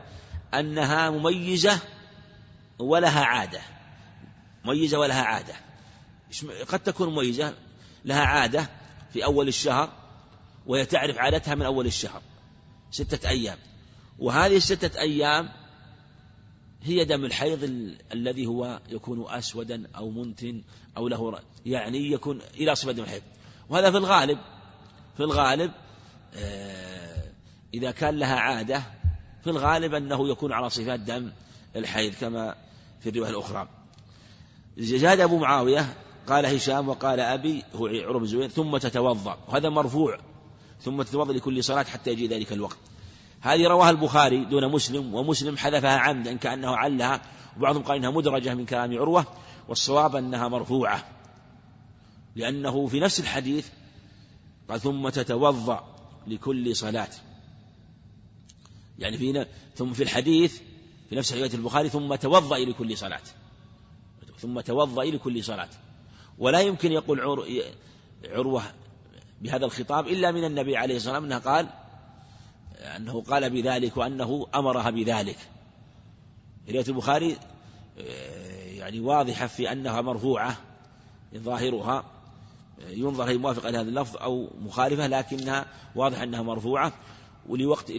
أنها 0.54 1.10
مميزة 1.10 1.80
ولها 2.80 3.24
عادة. 3.24 3.62
مميزة 4.66 5.00
ولها 5.00 5.22
عادة. 5.22 5.54
قد 6.68 6.80
تكون 6.80 7.10
مميزة 7.10 7.54
لها 8.06 8.22
عادة 8.22 8.70
في 9.14 9.26
أول 9.26 9.48
الشهر 9.48 10.07
وهي 10.68 10.86
تعرف 10.86 11.18
عادتها 11.18 11.56
من 11.56 11.62
أول 11.62 11.86
الشهر. 11.86 12.22
ستة 12.92 13.30
أيام. 13.30 13.58
وهذه 14.20 14.58
الستة 14.58 15.00
أيام 15.00 15.50
هي 16.84 17.06
دم 17.06 17.26
الحيض 17.26 17.64
الذي 18.14 18.46
هو 18.46 18.80
يكون 18.90 19.26
أسودا 19.30 19.88
أو 19.96 20.10
منتن 20.10 20.62
أو 20.98 21.08
له 21.08 21.40
يعني 21.66 22.12
يكون 22.12 22.42
إلى 22.56 22.76
صفة 22.76 22.92
دم 22.92 23.04
الحيض. 23.04 23.22
وهذا 23.70 23.92
في 23.92 23.98
الغالب 23.98 24.40
في 25.18 25.24
الغالب 25.24 25.72
آه، 26.36 27.24
إذا 27.74 27.92
كان 27.92 28.18
لها 28.20 28.36
عادة 28.36 28.84
في 29.44 29.50
الغالب 29.50 29.94
أنه 29.94 30.30
يكون 30.30 30.52
على 30.52 30.70
صفات 30.70 31.00
دم 31.00 31.32
الحيض 31.76 32.14
كما 32.14 32.56
في 33.00 33.10
الرواية 33.10 33.30
الأخرى. 33.30 33.68
زاد 34.78 35.20
أبو 35.20 35.38
معاوية 35.38 35.94
قال 36.28 36.46
هشام 36.46 36.90
وقال 36.90 37.20
أبي 37.20 37.64
هو 37.76 37.88
عروة 37.88 38.20
بن 38.20 38.26
زبير 38.26 38.50
ثم 38.50 38.78
تتوضأ. 38.78 39.38
وهذا 39.48 39.70
مرفوع. 39.70 40.20
ثم 40.82 41.02
تتوضأ 41.02 41.34
لكل 41.34 41.64
صلاة 41.64 41.84
حتى 41.84 42.12
يجي 42.12 42.28
ذلك 42.28 42.54
الوقت. 42.54 42.78
هذه 43.42 43.68
رواها 43.68 43.90
البخاري 43.90 44.46
دون 44.46 44.72
مسلم 44.72 45.14
ومسلم 45.14 45.58
حذفها 45.58 45.98
عمدا 45.98 46.34
كأنه 46.34 46.76
علها. 46.76 47.22
وبعضهم 47.58 47.84
قال 47.84 47.98
إنها 47.98 48.10
مدرجة 48.12 48.54
من 48.54 48.66
كلام 48.66 48.98
عروة 48.98 49.26
والصواب 49.68 50.16
أنها 50.16 50.48
مرفوعة. 50.48 51.06
لأنه 52.36 52.88
في 52.88 53.00
نفس 53.00 53.20
الحديث 53.20 53.68
قال 54.70 54.82
ثم 54.82 55.10
تتوضأ 55.10 55.96
لكل 56.28 56.76
صلاة. 56.76 57.10
يعني 59.00 59.18
في 59.18 59.46
ثم 59.76 59.94
في 59.94 60.04
الحديث 60.04 60.62
في 61.10 61.16
نفس 61.16 61.34
رواية 61.34 61.54
البخاري 61.54 61.90
ثم 61.90 62.16
توضأ 62.16 62.58
لكل 62.58 62.98
صلاة. 62.98 63.22
ثم 64.40 64.60
توضأ 64.60 65.04
لكل 65.04 65.44
صلاة. 65.44 65.70
ولا 66.38 66.60
يمكن 66.60 66.92
يقول 66.92 67.46
عروة 68.26 68.64
بهذا 69.42 69.66
الخطاب 69.66 70.08
إلا 70.08 70.32
من 70.32 70.44
النبي 70.44 70.78
عليه 70.78 70.96
الصلاة 70.96 71.20
والسلام 71.20 71.32
أنه 71.32 71.52
قال 71.52 71.68
أنه 72.96 73.22
قال 73.22 73.50
بذلك 73.50 73.98
وأنه 73.98 74.48
أمرها 74.56 74.90
بذلك. 74.90 75.38
رواية 76.70 76.86
البخاري 76.88 77.38
يعني 78.66 79.00
واضحة 79.00 79.48
في 79.48 79.72
أنها 79.72 80.02
مرفوعة 80.02 80.58
ظاهرها 81.36 82.04
ينظر 82.88 83.24
هي 83.24 83.38
موافقة 83.38 83.70
لهذا 83.70 83.90
اللفظ 83.90 84.18
أو 84.18 84.50
مخالفة 84.62 85.08
لكنها 85.08 85.66
واضح 85.96 86.22
أنها 86.22 86.42
مرفوعة. 86.42 86.94
ولوقت 87.50 87.92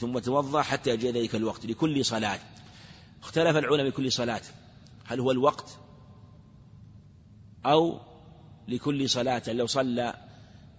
ثم 0.00 0.18
توضأ 0.18 0.62
حتى 0.62 0.90
يجي 0.90 1.10
ذلك 1.10 1.34
الوقت 1.34 1.66
لكل 1.66 2.04
صلاة. 2.04 2.38
اختلف 3.22 3.56
العلماء 3.56 3.86
لكل 3.86 4.12
صلاة. 4.12 4.42
هل 5.04 5.20
هو 5.20 5.30
الوقت 5.30 5.78
أو 7.66 8.00
لكل 8.68 9.10
صلاة؟ 9.10 9.42
لو 9.48 9.66
صلى 9.66 10.14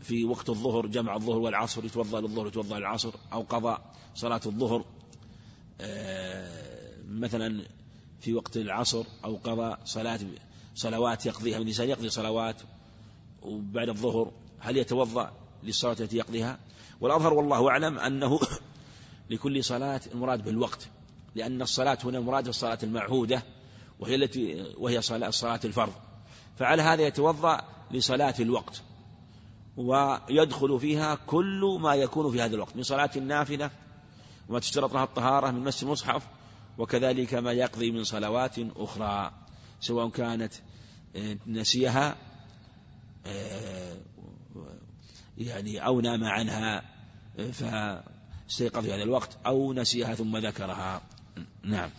في 0.07 0.25
وقت 0.25 0.49
الظهر 0.49 0.85
جمع 0.87 1.15
الظهر 1.15 1.37
والعصر 1.37 1.85
يتوضأ 1.85 2.21
للظهر 2.21 2.47
يتوضأ 2.47 2.79
للعصر 2.79 3.13
أو 3.33 3.41
قضى 3.41 3.77
صلاة 4.15 4.41
الظهر 4.45 4.85
آه، 5.81 6.97
مثلا 7.07 7.65
في 8.19 8.33
وقت 8.33 8.57
العصر 8.57 9.05
أو 9.25 9.35
قضى 9.35 9.77
صلاة 9.85 10.19
صلوات 10.75 11.25
يقضيها 11.25 11.55
من 11.55 11.61
الإنسان 11.61 11.89
يقضي 11.89 12.09
صلوات 12.09 12.61
وبعد 13.41 13.89
الظهر 13.89 14.31
هل 14.59 14.77
يتوضأ 14.77 15.31
للصلاة 15.63 15.95
التي 15.99 16.17
يقضيها؟ 16.17 16.59
والأظهر 17.01 17.33
والله 17.33 17.69
أعلم 17.69 17.99
أنه 17.99 18.39
لكل 19.29 19.63
صلاة 19.63 20.01
المراد 20.13 20.43
بالوقت 20.43 20.87
لأن 21.35 21.61
الصلاة 21.61 21.97
هنا 22.03 22.17
المراد 22.17 22.47
الصلاة 22.47 22.79
المعهودة 22.83 23.43
وهي 23.99 24.15
التي 24.15 24.73
وهي 24.77 25.01
صلاة, 25.01 25.59
الفرض. 25.65 25.93
فعلى 26.57 26.81
هذا 26.81 27.07
يتوضأ 27.07 27.61
لصلاة 27.91 28.35
الوقت. 28.39 28.81
ويدخل 29.77 30.79
فيها 30.79 31.15
كل 31.15 31.77
ما 31.81 31.95
يكون 31.95 32.31
في 32.31 32.41
هذا 32.41 32.55
الوقت 32.55 32.75
من 32.75 32.83
صلاة 32.83 33.09
النافلة 33.15 33.71
وما 34.49 34.59
تشترط 34.59 34.93
لها 34.93 35.03
الطهارة 35.03 35.51
من 35.51 35.63
مس 35.63 35.83
المصحف 35.83 36.27
وكذلك 36.77 37.33
ما 37.33 37.51
يقضي 37.51 37.91
من 37.91 38.03
صلوات 38.03 38.55
أخرى 38.77 39.31
سواء 39.79 40.09
كانت 40.09 40.53
آه، 41.15 41.37
نسيها 41.47 42.15
آه، 43.25 43.97
يعني 45.37 45.85
أو 45.85 46.01
نام 46.01 46.23
عنها 46.23 46.81
آه، 47.39 47.51
فاستيقظ 47.51 48.83
في 48.83 48.93
هذا 48.93 49.03
الوقت 49.03 49.37
أو 49.45 49.73
نسيها 49.73 50.15
ثم 50.15 50.37
ذكرها. 50.37 51.01
نعم. 51.63 51.89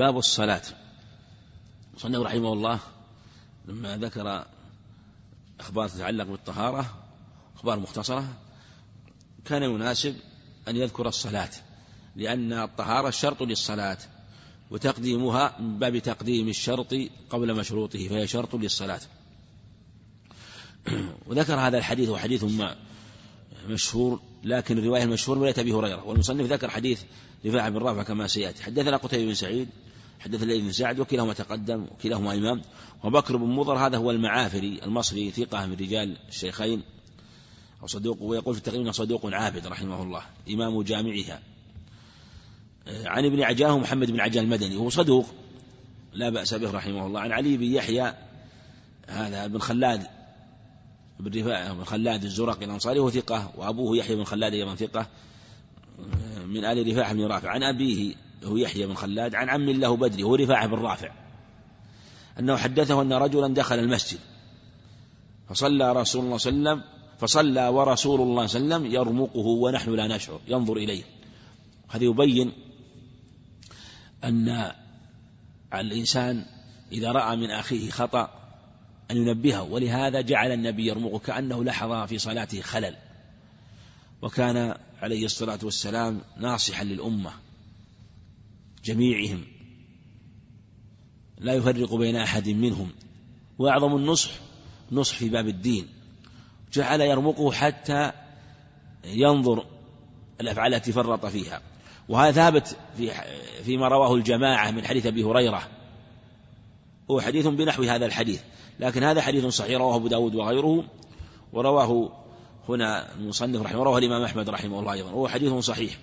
باب 0.00 0.18
الصلاة. 0.18 0.62
صنع 1.96 2.18
رحمه 2.18 2.52
الله 2.52 2.80
لما 3.68 3.96
ذكر 3.96 4.46
أخبار 5.60 5.88
تتعلق 5.88 6.24
بالطهارة 6.24 6.94
أخبار 7.56 7.80
مختصرة 7.80 8.24
كان 9.44 9.62
يناسب 9.62 10.16
أن 10.68 10.76
يذكر 10.76 11.08
الصلاة 11.08 11.50
لأن 12.16 12.52
الطهارة 12.52 13.10
شرط 13.10 13.42
للصلاة 13.42 13.98
وتقديمها 14.70 15.60
من 15.60 15.78
باب 15.78 15.98
تقديم 15.98 16.48
الشرط 16.48 16.94
قبل 17.30 17.54
مشروطه 17.54 18.08
فهي 18.08 18.26
شرط 18.26 18.54
للصلاة. 18.54 19.00
وذكر 21.26 21.54
هذا 21.54 21.78
الحديث 21.78 22.08
وحديث 22.08 22.44
ما 22.44 22.76
مشهور 23.68 24.20
لكن 24.44 24.78
الرواية 24.78 25.02
المشهور 25.02 25.38
من 25.38 25.48
أبي 25.58 25.72
هريرة 25.72 26.04
والمصنف 26.04 26.52
ذكر 26.52 26.70
حديث 26.70 27.02
رفاعة 27.46 27.68
بن 27.68 27.76
رافع 27.76 28.02
كما 28.02 28.26
سيأتي. 28.26 28.62
حدثنا 28.62 28.96
قتيبة 28.96 29.24
بن 29.24 29.34
سعيد 29.34 29.68
حدث 30.20 30.42
الليث 30.42 30.62
بن 30.62 30.72
سعد 30.72 31.00
وكلاهما 31.00 31.32
تقدم 31.32 31.82
وكلاهما 31.82 32.34
إمام. 32.34 32.62
وبكر 33.04 33.36
بن 33.36 33.46
مضر 33.46 33.78
هذا 33.78 33.96
هو 33.96 34.10
المعافري 34.10 34.80
المصري 34.82 35.30
ثقة 35.30 35.66
من 35.66 35.72
رجال 35.72 36.16
الشيخين. 36.28 36.82
وصدوق 37.82 38.22
ويقول 38.22 38.54
في 38.54 38.60
التقريب 38.60 38.92
صدوق 38.92 39.34
عابد 39.34 39.66
رحمه 39.66 40.02
الله 40.02 40.22
إمام 40.50 40.82
جامعها. 40.82 41.40
عن 42.86 43.24
ابن 43.24 43.42
عجاه 43.42 43.78
محمد 43.78 44.10
بن 44.10 44.20
عجاه 44.20 44.42
المدني 44.42 44.76
وهو 44.76 44.90
صدوق 44.90 45.26
لا 46.12 46.30
بأس 46.30 46.54
به 46.54 46.70
رحمه 46.70 47.06
الله. 47.06 47.20
عن 47.20 47.32
علي 47.32 47.56
بن 47.56 47.64
يحيى 47.64 48.14
هذا 49.06 49.46
بن 49.46 49.58
خلاد 49.58 50.06
بن 51.20 51.40
رفاعة 51.40 51.74
بن 51.74 51.84
خلاد 51.84 52.24
الزرقي 52.24 52.64
الأنصاري 52.64 52.98
وهو 52.98 53.10
ثقة. 53.10 53.52
وأبوه 53.56 53.96
يحيى 53.96 54.16
بن 54.16 54.24
خلاد 54.24 54.54
أيضا 54.54 54.74
ثقة. 54.74 55.06
من 56.46 56.64
آل 56.64 56.86
رفاعة 56.86 57.12
بن 57.12 57.26
رافع. 57.26 57.50
عن 57.50 57.62
أبيه 57.62 58.14
هو 58.44 58.56
يحيى 58.56 58.86
بن 58.86 58.94
خلاد 58.94 59.34
عن 59.34 59.48
عم 59.48 59.70
له 59.70 59.96
بدري 59.96 60.22
هو 60.22 60.34
رفاعة 60.34 60.66
بن 60.66 60.78
رافع. 60.78 61.12
أنه 62.38 62.56
حدثه 62.56 63.02
أن 63.02 63.12
رجلا 63.12 63.54
دخل 63.54 63.78
المسجد. 63.78 64.18
فصلى 65.48 65.92
رسول 65.92 66.24
الله 66.24 66.36
صلى 66.36 66.52
الله 66.52 66.70
عليه 66.70 66.80
وسلم 66.80 67.00
فصلى 67.18 67.68
ورسول 67.68 68.20
الله 68.20 68.46
صلى 68.46 68.60
الله 68.60 68.74
عليه 68.74 68.86
وسلم 68.86 68.94
يرمقه 68.94 69.46
ونحن 69.46 69.90
لا 69.90 70.16
نشعر 70.16 70.40
ينظر 70.48 70.76
إليه. 70.76 71.02
هذا 71.88 72.04
يبين 72.04 72.52
أن 74.24 74.72
الإنسان 75.74 76.44
إذا 76.92 77.12
رأى 77.12 77.36
من 77.36 77.50
أخيه 77.50 77.90
خطأ 77.90 78.30
أن 79.10 79.16
ينبهه 79.16 79.62
ولهذا 79.62 80.20
جعل 80.20 80.52
النبي 80.52 80.86
يرمقه 80.86 81.18
كأنه 81.18 81.64
لحظ 81.64 82.08
في 82.08 82.18
صلاته 82.18 82.60
خلل. 82.60 82.96
وكان 84.22 84.74
عليه 85.02 85.24
الصلاة 85.24 85.58
والسلام 85.62 86.20
ناصحا 86.36 86.84
للأمة. 86.84 87.30
جميعهم. 88.90 89.44
لا 91.38 91.54
يفرق 91.54 91.94
بين 91.94 92.16
أحد 92.16 92.48
منهم. 92.48 92.90
وأعظم 93.58 93.96
النصح 93.96 94.30
نصح 94.92 95.16
في 95.16 95.28
باب 95.28 95.48
الدين. 95.48 95.88
جعل 96.72 97.00
يرمقه 97.00 97.52
حتى 97.52 98.12
ينظر 99.04 99.66
الأفعال 100.40 100.74
التي 100.74 100.92
فرط 100.92 101.26
فيها. 101.26 101.62
وهذا 102.08 102.32
ثابت 102.32 102.76
في 102.96 103.10
فيما 103.64 103.88
رواه 103.88 104.14
الجماعة 104.14 104.70
من 104.70 104.84
حديث 104.84 105.06
أبي 105.06 105.24
هريرة. 105.24 105.68
هو 107.10 107.20
حديث 107.20 107.46
بنحو 107.46 107.82
هذا 107.82 108.06
الحديث. 108.06 108.40
لكن 108.80 109.02
هذا 109.02 109.20
حديث 109.20 109.46
صحيح 109.46 109.78
رواه 109.78 109.96
أبو 109.96 110.08
داود 110.08 110.34
وغيره. 110.34 110.84
ورواه 111.52 112.12
هنا 112.68 113.14
المصنف 113.14 113.62
رحمه 113.62 113.72
الله 113.72 113.84
رواه 113.84 113.98
الإمام 113.98 114.22
أحمد 114.22 114.50
رحمه 114.50 114.80
الله 114.80 114.92
أيضا. 114.92 115.10
وهو 115.10 115.28
حديث 115.28 115.52
صحيح. 115.52 115.98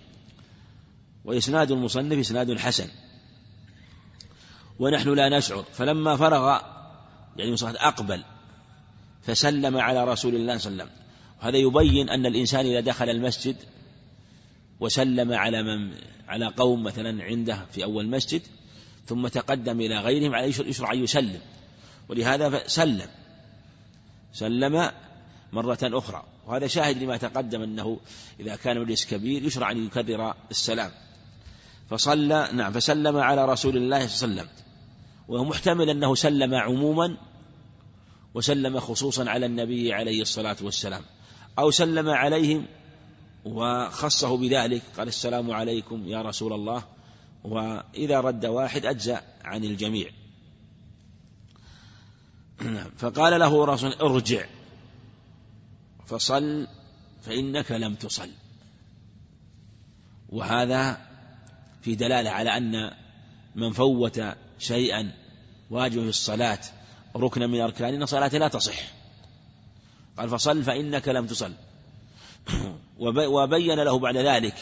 وإسناد 1.28 1.72
المصنف 1.72 2.20
إسناد 2.20 2.58
حسن. 2.58 2.88
ونحن 4.80 5.14
لا 5.14 5.38
نشعر. 5.38 5.64
فلما 5.64 6.18
فرغ 6.18 6.60
يعني 7.38 7.56
أقبل 7.64 8.24
فسلم 9.22 9.78
على 9.78 10.04
رسول 10.04 10.36
الله 10.36 10.58
صلى 10.58 10.72
الله 10.72 10.84
عليه 10.84 10.94
وسلم. 10.94 11.08
وهذا 11.42 11.58
يبين 11.58 12.10
أن 12.10 12.26
الإنسان 12.26 12.66
إذا 12.66 12.80
دخل 12.80 13.10
المسجد 13.10 13.56
وسلم 14.80 15.34
على 15.34 15.64
من 15.64 15.94
على 16.28 16.48
قوم 16.48 16.84
مثلا 16.84 17.24
عنده 17.24 17.66
في 17.72 17.84
أول 17.84 18.08
مسجد 18.08 18.42
ثم 19.06 19.28
تقدم 19.28 19.82
إلى 19.82 20.00
غيرهم 20.00 20.36
عليه 20.36 20.48
يشرع 20.48 20.94
أن 20.94 21.04
يسلم. 21.04 21.40
ولهذا 22.10 22.68
سلم 22.68 23.10
سلم 24.34 24.92
مرة 25.54 25.80
أخرى. 25.84 26.24
وهذا 26.46 26.68
شاهد 26.68 27.04
لما 27.04 27.18
تقدم 27.18 27.62
أنه 27.62 28.00
إذا 28.40 28.56
كان 28.56 28.80
مجلس 28.80 29.06
كبير 29.06 29.44
يشرع 29.44 29.72
أن 29.72 29.86
يكرر 29.86 30.34
السلام. 30.52 30.92
فصلى 31.90 32.50
نعم 32.54 32.74
فسلم 32.74 33.18
على 33.18 33.46
رسول 33.46 33.78
الله 33.78 34.08
صلى 34.08 34.30
الله 34.30 34.42
عليه 34.42 34.52
وسلم. 34.52 34.64
وهو 35.28 35.46
محتمل 35.46 35.90
أنه 35.90 36.16
سلم 36.16 36.54
عموما 36.56 37.18
وسلم 38.34 38.80
خصوصا 38.80 39.30
على 39.30 39.46
النبي 39.46 39.94
عليه 39.94 40.22
الصلاة 40.22 40.56
والسلام. 40.62 41.02
أو 41.60 41.72
سلم 41.72 42.10
عليهم 42.10 42.66
وخصه 43.46 44.38
بذلك 44.38 44.82
قال 44.98 45.08
السلام 45.08 45.52
عليكم 45.52 46.08
يا 46.08 46.22
رسول 46.22 46.54
الله. 46.54 46.84
وإذا 47.44 48.20
رد 48.20 48.46
واحد 48.46 48.86
أجزأ 48.86 49.22
عن 49.44 49.64
الجميع. 49.64 50.10
فقال 52.98 53.40
له 53.40 53.66
رسول 53.66 53.94
ارجع. 53.94 54.46
فصل 56.06 56.68
فإنك 57.22 57.72
لم 57.72 57.96
تصل. 57.96 58.30
وهذا 60.30 61.07
في 61.82 61.96
دلالة 61.96 62.30
على 62.30 62.58
أن 62.58 62.92
من 63.56 63.72
فوت 63.72 64.22
شيئا 64.60 65.12
واجب 65.70 66.02
في 66.02 66.10
الصلاة 66.10 66.60
ركنا 67.16 67.48
من 67.48 67.62
أركان 67.62 68.06
صلاته 68.06 68.38
لا 68.38 68.48
تصح. 68.48 68.76
قال 70.18 70.30
فصل 70.30 70.64
فإنك 70.64 71.08
لم 71.08 71.28
تصل. 71.28 71.54
وبين 73.30 73.80
له 73.80 74.00
بعد 74.00 74.18
ذلك 74.18 74.56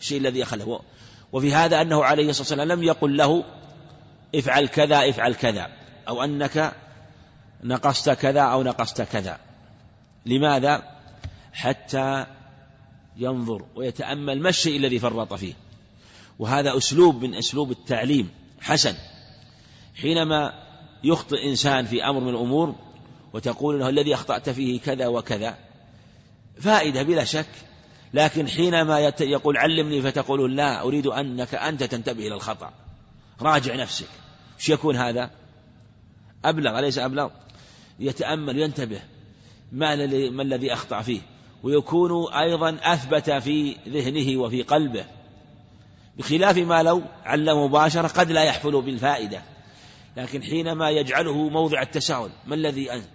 الشيء 0.00 0.18
الذي 0.18 0.42
أخله 0.42 0.80
وفي 1.32 1.54
هذا 1.54 1.80
أنه 1.80 2.04
عليه 2.04 2.30
الصلاة 2.30 2.48
والسلام 2.48 2.78
لم 2.78 2.82
يقل 2.82 3.16
له 3.16 3.44
افعل 4.34 4.68
كذا 4.68 5.10
افعل 5.10 5.34
كذا 5.34 5.70
أو 6.08 6.24
أنك 6.24 6.72
نقصت 7.64 8.10
كذا 8.10 8.40
أو 8.40 8.62
نقصت 8.62 9.02
كذا. 9.02 9.38
لماذا؟ 10.26 10.82
حتى 11.52 12.26
ينظر 13.16 13.64
ويتأمل 13.74 14.40
ما 14.40 14.48
الشيء 14.48 14.76
الذي 14.76 14.98
فرط 14.98 15.34
فيه. 15.34 15.54
وهذا 16.38 16.76
أسلوب 16.76 17.24
من 17.24 17.34
أسلوب 17.34 17.70
التعليم. 17.70 18.30
حسن. 18.60 18.94
حينما 19.94 20.52
يخطئ 21.04 21.48
إنسان 21.48 21.84
في 21.86 22.04
أمر 22.04 22.20
من 22.20 22.28
الأمور 22.28 22.74
وتقول 23.32 23.80
له 23.80 23.88
الذي 23.88 24.14
أخطأت 24.14 24.50
فيه 24.50 24.80
كذا 24.80 25.06
وكذا 25.06 25.58
فائدة 26.60 27.02
بلا 27.02 27.24
شك. 27.24 27.46
لكن 28.14 28.48
حينما 28.48 28.98
يقول 29.20 29.56
علمني 29.56 30.02
فتقول 30.02 30.56
لا 30.56 30.82
أريد 30.82 31.06
أنك 31.06 31.54
أنت 31.54 31.82
تنتبه 31.82 32.26
إلى 32.26 32.34
الخطأ. 32.34 32.72
راجع 33.40 33.74
نفسك. 33.74 34.08
إيش 34.58 34.68
يكون 34.68 34.96
هذا؟ 34.96 35.30
أبلغ 36.44 36.78
أليس 36.78 36.98
أبلغ؟ 36.98 37.30
يتأمل 38.00 38.58
ينتبه 38.58 39.00
ما 39.72 39.94
الذي 40.42 40.72
أخطأ 40.72 41.02
فيه. 41.02 41.20
ويكون 41.62 42.32
أيضا 42.32 42.78
أثبت 42.82 43.30
في 43.30 43.76
ذهنه 43.88 44.40
وفي 44.40 44.62
قلبه. 44.62 45.04
بخلاف 46.18 46.56
ما 46.56 46.82
لو 46.82 47.02
علم 47.24 47.64
مباشرة 47.64 48.08
قد 48.08 48.30
لا 48.30 48.44
يحفل 48.44 48.82
بالفائدة. 48.82 49.42
لكن 50.16 50.42
حينما 50.42 50.90
يجعله 50.90 51.48
موضع 51.48 51.82
التساؤل 51.82 52.30
ما 52.46 52.54
الذي 52.54 52.92
أنت 52.92 53.08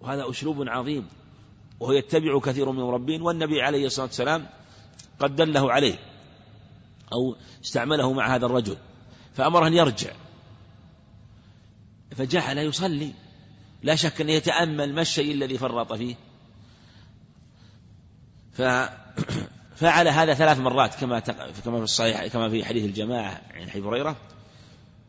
وهذا 0.00 0.30
أسلوب 0.30 0.68
عظيم 0.68 1.08
وهو 1.80 1.92
يتبع 1.92 2.40
كثير 2.40 2.72
من 2.72 2.78
المربين 2.78 3.22
والنبي 3.22 3.62
عليه 3.62 3.86
الصلاة 3.86 4.06
والسلام 4.06 4.46
قد 5.18 5.36
دله 5.36 5.72
عليه 5.72 5.98
أو 7.12 7.36
استعمله 7.64 8.12
مع 8.12 8.34
هذا 8.34 8.46
الرجل 8.46 8.76
فأمره 9.34 9.66
أن 9.66 9.74
يرجع. 9.74 10.12
فجعل 12.16 12.58
يصلي 12.58 13.12
لا 13.82 13.94
شك 13.94 14.20
أن 14.20 14.28
يتأمل 14.28 14.94
ما 14.94 15.00
الشيء 15.00 15.32
الذي 15.34 15.58
فرط 15.58 15.92
فيه. 15.92 16.14
ففعل 19.78 20.08
هذا 20.08 20.34
ثلاث 20.34 20.58
مرات 20.58 20.94
كما 20.94 21.20
كما 21.64 21.78
في 21.78 21.84
الصحيح 21.84 22.26
كما 22.26 22.48
في 22.48 22.64
حديث 22.64 22.84
الجماعة 22.84 23.42
عن 23.50 23.70
حديث 23.70 23.84
هريرة. 23.84 24.16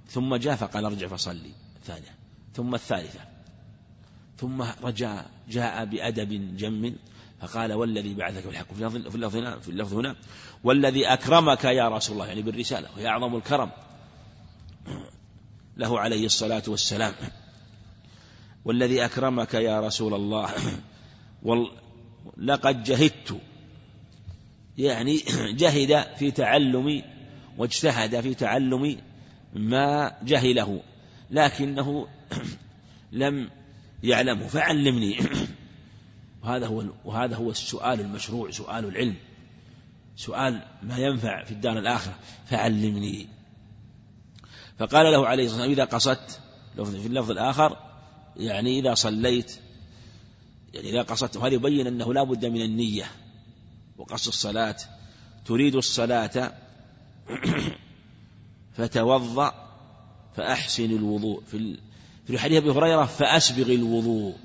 ثم 0.08 0.36
جاء 0.36 0.56
فقال 0.56 0.86
ارجع 0.86 1.08
فصلي. 1.08 1.52
الثانية 1.76 2.16
ثم 2.54 2.76
الثالثة. 2.76 3.20
ثم 4.38 4.64
رجع 4.84 5.26
جاء 5.50 5.86
بأدب 5.86 6.58
جم. 6.58 6.96
فقال 7.42 7.74
والذي 7.74 8.14
بعثك 8.14 8.48
بالحق 8.48 8.74
في 8.74 9.16
اللفظ 9.16 9.36
هنا 9.36 9.60
في 9.60 9.70
اللفظ 9.70 9.94
هنا 9.94 10.16
والذي 10.64 11.08
أكرمك 11.08 11.64
يا 11.64 11.90
رسول 11.90 12.14
الله 12.14 12.28
يعني 12.28 12.42
بالرسالة 12.42 12.90
وهي 12.96 13.08
أعظم 13.08 13.36
الكرم. 13.36 13.70
له 15.78 16.00
عليه 16.00 16.26
الصلاة 16.26 16.64
والسلام. 16.68 17.14
والذي 18.66 19.06
أكرمك 19.06 19.54
يا 19.54 19.80
رسول 19.80 20.14
الله. 20.14 20.50
لقد 22.38 22.84
جهدت. 22.84 23.42
يعني 24.80 25.24
جهد 25.58 26.16
في 26.18 26.32
تعلم 26.32 27.04
واجتهد 27.58 28.22
في 28.22 28.34
تعلم 28.34 28.98
ما 29.54 30.18
جهله 30.24 30.82
لكنه 31.32 32.08
لم 33.12 33.50
يعلمه. 34.04 34.48
فعلمني. 34.48 35.18
وهذا 36.44 36.68
هو 36.68 36.84
وهذا 37.06 37.36
هو 37.36 37.52
السؤال 37.52 38.00
المشروع 38.00 38.52
سؤال 38.52 38.86
العلم 38.86 39.16
سؤال 40.16 40.62
ما 40.84 40.98
ينفع 40.98 41.44
في 41.44 41.52
الدار 41.52 41.80
الآخرة. 41.80 42.16
فعلمني. 42.46 43.28
فقال 44.78 45.12
له 45.12 45.28
عليه 45.28 45.46
الصلاة 45.46 45.68
والسلام 45.68 45.72
إذا 45.72 45.86
قصدت 45.86 46.42
في 46.76 47.08
اللفظ 47.08 47.32
الآخر 47.32 47.78
يعني 48.38 48.80
إذا 48.80 48.94
صليت 48.94 49.60
يعني 50.74 50.90
إذا 50.90 51.02
قصدت 51.02 51.38
هذا 51.38 51.54
يبين 51.54 51.88
أنه 51.88 52.14
لا 52.14 52.24
بد 52.24 52.46
من 52.46 52.62
النية. 52.62 53.06
وقصد 54.00 54.28
الصلاة 54.28 54.76
تريد 55.46 55.76
الصلاة 55.76 56.54
فتوضأ 58.78 59.54
فأحسن 60.36 60.86
الوضوء. 60.86 61.44
في 61.44 61.80
في 62.28 62.40
حديث 62.40 62.58
أبي 62.58 62.72
هريرة 62.72 63.06
فأسبغ 63.06 63.72
الوضوء. 63.72 64.36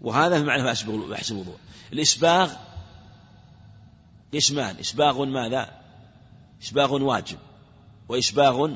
وهذا 0.00 0.38
في 0.38 0.44
معنى 0.44 0.62
فأسبغ 0.62 1.08
فأحسن 1.08 1.34
الوضوء. 1.34 1.56
الإسباغ 1.92 2.52
قسمان 4.34 4.76
إسباغ 4.76 5.24
ماذا؟ 5.24 5.80
إسباغ 6.62 7.02
واجب 7.02 7.38
وإسباغ 8.08 8.74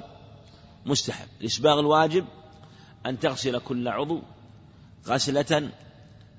مستحب. 0.86 1.28
الإسباغ 1.40 1.80
الواجب 1.80 2.24
أن 3.06 3.18
تغسل 3.18 3.58
كل 3.58 3.88
عضو 3.88 4.22
غسلة 5.06 5.70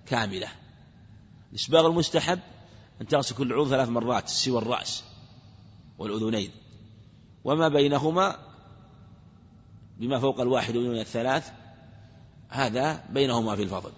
كاملة. 0.06 0.48
الإسباغ 1.52 1.88
المستحب 1.88 2.40
أن 3.02 3.08
تغسل 3.08 3.36
كل 3.36 3.54
عضو 3.54 3.70
ثلاث 3.70 3.90
مرات 3.90 4.30
سوى 4.30 4.58
الرأس 4.58 5.04
والأذنين. 5.98 6.52
وما 7.44 7.68
بينهما 7.68 8.36
بما 9.98 10.20
فوق 10.20 10.42
الواحد 10.42 10.78
من 10.78 11.00
الثلاث 11.00 11.52
هذا 12.50 13.04
بينهما 13.10 13.56
في 13.56 13.64
الفضل. 13.64 13.92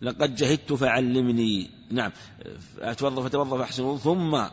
لقد 0.00 0.34
جهدت 0.34 0.72
فعلمني. 0.72 1.70
نعم. 1.90 2.12
أتوظف 2.78 3.24
فتوظف 3.24 3.60
أحسن. 3.60 3.98
ثم 3.98 4.46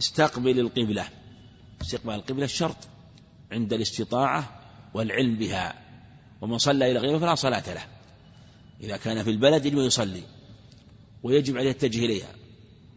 استقبل 0.00 0.60
القبلة. 0.60 1.08
استقبال 1.82 2.14
القبلة 2.14 2.44
الشرط 2.44 2.76
عند 3.52 3.72
الاستطاعة 3.72 4.60
والعلم 4.94 5.36
بها. 5.36 5.74
ومن 6.40 6.58
صلى 6.58 6.90
إلى 6.90 6.98
غيره 6.98 7.18
فلا 7.18 7.34
صلاة 7.34 7.74
له. 7.74 7.86
إذا 8.80 8.96
كان 8.96 9.22
في 9.22 9.30
البلد 9.30 9.66
يجب 9.66 9.78
أن 9.78 9.84
يصلي 9.84 10.22
ويجب 11.22 11.56
عليه 11.56 11.70
التوجه 11.70 12.04
إليها. 12.04 12.28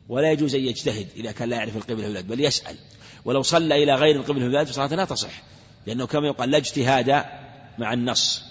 ولا 0.10 0.32
يجوز 0.32 0.56
أن 0.56 0.62
يجتهد 0.62 1.08
إذا 1.16 1.32
كان 1.32 1.50
لا 1.50 1.58
يعرف 1.58 1.78
القبلة 1.78 2.02
في 2.02 2.08
البلد 2.08 2.28
بل 2.28 2.46
يسأل. 2.46 2.76
ولو 3.26 3.42
صلى 3.42 3.84
إلى 3.84 3.96
غير 3.96 4.16
القبلة 4.16 4.40
في 4.40 4.46
البلد 4.46 4.68
فصلاته 4.68 4.96
لا 4.96 5.06
تصح 5.06 5.44
لأنه 5.88 6.08
كما 6.08 6.28
يقال 6.28 6.52
لا 6.52 6.58
اجتهاد 6.58 7.10
مع 7.78 7.94
النص. 7.94 8.44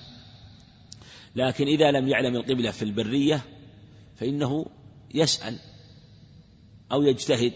لكن 1.36 1.66
إذا 1.66 1.90
لم 1.90 2.08
يعلم 2.08 2.36
القبلة 2.36 2.70
في 2.70 2.82
البرية 2.82 3.40
فإنه 4.16 4.66
يسأل 5.14 5.58
أو 6.92 7.02
يجتهد. 7.02 7.52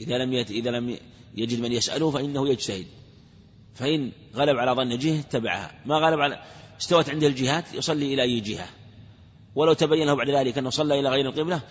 إذا 0.00 0.18
لم 0.18 0.32
إذا 0.32 0.70
لم 0.70 0.98
يجد 1.34 1.60
من 1.60 1.72
يسأله 1.72 2.10
فإنه 2.10 2.48
يجتهد. 2.48 2.86
فإن 3.74 4.12
غلب 4.34 4.58
على 4.58 4.70
ظن 4.70 4.98
جهة 4.98 5.20
اتبعها. 5.20 5.74
ما 5.86 5.96
غلب 5.96 6.20
على 6.20 6.42
استوت 6.80 7.10
عنده 7.10 7.26
الجهات 7.26 7.74
يصلي 7.74 8.14
إلى 8.14 8.22
أي 8.22 8.40
جهة. 8.40 8.68
ولو 9.54 9.72
تبين 9.72 10.06
له 10.06 10.14
بعد 10.14 10.30
ذلك 10.30 10.58
أنه 10.58 10.70
صلى 10.70 11.00
إلى 11.00 11.08
غير 11.08 11.26
القبلة 11.26 11.62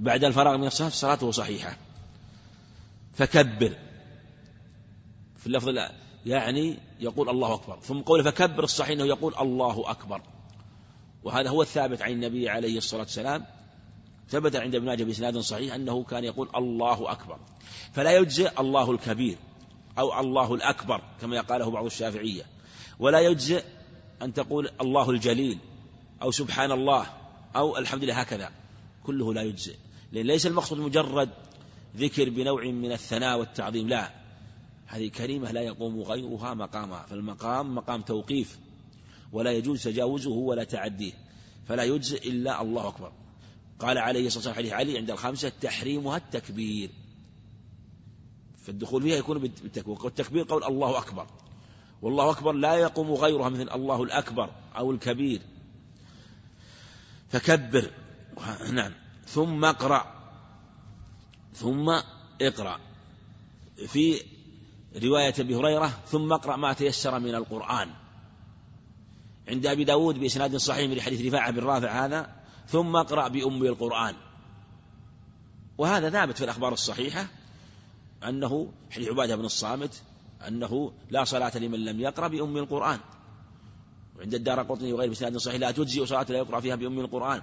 بعد 0.00 0.24
الفراغ 0.24 0.56
من 0.56 0.66
الصلاة 0.66 0.88
صلاته 0.88 1.30
صحيحة. 1.30 1.76
فكبر. 3.14 3.76
في 5.36 5.46
اللفظ 5.46 5.68
يعني 6.26 6.78
يقول 7.00 7.28
الله 7.28 7.54
أكبر. 7.54 7.78
ثم 7.80 8.00
قوله 8.00 8.22
فكبر 8.22 8.64
الصحيح 8.64 8.90
أنه 8.90 9.04
يقول 9.04 9.34
الله 9.40 9.90
أكبر. 9.90 10.22
وهذا 11.24 11.50
هو 11.50 11.62
الثابت 11.62 12.02
عن 12.02 12.12
النبي 12.12 12.48
عليه 12.48 12.78
الصلاة 12.78 13.00
والسلام. 13.00 13.46
ثبت 14.28 14.56
عند 14.56 14.74
ابن 14.74 14.86
ماجه 14.86 15.04
بإسناد 15.04 15.38
صحيح 15.38 15.74
أنه 15.74 16.04
كان 16.04 16.24
يقول 16.24 16.48
الله 16.56 17.12
أكبر. 17.12 17.38
فلا 17.92 18.16
يجزئ 18.16 18.60
الله 18.60 18.90
الكبير 18.90 19.36
أو 19.98 20.20
الله 20.20 20.54
الأكبر 20.54 21.02
كما 21.20 21.40
قاله 21.40 21.70
بعض 21.70 21.84
الشافعية. 21.84 22.42
ولا 22.98 23.20
يجزئ 23.20 23.64
أن 24.22 24.34
تقول 24.34 24.70
الله 24.80 25.10
الجليل 25.10 25.58
أو 26.22 26.30
سبحان 26.30 26.72
الله 26.72 27.06
أو 27.56 27.78
الحمد 27.78 28.04
لله 28.04 28.20
هكذا. 28.20 28.50
كله 29.04 29.34
لا 29.34 29.42
يجزئ. 29.42 29.76
ليس 30.12 30.46
المقصود 30.46 30.78
مجرد 30.78 31.30
ذكر 31.96 32.30
بنوع 32.30 32.64
من 32.64 32.92
الثناء 32.92 33.38
والتعظيم 33.38 33.88
لا. 33.88 34.10
هذه 34.86 35.08
كلمة 35.08 35.52
لا 35.52 35.60
يقوم 35.60 36.02
غيرها 36.02 36.54
مقامها 36.54 37.02
فالمقام 37.02 37.74
مقام 37.74 38.02
توقيف 38.02 38.58
ولا 39.32 39.52
يجوز 39.52 39.82
تجاوزه 39.82 40.30
ولا 40.30 40.64
تعديه 40.64 41.12
فلا 41.68 41.82
يجزئ 41.82 42.28
إلا 42.28 42.62
الله 42.62 42.88
أكبر. 42.88 43.12
قال 43.78 43.98
عليه 43.98 44.26
الصلاة 44.26 44.38
والسلام 44.38 44.56
حديث 44.56 44.72
علي 44.72 44.98
عند 44.98 45.10
الخمسة 45.10 45.52
تحريمها 45.60 46.16
التكبير. 46.16 46.90
فالدخول 48.62 49.02
فيها 49.02 49.16
يكون 49.16 49.38
بالتكبير 49.38 49.98
والتكبير 50.04 50.44
قول 50.44 50.64
الله 50.64 50.98
أكبر. 50.98 51.26
والله 52.02 52.30
أكبر 52.30 52.52
لا 52.52 52.74
يقوم 52.74 53.12
غيرها 53.12 53.48
مثل 53.48 53.70
الله 53.74 54.02
الأكبر 54.02 54.50
أو 54.76 54.90
الكبير. 54.90 55.40
فكبر. 57.28 57.90
نعم. 58.72 58.92
ثم 59.34 59.64
اقرأ. 59.64 60.06
ثم 61.54 61.90
اقرأ. 62.42 62.80
في 63.86 64.22
رواية 65.02 65.34
أبي 65.38 65.56
هريرة 65.56 65.86
ثم 66.06 66.32
اقرأ 66.32 66.56
ما 66.56 66.72
تيسر 66.72 67.18
من 67.18 67.34
القرآن. 67.34 67.90
عند 69.48 69.66
أبي 69.66 69.84
داود 69.84 70.18
بإسناد 70.18 70.56
صحيح 70.56 70.90
من 70.90 71.00
حديث 71.00 71.26
رفاعة 71.26 71.50
بن 71.50 71.64
رافع 71.64 72.04
هذا 72.04 72.36
ثم 72.68 72.96
اقرأ 72.96 73.28
بأم 73.28 73.62
القرآن. 73.62 74.14
وهذا 75.78 76.10
ثابت 76.10 76.38
في 76.38 76.44
الأخبار 76.44 76.72
الصحيحة 76.72 77.26
أنه 78.28 78.72
حديث 78.90 79.08
عبادة 79.08 79.36
بن 79.36 79.44
الصامت 79.44 80.02
أنه 80.48 80.92
لا 81.10 81.24
صلاة 81.24 81.58
لمن 81.58 81.84
لم 81.84 82.00
يقرأ 82.00 82.28
بأم 82.28 82.56
القرآن. 82.56 82.98
وعند 84.18 84.34
الدار 84.34 84.62
قطني 84.62 84.92
وغيره 84.92 85.10
بسناد 85.10 85.36
صحيح 85.36 85.60
لا 85.60 85.70
تجزئ 85.70 86.06
صلاة 86.06 86.26
لا 86.28 86.38
يقرأ 86.38 86.60
فيها 86.60 86.76
بأم 86.76 86.98
القرآن. 86.98 87.42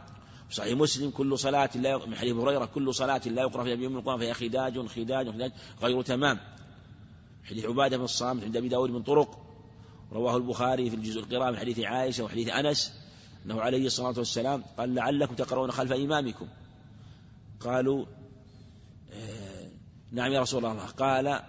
صحيح 0.51 0.77
مسلم 0.77 1.09
كل 1.09 1.39
صلاة 1.39 1.69
لا 1.75 2.05
من 2.05 2.15
حديث 2.15 2.35
هريرة 2.35 2.65
كل 2.65 2.93
صلاة 2.93 3.21
لا 3.25 3.41
يقرأ 3.41 3.63
فيها 3.63 3.75
بأم 3.75 3.97
القرآن 3.97 4.19
فهي 4.19 4.33
خداج 4.33 4.87
خداج 4.87 5.29
خداج 5.29 5.51
غير 5.81 6.01
تمام. 6.01 6.39
حديث 7.43 7.65
عبادة 7.65 7.97
بن 7.97 8.03
الصامت 8.03 8.43
عند 8.43 8.57
أبي 8.57 8.67
داود 8.67 8.89
من 8.89 9.03
طرق. 9.03 9.39
رواه 10.11 10.37
البخاري 10.37 10.89
في 10.89 10.95
الجزء 10.95 11.19
القراءة 11.19 11.51
من 11.51 11.57
حديث 11.57 11.79
عائشة 11.79 12.23
وحديث 12.23 12.49
أنس 12.49 12.93
أنه 13.45 13.61
عليه 13.61 13.85
الصلاة 13.85 14.13
والسلام 14.17 14.63
قال 14.77 14.95
لعلكم 14.95 15.35
تقرؤون 15.35 15.71
خلف 15.71 15.91
إمامكم. 15.91 16.47
قالوا 17.59 18.05
آه، 19.13 19.67
نعم 20.11 20.31
يا 20.31 20.41
رسول 20.41 20.65
الله. 20.65 20.85
قال 20.85 21.39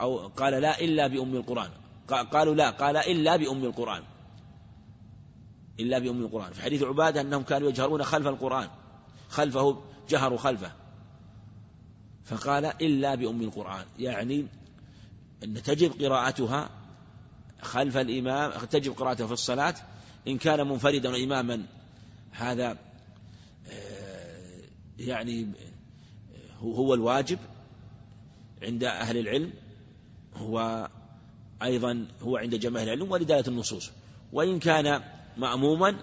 أو 0.00 0.28
قال 0.28 0.52
لا 0.52 0.80
إلا 0.80 1.06
بأم 1.06 1.36
القرآن. 1.36 1.70
قالوا 2.08 2.54
لا. 2.54 2.70
قال 2.70 2.96
إلا 2.96 3.36
بأم 3.36 3.64
القرآن. 3.64 4.02
إلا 5.80 5.98
بأم 5.98 6.22
القرآن. 6.22 6.52
في 6.52 6.62
حديث 6.62 6.82
عبادة 6.82 7.20
أنهم 7.20 7.42
كانوا 7.42 7.68
يجهرون 7.68 8.02
خلف 8.02 8.26
القرآن. 8.26 8.68
خلفه 9.28 9.82
جهروا 10.08 10.38
خلفه. 10.38 10.72
فقال 12.24 12.64
إلا 12.64 13.14
بأم 13.14 13.42
القرآن. 13.42 13.84
يعني 13.98 14.46
أن 15.44 15.62
تجب 15.62 16.02
قراءتها 16.02 16.70
خلف 17.62 17.96
الإمام 17.96 18.50
تجب 18.50 18.92
قراءته 18.92 19.26
في 19.26 19.32
الصلاة. 19.32 19.74
إن 20.28 20.38
كان 20.38 20.68
منفردا 20.68 21.10
وإماما 21.10 21.62
هذا 22.30 22.78
آه، 23.70 24.60
يعني 24.98 25.48
هو 26.60 26.94
الواجب 26.94 27.38
عند 28.62 28.84
أهل 28.84 29.18
العلم. 29.18 29.52
هو 30.36 30.88
أيضا 31.62 32.06
هو 32.22 32.36
عند 32.36 32.54
جماهير 32.54 32.92
العلم 32.92 33.12
ولدالة 33.12 33.48
النصوص. 33.48 33.90
وإن 34.32 34.58
كان 34.58 35.02
مأموما 35.36 35.96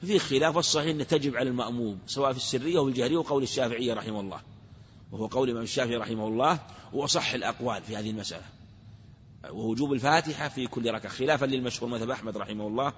في 0.00 0.18
خلاف 0.18 0.58
الصحيح 0.58 0.88
أن 0.88 1.06
تجب 1.06 1.36
على 1.36 1.48
المأموم 1.48 1.98
سواء 2.06 2.32
في 2.32 2.38
السرية 2.38 2.78
أو 2.78 2.88
الجهرية 2.88 3.16
وقول 3.16 3.42
الشافعية 3.42 3.94
رحمه 3.94 4.20
الله. 4.20 4.40
وهو 5.12 5.26
قول 5.26 5.48
الإمام 5.48 5.64
الشافعي 5.64 5.96
رحمه 5.96 6.28
الله 6.28 6.58
وصح 6.92 7.32
الأقوال 7.32 7.82
في 7.82 7.96
هذه 7.96 8.10
المسألة. 8.10 8.44
ووجوب 9.50 9.92
الفاتحة 9.92 10.48
في 10.48 10.66
كل 10.66 10.90
ركعة. 10.90 11.12
خلافا 11.12 11.46
للمشهور 11.46 11.90
مذهب 11.90 12.10
أحمد 12.10 12.36
رحمه 12.36 12.66
الله 12.66 12.92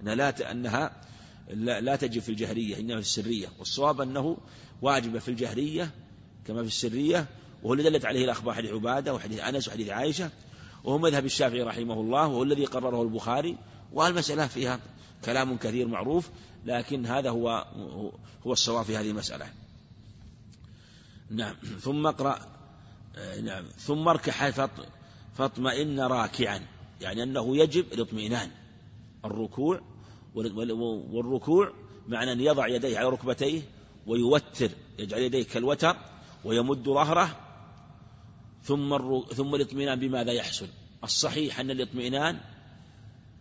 أنها 0.00 0.14
لا 0.14 0.50
أنها 0.50 1.02
لا, 1.50 1.96
تجب 1.96 2.22
في 2.22 2.28
الجهرية 2.28 2.78
إنما 2.78 2.94
في 2.94 3.00
السرية. 3.00 3.48
والصواب 3.58 4.00
أنه 4.00 4.36
واجبة 4.82 5.18
في 5.18 5.28
الجهرية 5.28 5.90
كما 6.46 6.60
في 6.60 6.68
السرية 6.68 7.26
وهو 7.62 7.74
الذي 7.74 7.90
دلت 7.90 8.04
عليه 8.04 8.24
الأخبار 8.24 8.54
حديث 8.54 8.70
عبادة 8.70 9.14
وحديث 9.14 9.40
أنس 9.40 9.68
وحديث 9.68 9.88
عائشة. 9.88 10.30
وهو 10.84 10.98
مذهب 10.98 11.24
الشافعي 11.24 11.62
رحمه 11.62 12.00
الله 12.00 12.26
وهو 12.26 12.42
الذي 12.42 12.64
قرره 12.64 13.02
البخاري. 13.02 13.58
والمسألة 13.92 14.46
فيها 14.46 14.80
كلام 15.24 15.56
كثير 15.56 15.88
معروف 15.88 16.30
لكن 16.64 17.06
هذا 17.06 17.30
هو 17.30 17.66
هو 18.46 18.52
الصواب 18.52 18.84
في 18.84 18.96
هذه 18.96 19.10
المسألة. 19.10 19.46
نعم 21.30 21.54
ثم 21.80 22.06
اقرأ 22.06 22.38
نعم 23.42 23.64
ثم 23.64 24.08
اركع 24.08 24.50
فاطمئن 25.34 26.00
راكعا 26.00 26.60
يعني 27.00 27.22
أنه 27.22 27.56
يجب 27.56 27.92
الاطمئنان. 27.92 28.50
الركوع 29.24 29.80
والركوع 30.34 31.72
معنى 32.08 32.32
أن 32.32 32.40
يضع 32.40 32.68
يديه 32.68 32.98
على 32.98 33.08
ركبتيه 33.08 33.62
ويوتر 34.06 34.70
يجعل 34.98 35.20
يديه 35.20 35.42
كالوتر 35.42 35.96
ويمد 36.44 36.84
ظهره. 36.84 37.38
ثم 38.62 38.98
ثم 39.22 39.54
الاطمئنان 39.54 40.00
بماذا 40.00 40.32
يحصل؟ 40.32 40.68
الصحيح 41.04 41.60
أن 41.60 41.70
الاطمئنان 41.70 42.40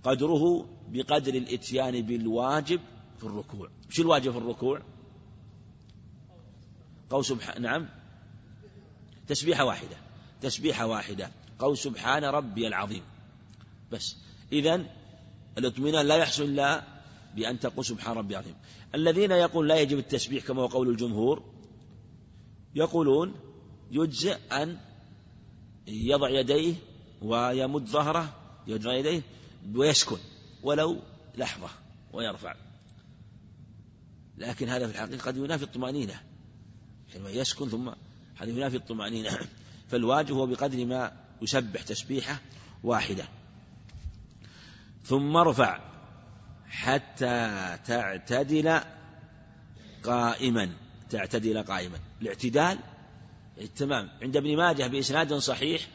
قدره 0.03 0.65
بقدر 0.87 1.33
الإتيان 1.33 2.01
بالواجب 2.01 2.79
في 3.17 3.23
الركوع. 3.23 3.69
وش 3.89 3.99
الواجب 3.99 4.31
في 4.31 4.37
الركوع؟ 4.37 4.81
قول 7.09 7.25
سبحان 7.25 7.61
نعم. 7.61 7.89
تسبيحة 9.27 9.65
واحدة. 9.65 9.97
تسبيحة 10.41 10.85
واحدة. 10.85 11.31
قول 11.59 11.77
سبحان 11.77 12.23
ربي 12.23 12.67
العظيم. 12.67 13.03
بس. 13.91 14.17
إذن 14.51 14.85
الاطمئنان 15.57 16.05
لا 16.05 16.15
يحصل 16.15 16.43
إلا 16.43 16.83
بأن 17.35 17.59
تقول 17.59 17.85
سبحان 17.85 18.17
ربي 18.17 18.33
العظيم. 18.33 18.55
الذين 18.95 19.31
يقول 19.31 19.67
لا 19.67 19.79
يجب 19.79 19.97
التسبيح 19.97 20.45
كما 20.47 20.61
هو 20.61 20.67
قول 20.67 20.89
الجمهور 20.89 21.43
يقولون 22.75 23.35
يجزئ 23.91 24.37
أن 24.51 24.77
يضع 25.87 26.29
يديه 26.29 26.75
ويمد 27.21 27.85
ظهره 27.85 28.33
يضع 28.67 28.93
يديه 28.93 29.21
ويسكن 29.75 30.17
ولو 30.63 30.99
لحظة 31.37 31.69
ويرفع. 32.13 32.55
لكن 34.37 34.69
هذا 34.69 34.87
في 34.87 34.93
الحقيقة 34.93 35.25
قد 35.25 35.37
ينافي 35.37 35.63
الطمأنينة. 35.63 36.21
حينما 37.13 37.29
يسكن 37.29 37.69
ثم 37.69 37.89
هذا 38.37 38.49
ينافي 38.49 38.77
الطمأنينة. 38.77 39.39
فالواجب 39.89 40.35
هو 40.35 40.45
بقدر 40.45 40.85
ما 40.85 41.11
يسبح 41.41 41.81
تسبيحة 41.81 42.41
واحدة. 42.83 43.25
ثم 45.03 45.37
ارفع 45.37 45.79
حتى 46.67 47.77
تعتدل 47.85 48.81
قائما. 50.03 50.69
تعتدل 51.09 51.63
قائما. 51.63 51.99
الاعتدال 52.21 52.79
تمام. 53.75 54.09
عند 54.21 54.37
ابن 54.37 54.57
ماجه 54.57 54.87
بإسناد 54.87 55.33
صحيح 55.33 55.87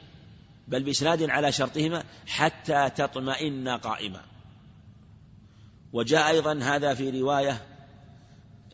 بل 0.69 0.83
بإسناد 0.83 1.23
على 1.23 1.53
شرطهما 1.53 2.05
حتى 2.27 2.91
تطمئن 2.91 3.69
قائما. 3.69 4.25
وجاء 5.93 6.29
أيضا 6.29 6.59
هذا 6.63 6.95
في 6.95 7.21
رواية 7.21 7.67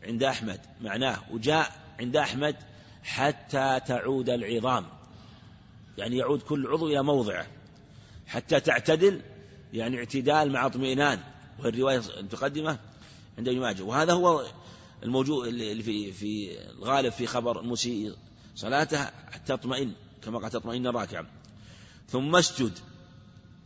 عند 0.03 0.23
أحمد 0.23 0.59
معناه 0.81 1.17
وجاء 1.31 1.71
عند 1.99 2.17
أحمد 2.17 2.55
حتى 3.03 3.79
تعود 3.87 4.29
العظام. 4.29 4.85
يعني 5.97 6.17
يعود 6.17 6.41
كل 6.41 6.67
عضو 6.67 6.87
إلى 6.87 7.03
موضعه. 7.03 7.47
حتى 8.27 8.59
تعتدل 8.59 9.21
يعني 9.73 9.97
اعتدال 9.97 10.51
مع 10.51 10.65
اطمئنان. 10.65 11.19
وهي 11.59 11.69
الرواية 11.69 12.01
المتقدمة 12.17 12.79
عند 13.37 13.47
ابن 13.47 13.59
ماجه. 13.59 13.83
وهذا 13.83 14.13
هو 14.13 14.45
الموجود 15.03 15.47
اللي 15.47 15.83
في 15.83 16.11
في 16.11 16.59
الغالب 16.69 17.11
في 17.11 17.27
خبر 17.27 17.59
المسيء 17.59 18.15
صلاته 18.55 19.05
حتى 19.05 19.57
تطمئن 19.57 19.93
كما 20.23 20.39
قال 20.39 20.51
تطمئن 20.51 20.87
راكعا. 20.87 21.42
ثم 22.07 22.35
اسجد 22.35 22.79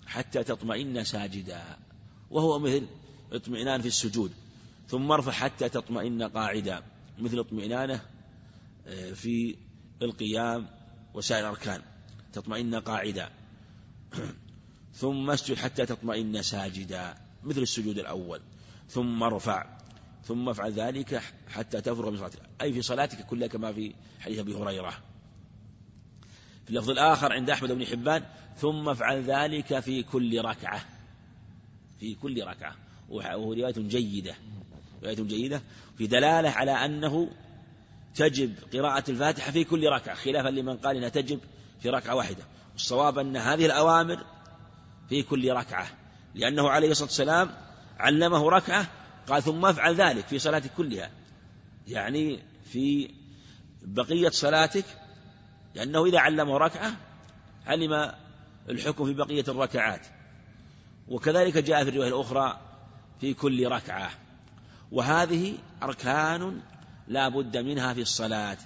حتى 0.07 0.43
تطمئن 0.43 1.03
ساجدا. 1.03 1.77
وهو 2.29 2.59
مثل 2.59 2.87
اطمئنان 3.31 3.81
في 3.81 3.87
السجود. 3.87 4.31
ثم 4.87 5.11
ارفع 5.11 5.31
حتى 5.31 5.69
تطمئن 5.69 6.23
قاعدا. 6.23 6.83
مثل 7.19 7.39
اطمئنانة 7.39 8.01
آه، 8.87 9.11
في 9.11 9.55
القيام 10.01 10.67
وسائر 11.13 11.43
الأركان. 11.43 11.81
تطمئن 12.33 12.75
قاعدا. 12.75 13.29
ثم 15.01 15.29
اسجد 15.29 15.57
حتى 15.57 15.85
تطمئن 15.85 16.41
ساجدا. 16.41 17.17
مثل 17.43 17.61
السجود 17.61 17.99
الأول. 17.99 18.41
ثم 18.89 19.23
ارفع. 19.23 19.77
ثم 20.25 20.49
افعل 20.49 20.71
ذلك 20.71 21.21
حتى 21.47 21.81
تفرغ 21.81 22.09
من 22.09 22.17
صلاتك 22.17 22.39
أي 22.61 22.73
في 22.73 22.81
صلاتك 22.81 23.25
كلها 23.25 23.47
كما 23.47 23.73
في 23.73 23.93
حديث 24.19 24.39
أبي 24.39 24.55
هريرة. 24.55 25.06
في 26.67 26.73
اللفظ 26.73 26.89
الآخر 26.89 27.33
عند 27.33 27.49
أحمد 27.49 27.71
بن 27.71 27.85
حبان 27.85 28.23
ثم 28.57 28.89
افعل 28.89 29.23
ذلك 29.23 29.79
في 29.79 30.03
كل 30.03 30.41
ركعة. 30.41 30.81
في 31.99 32.15
كل 32.15 32.43
ركعة. 32.43 32.75
وهو 33.09 33.53
رواية 33.53 33.73
جيدة. 33.77 34.35
رواية 35.03 35.15
جيدة. 35.15 35.61
في 35.97 36.07
دلالة 36.07 36.49
على 36.49 36.71
أنه 36.71 37.29
تجب 38.15 38.55
قراءة 38.73 39.11
الفاتحة 39.11 39.51
في 39.51 39.63
كل 39.63 39.87
ركعة 39.87 40.15
خلافا 40.15 40.49
لمن 40.49 40.77
قال 40.77 40.97
أنها 40.97 41.09
تجب 41.09 41.39
في 41.79 41.89
ركعة 41.89 42.15
واحدة. 42.15 42.43
الصواب 42.75 43.19
أن 43.19 43.37
هذه 43.37 43.65
الأوامر 43.65 44.25
في 45.09 45.23
كل 45.23 45.51
ركعة. 45.51 45.87
لأنه 46.35 46.69
عليه 46.69 46.91
الصلاة 46.91 47.07
والسلام 47.07 47.51
علمه 47.97 48.49
ركعة 48.49 48.87
قال 49.27 49.43
ثم 49.43 49.65
افعل 49.65 49.95
ذلك 49.95 50.27
في 50.27 50.39
صلاتك 50.39 50.71
كلها. 50.77 51.11
يعني 51.87 52.39
في 52.65 53.09
بقية 53.81 54.29
صلاتك 54.29 54.85
لأنه 55.77 56.05
إذا 56.05 56.19
علمه 56.19 56.57
ركعة 56.57 56.93
علم 57.65 58.11
الحكم 58.69 59.05
في 59.05 59.13
بقية 59.13 59.43
الركعات. 59.47 60.07
وكذلك 61.07 61.57
جاء 61.57 61.83
في 61.83 61.89
الرواية 61.89 62.09
الأخرى 62.09 62.59
في 63.21 63.33
كل 63.33 63.67
ركعة. 63.67 64.11
وهذه 64.91 65.53
أركان 65.83 66.61
لا 67.07 67.29
بد 67.29 67.57
منها 67.57 67.93
في 67.93 68.01
الصلاة. 68.01 68.57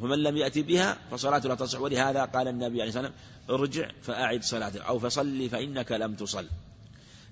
فمن 0.00 0.18
لم 0.18 0.36
يأتي 0.36 0.62
بها 0.62 0.98
فصلاته 1.10 1.48
لا 1.48 1.54
تصح. 1.54 1.80
ولهذا 1.80 2.24
قال 2.24 2.48
النبي 2.48 2.80
عليه 2.80 2.88
الصلاة 2.88 3.12
والسلام 3.12 3.60
ارجع 3.60 3.88
فأعد 4.02 4.42
صلاتك 4.42 4.80
أو 4.80 4.98
فصلي 4.98 5.48
فإنك 5.48 5.92
لم 5.92 6.14
تصل. 6.14 6.46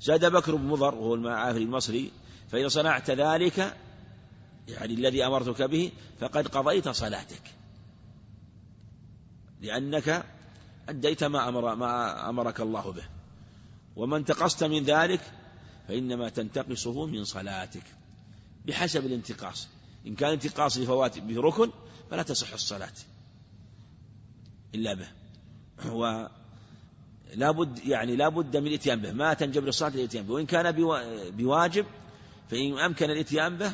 زاد 0.01 0.25
بكر 0.33 0.55
بن 0.55 0.67
مضر 0.67 0.95
وهو 0.95 1.15
المعافري 1.15 1.63
المصري 1.63 2.13
فإذا 2.51 2.69
صنعت 2.69 3.11
ذلك 3.11 3.77
يعني 4.69 4.95
الذي 4.95 5.27
أمرتك 5.27 5.63
به 5.63 5.93
فقد 6.21 6.49
قضيت 6.49 6.89
صلاتك. 6.89 7.56
لأنك 9.67 10.25
أديت 10.89 11.25
ما 11.25 11.49
أمر 11.49 11.75
ما 11.75 12.29
أمرك 12.29 12.61
الله 12.61 12.93
به. 12.93 13.05
وما 13.97 14.17
انتقصت 14.17 14.65
من 14.65 14.85
ذلك 14.85 15.21
فإنما 15.89 16.29
تنتقصه 16.29 17.07
من 17.07 17.25
صلاتك. 17.25 17.83
بحسب 18.67 19.07
الانتقاص. 19.07 19.69
إن 20.07 20.15
كان 20.15 20.31
انتقاص 20.31 20.79
لفوات 20.79 21.19
به 21.19 21.41
ركن 21.41 21.71
فلا 22.11 22.23
تصح 22.23 22.53
الصلاة. 22.53 22.93
إلا 24.75 24.95
به. 24.95 25.09
ولا 25.93 27.51
بد 27.51 27.79
يعني 27.79 28.17
لا 28.17 28.29
بد 28.29 28.57
من 28.57 28.67
الإتيان 28.67 29.01
به. 29.01 29.13
ما 29.13 29.35
تنجبر 29.35 29.69
الصلاة 29.69 29.91
الإتيان 29.91 30.27
به. 30.27 30.33
وإن 30.35 30.47
كان 30.47 30.73
بواجب 31.31 31.87
فإن 32.51 32.79
أمكن 32.79 33.11
الإتيان 33.11 33.57
به 33.57 33.73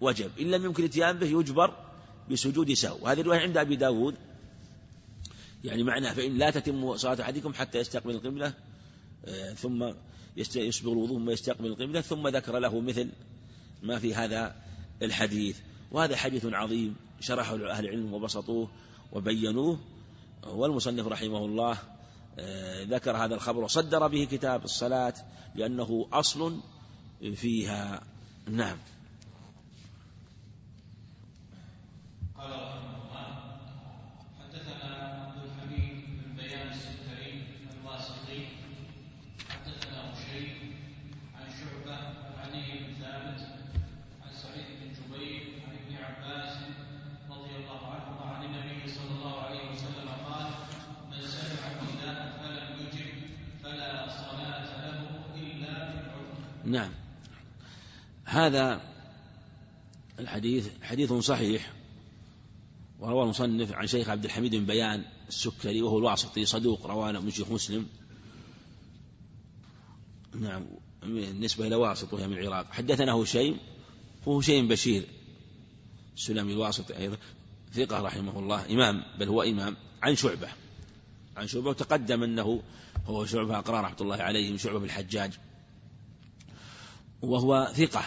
وجب. 0.00 0.30
إن 0.40 0.50
لم 0.50 0.64
يمكن 0.64 0.82
الإتيان 0.82 1.18
به 1.18 1.26
يجبر 1.26 1.74
بسجود 2.30 2.72
سهو. 2.72 2.98
وهذه 3.02 3.20
الرواية 3.20 3.40
عند 3.40 3.56
أبي 3.56 3.76
داود. 3.76 4.14
يعني 5.64 5.82
معناه 5.82 6.12
فإن 6.12 6.38
لا 6.38 6.50
تتم 6.50 6.96
صلاة 6.96 7.20
أحدكم 7.20 7.54
حتى 7.54 7.78
يستقبل 7.78 8.10
القبلة 8.10 8.54
آه، 9.24 9.52
ثم 9.52 9.92
يسبغ 10.36 10.92
الوضوء 10.92 11.18
ثم 11.18 11.30
يستقبل 11.30 11.66
القبلة 11.66 12.00
ثم 12.00 12.28
ذكر 12.28 12.58
له 12.58 12.80
مثل 12.80 13.08
ما 13.82 13.98
في 13.98 14.14
هذا 14.14 14.54
الحديث. 15.02 15.58
وهذا 15.90 16.16
حديث 16.16 16.46
عظيم 16.46 16.96
شرحه 17.20 17.54
أهل 17.54 17.84
العلم 17.84 18.14
وبسطوه 18.14 18.70
وبينوه. 19.12 19.78
والمصنف 20.46 21.06
رحمه 21.06 21.44
الله 21.44 21.78
آه، 22.38 22.84
ذكر 22.84 23.16
هذا 23.16 23.34
الخبر 23.34 23.64
وصدر 23.64 24.06
به 24.06 24.24
كتاب 24.24 24.64
الصلاة 24.64 25.14
لأنه 25.54 26.08
أصل 26.12 26.60
فيها. 27.34 28.02
نعم. 28.46 28.76
هذا 58.38 58.80
الحديث 60.18 60.68
حديث 60.82 61.12
صحيح 61.12 61.72
وروى 62.98 63.22
المصنف 63.22 63.72
عن 63.72 63.86
شيخ 63.86 64.08
عبد 64.08 64.24
الحميد 64.24 64.54
بن 64.54 64.66
بيان 64.66 65.04
السكري 65.28 65.82
وهو 65.82 65.98
الواسطي 65.98 66.44
صدوق 66.44 66.86
رواه 66.86 67.12
من 67.12 67.30
شيخ 67.30 67.50
مسلم. 67.50 67.86
نعم 70.34 70.66
بالنسبة 71.02 71.66
إلى 71.66 71.76
واسط 71.76 72.12
وهي 72.12 72.28
من 72.28 72.38
العراق. 72.38 72.72
حدثنا 72.72 73.12
هشيم 73.12 73.58
وهو 74.26 74.38
هشيم 74.38 74.68
بشير 74.68 75.06
السلمي 76.16 76.52
الواسطي 76.52 76.98
أيضا 76.98 77.16
ثقة 77.72 78.00
رحمه 78.00 78.38
الله 78.38 78.70
إمام 78.70 79.02
بل 79.18 79.28
هو 79.28 79.42
إمام 79.42 79.76
عن 80.02 80.16
شعبة 80.16 80.48
عن 81.36 81.46
شعبة 81.46 81.70
وتقدم 81.70 82.22
أنه 82.22 82.62
هو 83.06 83.26
شعبة 83.26 83.58
أقرار 83.58 83.84
رحمة 83.84 84.00
الله 84.00 84.16
عليه 84.16 84.50
من 84.50 84.58
شعبة 84.58 84.78
بالحجاج 84.78 85.32
وهو 87.22 87.72
ثقة. 87.74 88.04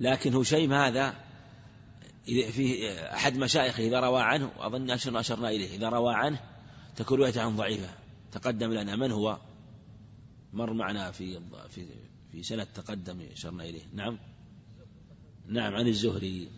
لكن 0.00 0.34
هشيم 0.34 0.72
هذا 0.72 1.14
في 2.26 2.90
أحد 3.14 3.36
مشايخه 3.36 3.86
إذا 3.86 4.00
روى 4.00 4.22
عنه 4.22 4.50
وأظن 4.58 4.90
أشرنا 4.90 5.20
أشرنا 5.20 5.48
إليه 5.48 5.76
إذا 5.76 5.88
روى 5.88 6.14
عنه 6.14 6.40
تكون 6.96 7.18
روايته 7.18 7.42
عن 7.42 7.56
ضعيفة. 7.56 7.88
تقدم 8.32 8.72
لنا 8.72 8.96
من 8.96 9.12
هو؟ 9.12 9.38
مر 10.52 10.72
معنا 10.72 11.10
في 11.10 11.40
في 11.70 11.86
في 12.32 12.42
سنة 12.42 12.64
تقدم 12.64 13.20
أشرنا 13.32 13.64
إليه. 13.64 13.82
نعم. 13.92 14.18
نعم 15.46 15.74
عن 15.74 15.86
الزهري. 15.86 16.48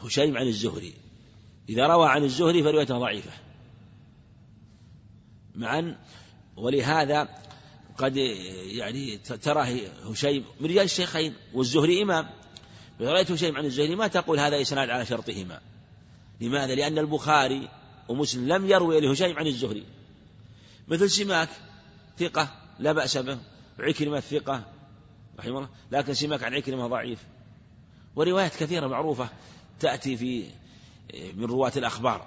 هشيم 0.00 0.36
عن 0.36 0.46
الزهري. 0.46 0.94
إذا 1.68 1.86
روى 1.86 2.08
عن 2.08 2.24
الزهري 2.24 2.62
فروايته 2.62 2.98
ضعيفة. 2.98 3.32
معا. 5.54 5.98
ولهذا 6.56 7.28
قد 7.98 8.16
يعني 8.16 9.16
ترى 9.18 9.88
هشيم 10.04 10.44
من 10.60 10.66
رجال 10.66 10.84
الشيخين 10.84 11.34
والزهري 11.54 12.02
إمام. 12.02 12.43
رأيت 13.00 13.30
هشيم 13.30 13.56
عن 13.56 13.64
الزهري 13.64 13.96
ما 13.96 14.06
تقول 14.06 14.40
هذا 14.40 14.60
إسناد 14.60 14.90
على 14.90 15.06
شرطهما. 15.06 15.60
لماذا؟ 16.40 16.74
لأن 16.74 16.98
البخاري 16.98 17.68
ومسلم 18.08 18.48
لم 18.48 18.70
يروي 18.70 19.00
لهشيم 19.00 19.38
عن 19.38 19.46
الزهري 19.46 19.84
مثل 20.88 21.10
سماك 21.10 21.48
ثقة 22.18 22.48
لا 22.78 22.92
بأس 22.92 23.16
به. 23.16 23.38
عكرمة 23.78 24.20
ثقة 24.20 24.64
رحمه 25.38 25.58
الله. 25.58 25.68
لكن 25.92 26.14
سماك 26.14 26.42
عن 26.42 26.54
عكرمة 26.54 26.86
ضعيف. 26.86 27.24
وروايات 28.16 28.56
كثيرة 28.56 28.86
معروفة 28.86 29.28
تأتي 29.80 30.16
في 30.16 30.44
من 31.34 31.44
رواة 31.44 31.72
الأخبار. 31.76 32.26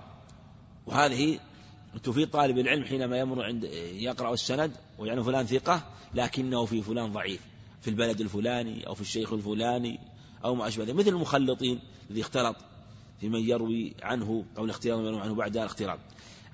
وهذه 0.85 1.39
تفيد 2.03 2.29
طالب 2.29 2.57
العلم 2.57 2.85
حينما 2.85 3.17
يمر 3.17 3.43
عند 3.43 3.63
يقرأ 3.93 4.33
السند 4.33 4.71
ويعني 4.99 5.23
فلان 5.23 5.45
ثقة 5.45 5.91
لكنه 6.13 6.65
في 6.65 6.81
فلان 6.81 7.11
ضعيف. 7.11 7.41
في 7.81 7.89
البلد 7.89 8.21
الفلاني 8.21 8.87
أو 8.87 8.95
في 8.95 9.01
الشيخ 9.01 9.33
الفلاني 9.33 9.96
أو 10.47 10.55
ما 10.55 10.67
أشبه 10.67 10.83
ذلك. 10.83 10.95
مثل 10.95 11.09
المخلطين 11.09 11.79
الذي 12.09 12.21
اختلط 12.21 12.55
في 13.19 13.29
من 13.29 13.49
يروي 13.49 13.95
عنه 14.03 14.45
أو 14.57 14.65
الاختيار 14.65 15.01
يروي 15.01 15.21
عنه 15.21 15.35
بعد 15.35 15.57
الاختلاط. 15.57 15.99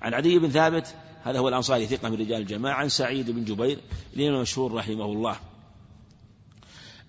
عن 0.02 0.14
عدي 0.14 0.38
بن 0.38 0.50
ثابت 0.50 0.94
هذا 1.22 1.38
هو 1.38 1.48
الأنصاري 1.48 1.86
ثقة 1.86 2.08
من 2.08 2.14
رجال 2.14 2.40
الجماعة 2.40 2.74
عن 2.74 2.88
سعيد 2.88 3.30
بن 3.30 3.44
جبير 3.44 3.80
الإمام 4.16 4.40
مشهور 4.40 4.74
رحمه 4.74 5.04
الله. 5.04 5.36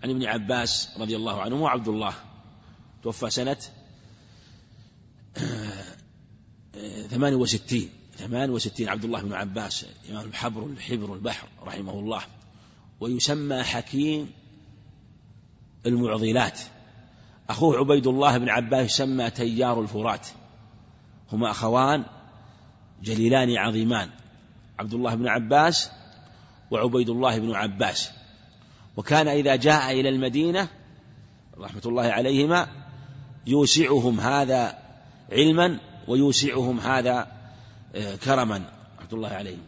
عن 0.04 0.10
ابن 0.10 0.26
عباس 0.26 0.90
رضي 0.98 1.16
الله 1.16 1.42
عنه 1.42 1.56
وعبد 1.56 1.88
الله. 1.88 2.14
توفى 3.04 3.30
سنة 3.30 3.58
ثمان 7.12 7.36
وستين. 7.36 7.90
ثمان 8.18 8.50
وستين 8.50 8.90
عبد 8.90 9.06
الله 9.06 9.22
بن 9.22 9.34
عباس 9.34 9.86
إمام 10.10 10.26
الحبر 10.26 10.66
الحبر 10.66 11.14
البحر 11.14 11.48
رحمه 11.64 12.00
الله. 12.00 12.22
ويسمى 13.00 13.64
حكيم 13.64 14.32
المعضلات. 15.86 16.60
أخوه 17.50 17.78
عبيد 17.78 18.08
الله 18.08 18.38
بن 18.38 18.50
عباس 18.50 18.86
يسمى 18.86 19.30
تيار 19.30 19.82
الفرات. 19.82 20.28
هما 21.32 21.52
أخوان 21.52 22.04
جليلان 23.04 23.58
عظيمان 23.58 24.10
عبد 24.80 24.94
الله 24.94 25.16
بن 25.16 25.28
عباس 25.28 25.90
وعبيد 26.72 27.10
الله 27.10 27.40
بن 27.40 27.56
عباس. 27.56 28.12
وكان 28.98 29.28
إذا 29.28 29.56
جاء 29.56 29.92
إلى 29.92 30.10
المدينة 30.10 30.68
رحمة 31.58 31.82
الله 31.86 32.04
عليهما 32.04 32.68
يوسعهم 33.48 34.20
هذا 34.20 34.78
علما 35.32 35.80
ويوسعهم 36.08 36.80
هذا 36.80 37.28
آه، 37.96 38.16
كرما. 38.16 38.62
رحمة 39.00 39.14
الله 39.14 39.30
عليهم. 39.30 39.62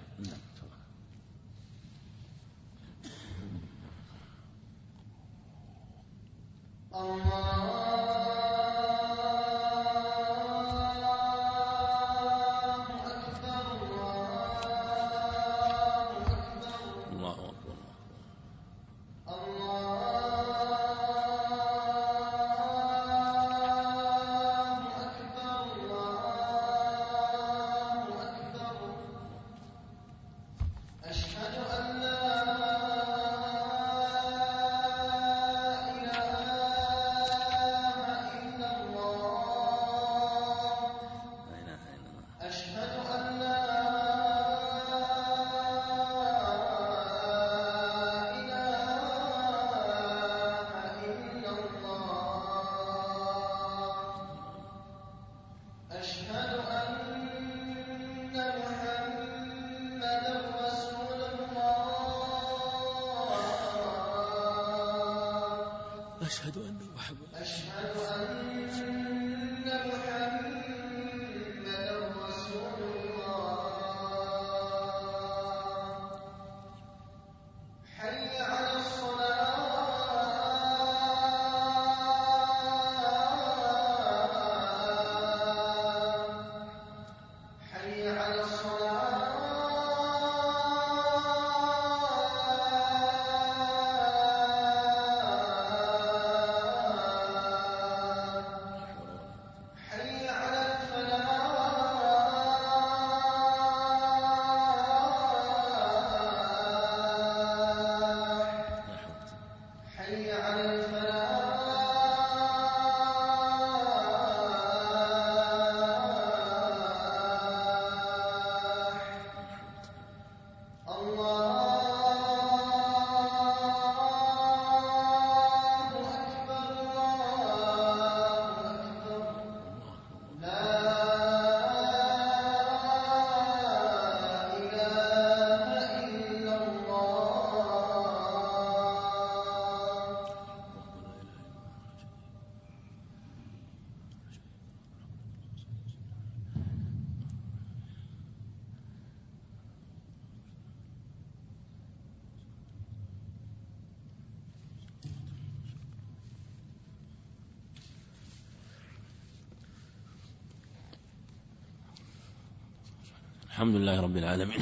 الحمد 163.58 163.76
لله 163.76 164.02
رب 164.02 164.18
العالمين. 164.18 164.60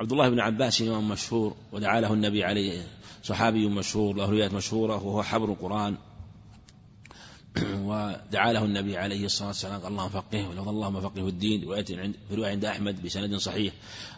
عبد 0.00 0.12
الله 0.12 0.28
بن 0.28 0.40
عباس 0.40 0.82
إمام 0.82 1.08
مشهور 1.08 1.56
ودعا 1.72 2.00
له 2.00 2.12
النبي 2.12 2.44
عليه 2.44 2.86
صحابي 3.22 3.68
مشهور 3.68 4.16
له 4.16 4.26
روايات 4.26 4.52
مشهورة 4.52 4.94
وهو 4.94 5.22
حبر 5.22 5.52
القرآن. 5.52 5.96
ودعا 7.88 8.52
له 8.52 8.64
النبي 8.64 8.96
عليه 8.96 9.24
الصلاة 9.24 9.48
والسلام 9.48 9.80
قال 9.80 9.92
اللهم 9.92 10.08
فقهه 10.08 10.48
ولو 10.48 10.70
اللهم 10.70 11.00
فقهه 11.00 11.28
الدين 11.28 11.60
في 11.60 12.34
رواية 12.34 12.50
عند 12.50 12.64
أحمد 12.64 13.02
بسند 13.02 13.36
صحيح. 13.36 13.74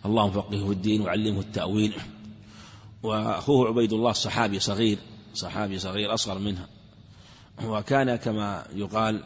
اللهم 0.07 0.31
فقهه 0.31 0.71
الدين 0.71 1.01
وعلمه 1.01 1.41
التأويل. 1.41 1.95
وأخوه 3.03 3.69
عبيد 3.69 3.93
الله 3.93 4.12
صحابي 4.12 4.61
صغير 4.61 4.99
صحابي 5.35 5.79
صغير 5.79 6.15
أصغر 6.15 6.39
منها. 6.39 6.69
وكان 7.65 8.16
كما 8.16 8.66
يقال 8.75 9.25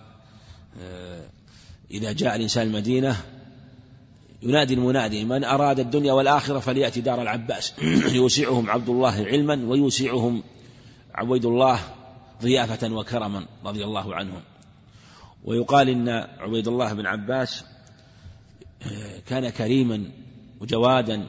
آه، 0.80 1.28
إذا 1.90 2.12
جاء 2.12 2.36
الإنسان 2.36 2.66
المدينة 2.66 3.16
ينادي 4.42 4.74
المنادي 4.74 5.24
من 5.24 5.44
أراد 5.44 5.80
الدنيا 5.80 6.12
والآخرة 6.12 6.58
فليأتي 6.58 7.00
دار 7.00 7.22
العباس. 7.22 7.74
يوسعهم 8.18 8.70
عبد 8.70 8.88
الله 8.88 9.24
علما 9.24 9.68
ويوسعهم 9.68 10.42
عبيد 11.14 11.44
الله 11.44 11.80
ضيافة 12.42 12.92
وكرما 12.92 13.46
رضي 13.64 13.84
الله 13.84 14.14
عنهم. 14.14 14.40
ويقال 15.44 15.88
إن 15.88 16.08
عبيد 16.38 16.68
الله 16.68 16.92
بن 16.92 17.06
عباس 17.06 17.64
آه، 18.82 19.18
كان 19.26 19.48
كريما 19.48 20.10
وجوادا 20.60 21.26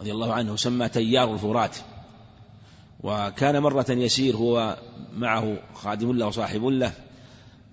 رضي 0.00 0.12
الله 0.12 0.32
عنه 0.32 0.56
سمى 0.56 0.88
تيار 0.88 1.34
الفرات. 1.34 1.76
وكان 3.00 3.62
مرة 3.62 3.86
يسير 3.90 4.36
هو 4.36 4.78
معه 5.12 5.58
خادم 5.74 6.12
له 6.12 6.26
وصاحب 6.26 6.64
له 6.64 6.92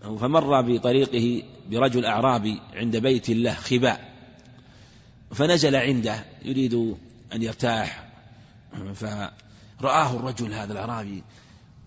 فمر 0.02 0.62
بطريقه 0.62 1.44
برجل 1.70 2.06
أعرابي 2.06 2.60
عند 2.74 2.98
بيت 2.98 3.30
الله 3.30 3.54
خباء. 3.54 4.13
فنزل 5.34 5.76
عنده 5.76 6.26
يريد 6.46 6.74
أن 7.34 7.44
يرتاح. 7.44 8.10
فرآه 9.80 10.16
الرجل 10.16 10.54
هذا 10.54 10.74
الأعرابي 10.74 11.24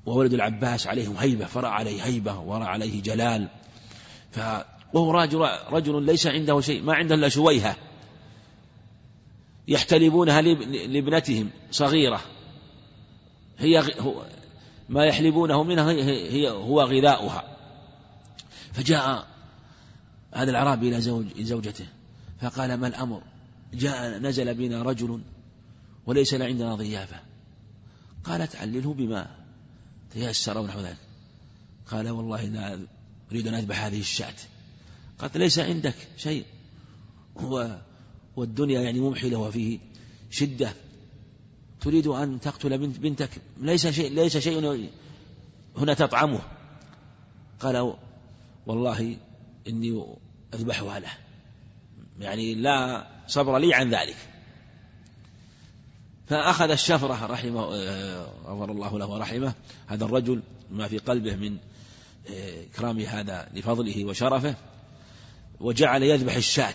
وولد 0.06 0.35
العباس 0.35 0.86
عليهم 0.86 1.16
هيبة 1.16 1.47
فرأى 1.47 1.70
عليه 1.70 2.05
هيبة 2.05 2.40
ورأى 2.40 2.68
عليه 2.68 3.02
جلال. 3.02 3.48
ف 4.32 4.40
وهو 4.93 5.12
رجل, 5.12 5.48
رجل 5.70 6.02
ليس 6.02 6.27
عنده 6.27 6.60
شيء 6.60 6.82
ما 6.82 6.94
عنده 6.94 7.14
إلا 7.14 7.28
شويهة. 7.28 7.77
يحتلبونها 9.68 10.43
لابنتهم 10.86 11.51
صغيرة. 11.70 12.20
هي 13.59 13.85
ما 14.89 15.05
يحلبونه 15.05 15.62
منها 15.62 15.90
هي 15.93 16.51
هو 16.51 16.82
غذاؤها. 16.82 17.56
فجاء 18.73 19.27
هذا 20.32 20.51
الأعرابي 20.51 20.89
إلى 20.89 21.01
زوج 21.01 21.27
زوجته 21.40 21.86
فقال 22.40 22.74
ما 22.74 22.86
الأمر؟ 22.86 23.23
جاء 23.75 24.19
نزل 24.19 24.55
بنا 24.55 24.83
رجل 24.83 25.21
وليس 26.07 26.35
عندنا 26.35 26.75
ضيافة. 26.75 27.21
قالت 28.25 28.57
علله 28.57 28.95
بما 28.95 29.27
تيسر 30.11 30.59
ونحو 30.59 30.81
ذلك. 30.81 30.97
قال 31.87 32.09
والله 32.09 32.45
لا 32.45 32.87
أريد 33.33 33.49
أن 33.49 33.55
أذبح 33.55 33.85
هذه 33.85 34.01
الشاة. 34.01 34.35
قالت 35.19 35.37
ليس 35.37 35.59
عندك 35.59 35.95
شيء. 36.17 36.45
هو 37.39 37.81
والدنيا 38.37 38.81
يعني 38.81 39.01
ممحلة 39.01 39.37
وفيه 39.37 39.79
شدة. 40.31 40.73
تريد 41.81 42.07
أن 42.07 42.41
تقتل 42.41 42.79
بنت 42.79 42.99
بنتك. 42.99 43.31
ليس 43.61 43.87
شيء 43.87 44.13
ليس 44.13 44.37
شيء 44.37 44.91
هنا 45.77 45.95
تطعمه. 45.95 46.41
قال 47.61 47.95
والله 48.67 49.17
إني 49.69 50.05
أذبحها 50.55 50.99
له. 50.99 51.26
يعني 52.21 52.55
لا 52.55 53.07
صبر 53.27 53.59
لي 53.59 53.75
عن 53.75 53.91
ذلك. 53.91 54.17
فأخذ 56.27 56.71
الشفرة 56.71 57.27
رحمه 57.27 57.61
غفر 58.47 58.71
الله 58.71 58.99
له 58.99 59.07
ورحمه 59.07 59.55
هذا 59.87 60.05
الرجل 60.05 60.43
ما 60.71 60.89
في 60.89 60.99
قلبه 60.99 61.37
من 61.37 61.57
إكرام 62.73 63.01
هذا 63.01 63.49
لفضله 63.55 64.05
وشرفه 64.05 64.55
وجعل 65.61 66.03
يذبح 66.03 66.37
الشاة 66.37 66.75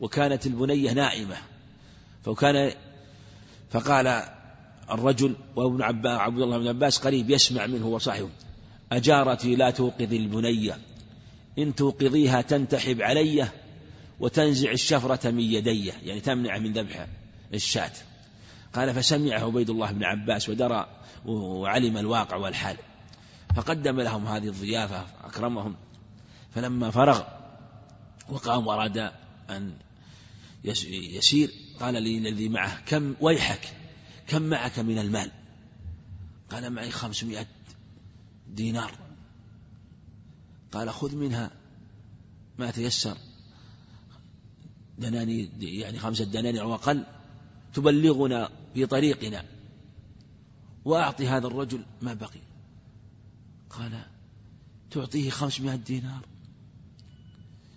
وكانت 0.00 0.46
البنية 0.46 0.92
نائمة. 0.92 1.36
فكان 2.24 2.72
فقال 3.70 4.22
الرجل 4.90 5.36
وابن 5.56 5.82
عباس 5.82 6.20
عبد 6.20 6.40
الله 6.40 6.58
بن 6.58 6.68
عباس 6.68 6.98
قريب 6.98 7.30
يسمع 7.30 7.66
منه 7.66 7.86
وصاحبه 7.86 8.30
أجارتي 8.92 9.56
لا 9.56 9.70
توقظ 9.70 10.12
البنية 10.12 10.78
إن 11.58 11.74
توقظيها 11.74 12.40
تنتحب 12.40 13.02
علي 13.02 13.48
وتنزع 14.20 14.72
الشفرة 14.72 15.30
من 15.30 15.40
يدي 15.40 15.86
يعني 15.86 16.20
تمنع 16.20 16.58
من 16.58 16.72
ذبح 16.72 17.06
الشاة. 17.54 17.92
قال 18.72 18.94
فسمعه 18.94 19.44
عبيد 19.44 19.70
الله 19.70 19.92
بن 19.92 20.04
عباس 20.04 20.48
ودرى 20.48 20.86
وعلم 21.24 21.96
الواقع 21.96 22.36
والحال. 22.36 22.76
فقدم 23.56 24.00
لهم 24.00 24.26
هذه 24.26 24.48
الضيافة 24.48 25.06
أكرمهم. 25.24 25.76
فلما 26.54 26.90
فرغ 26.90 27.22
وقام 28.28 28.66
وأراد 28.66 29.12
أن 29.50 29.74
يسير 30.64 31.50
قال 31.80 32.02
لي 32.02 32.18
الذي 32.18 32.48
معه 32.48 32.80
كم 32.86 33.14
ويحك؟ 33.20 33.72
كم 34.28 34.42
معك 34.42 34.78
من 34.78 34.98
المال؟ 34.98 35.30
قال 36.50 36.70
معي 36.70 36.90
خمسمائة 36.90 37.46
دينار. 38.48 38.92
قال 40.72 40.90
خذ 40.90 41.16
منها 41.16 41.50
ما 42.58 42.70
تيسر. 42.70 43.16
دناني 45.00 45.50
يعني 45.60 45.98
خمسة 45.98 46.24
دنانير 46.24 46.62
أو 46.62 46.74
أقل 46.74 47.04
تبلغنا 47.74 48.50
في 48.74 48.86
طريقنا 48.86 49.44
وأعطي 50.84 51.28
هذا 51.28 51.46
الرجل 51.46 51.82
ما 52.02 52.14
بقي. 52.14 52.40
قال 53.70 54.04
تعطيه 54.90 55.30
خمسمائة 55.30 55.76
دينار. 55.76 56.20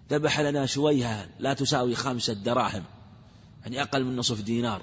ذبح 0.10 0.40
لنا 0.40 0.66
شويها 0.66 1.28
لا 1.40 1.54
تساوي 1.54 1.96
خمسة 1.96 2.34
دراهم 2.34 2.84
يعني 3.62 3.82
أقل 3.82 4.04
من 4.04 4.16
نصف 4.16 4.42
دينار. 4.42 4.82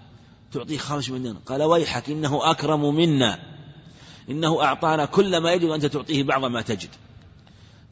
تعطيه 0.52 0.78
خمس 0.78 1.10
من 1.10 1.22
دينار. 1.22 1.42
قال 1.46 1.62
ويحك 1.62 2.10
إنه 2.10 2.50
أكرم 2.50 2.94
منا. 2.94 3.38
إنه 4.30 4.62
أعطانا 4.62 5.04
كل 5.04 5.36
ما 5.36 5.52
يجب 5.52 5.70
أنت 5.70 5.86
تعطيه 5.86 6.22
بعض 6.22 6.44
ما 6.44 6.62
تجد. 6.62 6.90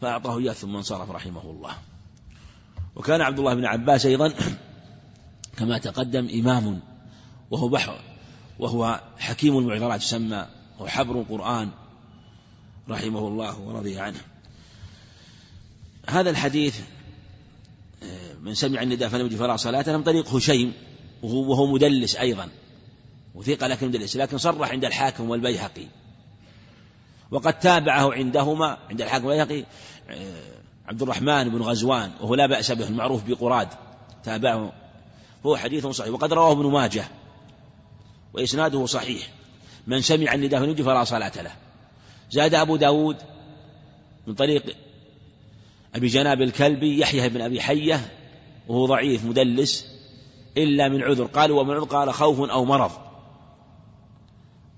فأعطاه 0.00 0.38
إياه 0.38 0.52
ثم 0.52 0.76
انصرف 0.76 1.10
رحمه 1.10 1.50
الله. 1.50 1.78
وكان 2.96 3.20
عبد 3.20 3.38
الله 3.38 3.54
بن 3.54 3.64
عباس 3.64 4.06
أيضا 4.06 4.34
كما 5.56 5.78
تقدم 5.78 6.28
إمام 6.34 6.80
وهو 7.50 7.68
بحر 7.68 8.00
وهو 8.58 9.00
حكيم 9.18 9.58
المعذرات 9.58 10.02
يسمى 10.02 10.46
هو 10.78 10.86
حبر 10.86 11.20
القرآن 11.20 11.70
رحمه 12.88 13.28
الله 13.28 13.58
ورضي 13.60 13.98
عنه. 13.98 14.20
هذا 16.08 16.30
الحديث 16.30 16.80
من 18.42 18.54
سمع 18.54 18.82
النداء 18.82 19.08
فلم 19.08 19.26
يجد 19.26 19.36
فلا 19.36 19.56
صلاة 19.56 19.96
من 19.96 20.02
طريق 20.02 20.34
هشيم 20.34 20.72
وهو, 21.22 21.74
مدلس 21.74 22.16
أيضا 22.16 22.48
وثيق 23.34 23.66
لكن 23.66 23.88
مدلس 23.88 24.16
لكن 24.16 24.38
صرح 24.38 24.70
عند 24.70 24.84
الحاكم 24.84 25.30
والبيهقي. 25.30 25.86
وقد 27.30 27.58
تابعه 27.58 28.12
عندهما 28.12 28.78
عند 28.90 29.02
الحاكم 29.02 29.24
والبيهقي 29.24 29.64
آه، 30.08 30.58
عبد 30.88 31.02
الرحمن 31.02 31.48
بن 31.48 31.62
غزوان 31.62 32.10
وهو 32.20 32.34
لا 32.34 32.46
بأس 32.46 32.72
به 32.72 32.88
المعروف 32.88 33.22
بقراد 33.24 33.68
تابعه. 34.24 34.72
هو 35.46 35.56
حديث 35.56 35.86
صحيح 35.86 36.12
وقد 36.12 36.32
رواه 36.32 36.52
ابن 36.52 36.66
ماجه 36.66 37.04
وإسناده 38.34 38.86
صحيح. 38.86 39.28
من 39.86 40.00
سمع 40.00 40.34
النداء 40.34 40.64
يجد 40.64 40.82
فلا 40.82 41.04
صلاة 41.04 41.42
له. 41.42 41.52
زاد 42.30 42.54
أبو 42.54 42.76
داود 42.76 43.16
من 44.26 44.34
طريق 44.34 44.76
أبي 45.94 46.06
جناب 46.06 46.42
الكلبي 46.42 47.00
يحيى 47.00 47.28
بن 47.28 47.40
أبي 47.40 47.60
حية 47.60 48.12
وهو 48.68 48.86
ضعيف 48.86 49.24
مدلس 49.24 49.86
إلا 50.56 50.88
من 50.88 51.02
عذر. 51.02 51.24
قال 51.24 51.52
ومن 51.52 51.74
عذر 51.74 51.84
قال 51.84 52.14
خوف 52.14 52.50
أو 52.50 52.64
مرض 52.64 52.90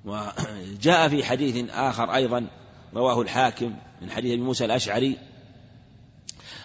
وجاء 0.05 1.09
في 1.09 1.25
حديث 1.25 1.71
آخر 1.71 2.15
أيضا 2.15 2.47
رواه 2.95 3.21
الحاكم 3.21 3.75
من 4.03 4.11
حديث 4.11 4.33
أبي 4.33 4.43
موسى 4.43 4.65
الأشعري 4.65 5.30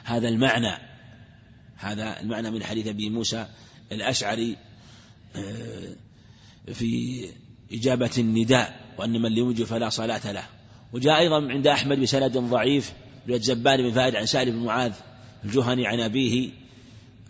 هذا 0.05 0.29
المعنى 0.29 0.77
هذا 1.77 2.21
المعنى 2.21 2.51
من 2.51 2.63
حديث 2.63 2.87
أبي 2.87 3.09
موسى 3.09 3.47
الأشعري 3.91 4.57
آه، 5.35 5.95
في 6.73 7.23
إجابة 7.71 8.11
النداء 8.17 8.79
وأن 8.97 9.21
من 9.21 9.35
لم 9.35 9.65
فلا 9.65 9.89
صلاة 9.89 10.31
له. 10.31 10.43
وجاء 10.93 11.19
أيضا 11.19 11.51
عند 11.51 11.67
أحمد 11.67 11.99
بسند 11.99 12.37
ضعيف 12.37 12.93
رواية 13.27 13.41
زبان 13.41 13.81
بن 13.81 13.91
فائد 13.91 14.15
عن 14.15 14.25
سالم 14.25 14.51
بن 14.51 14.65
معاذ 14.65 14.93
الجهني 15.45 15.87
عن 15.87 15.99
أبيه 15.99 16.49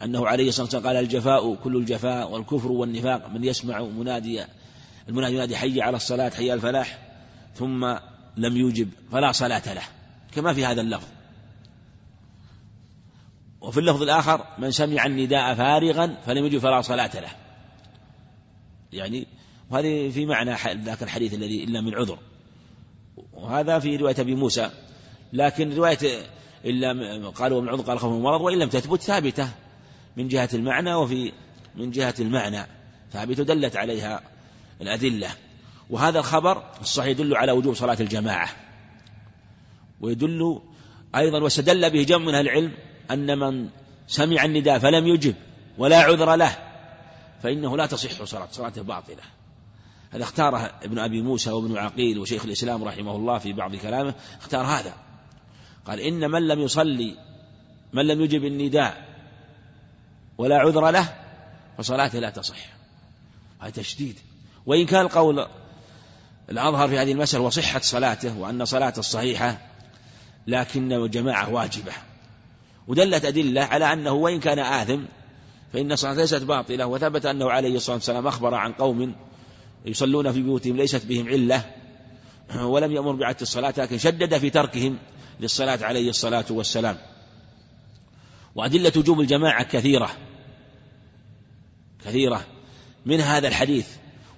أنه 0.04 0.28
عليه 0.28 0.50
الصلاة 0.50 0.66
والسلام 0.66 0.88
قال 0.88 0.96
الجفاء 0.96 1.56
كل 1.56 1.78
الجفاء 1.78 2.32
والكفر 2.32 2.72
والنفاق 2.72 3.30
من 3.30 3.44
يسمع 3.44 3.82
منادي 3.82 4.44
المنادي 5.10 5.36
ينادي 5.36 5.58
حي 5.58 5.82
على 5.82 5.98
الصلاة 5.98 6.30
حي 6.30 6.54
الفلاح 6.54 7.00
ثم 7.56 7.96
لم 8.38 8.58
يوجب 8.58 8.90
فلا 9.12 9.32
صلاة 9.32 9.74
له. 9.74 9.84
كما 10.32 10.54
في 10.54 10.66
هذا 10.66 10.82
اللفظ. 10.82 11.08
وفي 13.66 13.80
اللفظ 13.80 14.02
الآخر 14.02 14.46
من 14.58 14.72
سمع 14.72 15.06
النداء 15.06 15.56
فارغا 15.56 16.18
فلم 16.26 16.46
يجب 16.46 16.60
فلا 16.60 16.82
صلاة 16.82 17.20
له. 17.20 17.30
يعني 18.94 19.28
وهذه 19.72 20.10
في 20.10 20.26
معنى 20.26 20.56
ذاك 20.84 21.04
الحديث 21.04 21.34
الذي 21.34 21.64
إلا 21.64 21.82
من 21.82 21.96
عذر. 21.96 22.20
وهذا 23.34 23.80
في 23.80 23.96
رواية 23.96 24.16
أبي 24.20 24.36
موسى. 24.36 24.70
لكن 25.34 25.74
رواية 25.74 25.98
إلا 26.66 27.30
قالوا 27.30 27.62
من 27.62 27.70
عذر 27.70 27.82
قال 27.82 28.00
خوف 28.00 28.14
المرض 28.14 28.42
وإن 28.42 28.60
لم 28.60 28.70
تثبت 28.70 29.02
ثابتة. 29.02 29.50
من 30.18 30.28
جهة 30.28 30.50
المعنى 30.54 30.94
وفي 30.94 31.32
من 31.76 31.92
جهة 31.92 32.16
المعنى. 32.20 32.68
ثابتة 33.14 33.44
دلت 33.44 33.76
عليها 33.76 34.22
الأدلة. 34.82 35.30
وهذا 35.90 36.20
الخبر 36.20 36.64
الصحيح 36.82 37.10
يدل 37.10 37.36
على 37.36 37.52
وجوب 37.52 37.74
صلاة 37.74 37.98
الجماعة. 38.00 38.50
ويدل 40.02 40.62
أيضا 41.16 41.40
واستدل 41.40 41.90
به 41.90 42.04
جمع 42.04 42.26
من 42.26 42.36
العلم 42.36 42.72
أن 43.12 43.40
من 43.40 43.70
سمع 44.08 44.46
النداء 44.46 44.80
فلم 44.80 45.08
يجب 45.08 45.36
ولا 45.78 45.98
عذر 45.98 46.36
له 46.36 46.58
فإنه 47.44 47.78
لا 47.78 47.86
تصح 47.86 48.24
صلاة 48.24 48.48
صلاته 48.52 48.82
باطلة. 48.82 49.24
هذا 50.12 50.24
اختاره 50.24 50.72
ابن 50.84 51.00
أبي 51.00 51.22
موسى 51.22 51.52
وابن 51.52 51.78
عقيل 51.78 52.20
وشيخ 52.20 52.46
الإسلام 52.46 52.84
رحمه 52.84 53.16
الله 53.16 53.38
في 53.38 53.54
بعض 53.54 53.76
كلامه 53.76 54.14
اختار 54.42 54.66
هذا. 54.66 54.94
قال 55.86 56.00
إن 56.00 56.32
من 56.32 56.48
لم 56.48 56.60
يصلي 56.60 57.18
من 57.94 58.08
لم 58.08 58.22
يجب 58.22 58.46
النداء 58.46 59.06
ولا 60.38 60.58
عذر 60.58 60.90
له 60.92 61.16
فصلاته 61.78 62.20
لا 62.20 62.30
تصح. 62.30 62.58
هذا 63.60 63.70
تشديد. 63.70 64.20
وإن 64.66 64.86
كان 64.86 65.02
القول 65.02 65.48
الأظهر 66.50 66.88
في 66.88 66.98
هذه 66.98 67.12
المسألة 67.12 67.44
وصحة 67.44 67.80
صلاته 67.80 68.38
وأن 68.38 68.66
صلاته 68.66 69.00
الصحيحة 69.00 69.58
لكن 70.48 70.94
الجماعة 70.94 71.50
واجبة. 71.50 71.92
ودلت 72.88 73.26
أدلة 73.26 73.62
على 73.62 73.94
أنه 73.94 74.12
وإن 74.12 74.40
كان 74.40 74.60
آثم 74.60 75.02
فإن 75.74 75.92
الصلاة 75.92 76.14
ليست 76.14 76.44
باطلة 76.44 76.86
وثبت 76.86 77.26
أنه 77.26 77.52
عليه 77.52 77.76
الصلاة 77.76 77.96
والسلام 77.96 78.28
أخبر 78.28 78.54
عن 78.54 78.74
قوم 78.74 79.16
يصلون 79.86 80.32
في 80.32 80.42
بيوتهم 80.42 80.78
ليست 80.78 81.06
بهم 81.06 81.28
علة 81.28 81.66
ولم 82.56 82.92
يأمر 82.92 83.12
بعدة 83.12 83.38
الصلاة 83.42 83.74
لكن 83.78 83.98
شدد 83.98 84.38
في 84.38 84.50
تركهم 84.50 84.98
للصلاة 85.40 85.80
عليه 85.82 86.10
الصلاة 86.10 86.46
والسلام. 86.50 86.98
وأدلة 88.56 88.92
وجوب 88.98 89.20
الجماعة 89.20 89.64
كثيرة 89.64 90.10
كثيرة. 92.06 92.46
من 93.06 93.22
هذا 93.22 93.48
الحديث 93.48 93.88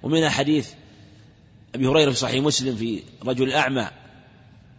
ومن 0.02 0.28
حديث 0.28 0.72
أبي 1.74 1.86
هريرة 1.86 2.10
في 2.10 2.16
صحيح 2.16 2.42
مسلم 2.44 2.76
في 2.76 3.02
رجل 3.26 3.52
أعمى 3.52 3.88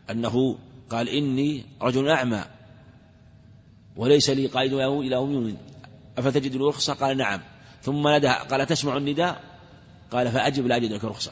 أنه 0.10 0.58
قال 0.90 1.10
إني 1.10 1.66
رجل 1.82 2.10
أعمى 2.10 2.46
وليس 4.00 4.30
لي 4.30 4.48
قائد 4.48 4.74
إلى 4.74 5.16
يوم 5.16 5.58
أفتجد 6.18 6.56
لي 6.56 6.66
رخصة 6.66 6.94
قال 6.94 7.18
نعم. 7.18 7.42
ثم 7.82 8.08
ندى 8.08 8.28
قال 8.28 8.66
تسمع 8.66 8.98
النداء؟ 8.98 9.42
قال 10.12 10.32
فأجب 10.32 10.68
لا 10.68 10.76
أجد 10.76 10.92
لك 10.92 11.04
رخصة 11.04 11.32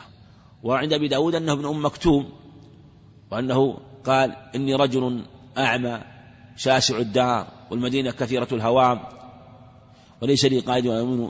وعند 0.64 0.94
أبي 0.94 1.08
داود 1.08 1.36
أنه 1.36 1.54
ابن 1.54 1.66
أم 1.66 1.86
مكتوم 1.86 2.30
وأنه 3.32 3.78
قال 4.06 4.36
إني 4.56 4.76
رجل 4.76 5.26
أعمى 5.58 6.02
شاسع 6.56 6.98
الدار 6.98 7.48
والمدينة 7.72 8.12
كثيرة 8.12 8.48
الهوام 8.52 9.00
وليس 10.22 10.46
لي 10.46 10.60
قائد 10.60 10.86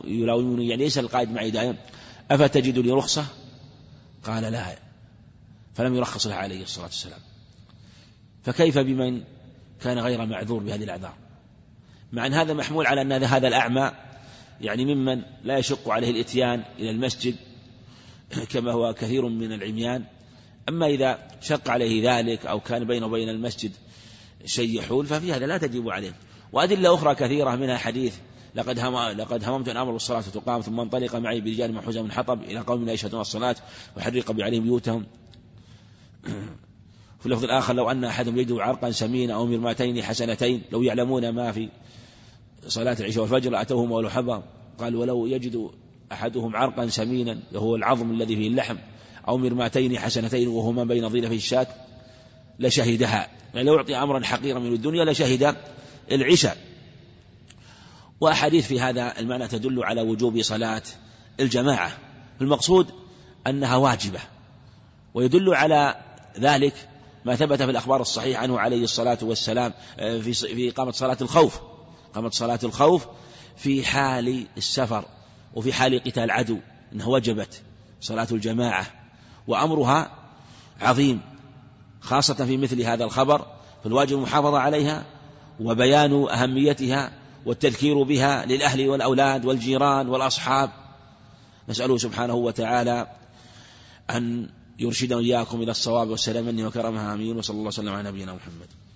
يلاومني 0.05 0.68
يعني 0.68 0.84
ليس 0.84 0.97
القائد 0.97 1.31
معي 1.31 1.51
دائما. 1.51 1.76
أفتجد 2.31 2.77
لي 2.77 2.91
رخصة؟ 2.91 3.26
قال 4.23 4.43
لا. 4.43 4.76
فلم 5.76 5.95
يرخص 5.95 6.27
له 6.27 6.35
عليه 6.35 6.64
الصلاة 6.64 6.85
والسلام. 6.85 7.19
فكيف 8.43 8.77
بمن 8.77 9.23
كان 9.81 9.99
غير 9.99 10.26
معذور 10.26 10.64
بهذه 10.64 10.84
الأعذار؟ 10.84 11.27
مع 12.11 12.25
أن 12.25 12.34
هذا 12.34 12.53
محمول 12.53 12.88
على 12.88 13.01
أن 13.01 13.23
هذا 13.23 13.47
الأعمى 13.47 13.91
يعني 14.61 14.95
ممن 14.95 15.21
لا 15.43 15.57
يشق 15.57 15.89
عليه 15.89 16.11
الإتيان 16.11 16.63
إلى 16.79 16.91
المسجد 16.91 17.35
كما 18.51 18.71
هو 18.71 18.93
كثير 18.93 19.27
من 19.27 19.53
العميان. 19.53 20.03
أما 20.69 20.88
إذا 20.88 21.27
شق 21.41 21.69
عليه 21.69 22.11
ذلك 22.11 22.45
أو 22.45 22.59
كان 22.59 22.84
بينه 22.84 23.05
وبين 23.05 23.29
المسجد 23.29 23.71
شيء 24.45 24.79
يحول 24.79 25.05
ففي 25.05 25.34
هذا 25.34 25.45
لا 25.45 25.57
تجب 25.57 25.89
عليه. 25.89 26.13
وأدلة 26.53 26.93
أخرى 26.93 27.15
كثيرة 27.15 27.55
منها 27.55 27.77
حديث 27.77 28.15
لقد 28.55 28.79
هم 28.79 28.97
لقد 28.97 29.43
هممت 29.43 29.69
أن 29.69 29.77
أمر 29.77 29.95
الصلاة 29.95 30.21
تقام 30.21 30.61
ثم 30.61 30.79
انطلق 30.79 31.15
معي 31.15 31.41
برجال 31.41 31.81
حزم 31.81 32.03
من 32.03 32.11
حطب 32.11 32.43
إلى 32.43 32.59
قوم 32.59 32.85
لا 32.85 32.93
يشهدون 32.93 33.21
الصلاة 33.21 33.55
وحرق 33.97 34.31
بعليهم 34.31 34.63
بيوتهم. 34.63 35.05
في 37.19 37.26
اللفظ 37.26 37.44
الآخر 37.44 37.73
لو 37.73 37.91
أن 37.91 38.03
أحدهم 38.03 38.38
يجد 38.38 38.52
عرقا 38.52 38.91
سمينا 38.91 39.34
أو 39.34 39.45
مرماتين 39.45 40.03
حسنتين 40.03 40.61
لو 40.72 40.81
يعلمون 40.81 41.30
ما 41.30 41.52
في 41.52 41.69
صلاة 42.68 42.98
العشاء 42.99 43.22
والفجر 43.22 43.52
لأتوهم 43.52 43.91
ولو 43.91 44.10
حبا 44.10 44.44
قال 44.80 44.95
ولو 44.95 45.26
يجد 45.26 45.69
أحدهم 46.11 46.56
عرقا 46.56 46.88
سمينا 46.88 47.39
وهو 47.53 47.76
العظم 47.76 48.11
الذي 48.11 48.35
فيه 48.35 48.48
اللحم 48.48 48.76
أو 49.27 49.38
مرماتين 49.38 49.99
حسنتين 49.99 50.48
وهما 50.48 50.84
بين 50.84 51.07
ضيل 51.07 51.27
في 51.27 51.35
الشاة 51.35 51.68
لشهدها. 52.60 53.27
يعني 53.53 53.68
لو 53.68 53.77
أعطي 53.77 53.95
أمرا 53.95 54.23
حقيرا 54.23 54.60
من 54.60 54.73
الدنيا 54.73 55.06
لشهد 55.06 55.56
العشاء. 56.11 56.57
وأحاديث 58.22 58.68
في 58.68 58.80
هذا 58.81 59.19
المعنى 59.19 59.48
تدل 59.48 59.84
على 59.84 60.02
وجوب 60.02 60.41
صلاة 60.41 60.84
الجماعة. 61.39 61.98
المقصود 62.41 62.88
أنها 63.48 63.76
واجبة. 63.76 64.19
ويدل 65.14 65.53
على 65.53 65.95
ذلك 66.39 66.73
ما 67.28 67.36
ثبت 67.36 67.64
في 67.64 67.72
الأخبار 67.72 68.02
الصحيحة 68.02 68.41
عنه 68.41 68.60
عليه 68.60 68.84
الصلاة 68.84 69.18
والسلام 69.22 69.74
آه، 69.99 70.20
في 70.20 70.34
في 70.34 70.70
إقامة 70.70 70.91
صلاة 70.91 71.18
الخوف. 71.22 71.60
إقامة 72.12 72.30
صلاة 72.30 72.60
الخوف 72.64 73.08
في 73.58 73.86
حال 73.86 74.48
السفر 74.58 75.06
وفي 75.54 75.74
حال 75.74 76.04
قتال 76.04 76.24
العدو 76.24 76.58
أنها 76.94 77.08
وجبت 77.08 77.62
صلاة 78.02 78.28
الجماعة 78.32 78.86
وأمرها 79.48 80.12
عظيم 80.82 81.22
خاصة 82.02 82.45
في 82.45 82.58
مثل 82.58 82.82
هذا 82.82 83.04
الخبر 83.04 83.45
فالواجب 83.84 84.18
المحافظة 84.18 84.60
عليها 84.60 85.06
وبيان 85.60 86.28
أهميتها 86.30 87.12
والتذكير 87.45 88.04
بها 88.04 88.45
للأهل 88.45 88.90
والأولاد 88.90 89.45
والجيران 89.45 90.10
والأصحاب. 90.10 90.70
نسأله 91.70 91.98
سبحانه 91.98 92.34
وتعالى 92.34 93.08
أن 94.10 94.49
يرشدنا 94.80 95.20
إياكم 95.20 95.62
إلى 95.62 95.72
الصواب 95.72 96.10
والسلام 96.10 96.45
مني 96.45 96.66
وكرمها 96.66 97.14
آمين. 97.14 97.38
وصلى 97.38 97.56
الله 97.58 97.68
وسلم 97.68 97.94
على 97.94 98.10
نبينا 98.10 98.34
محمد. 98.34 98.86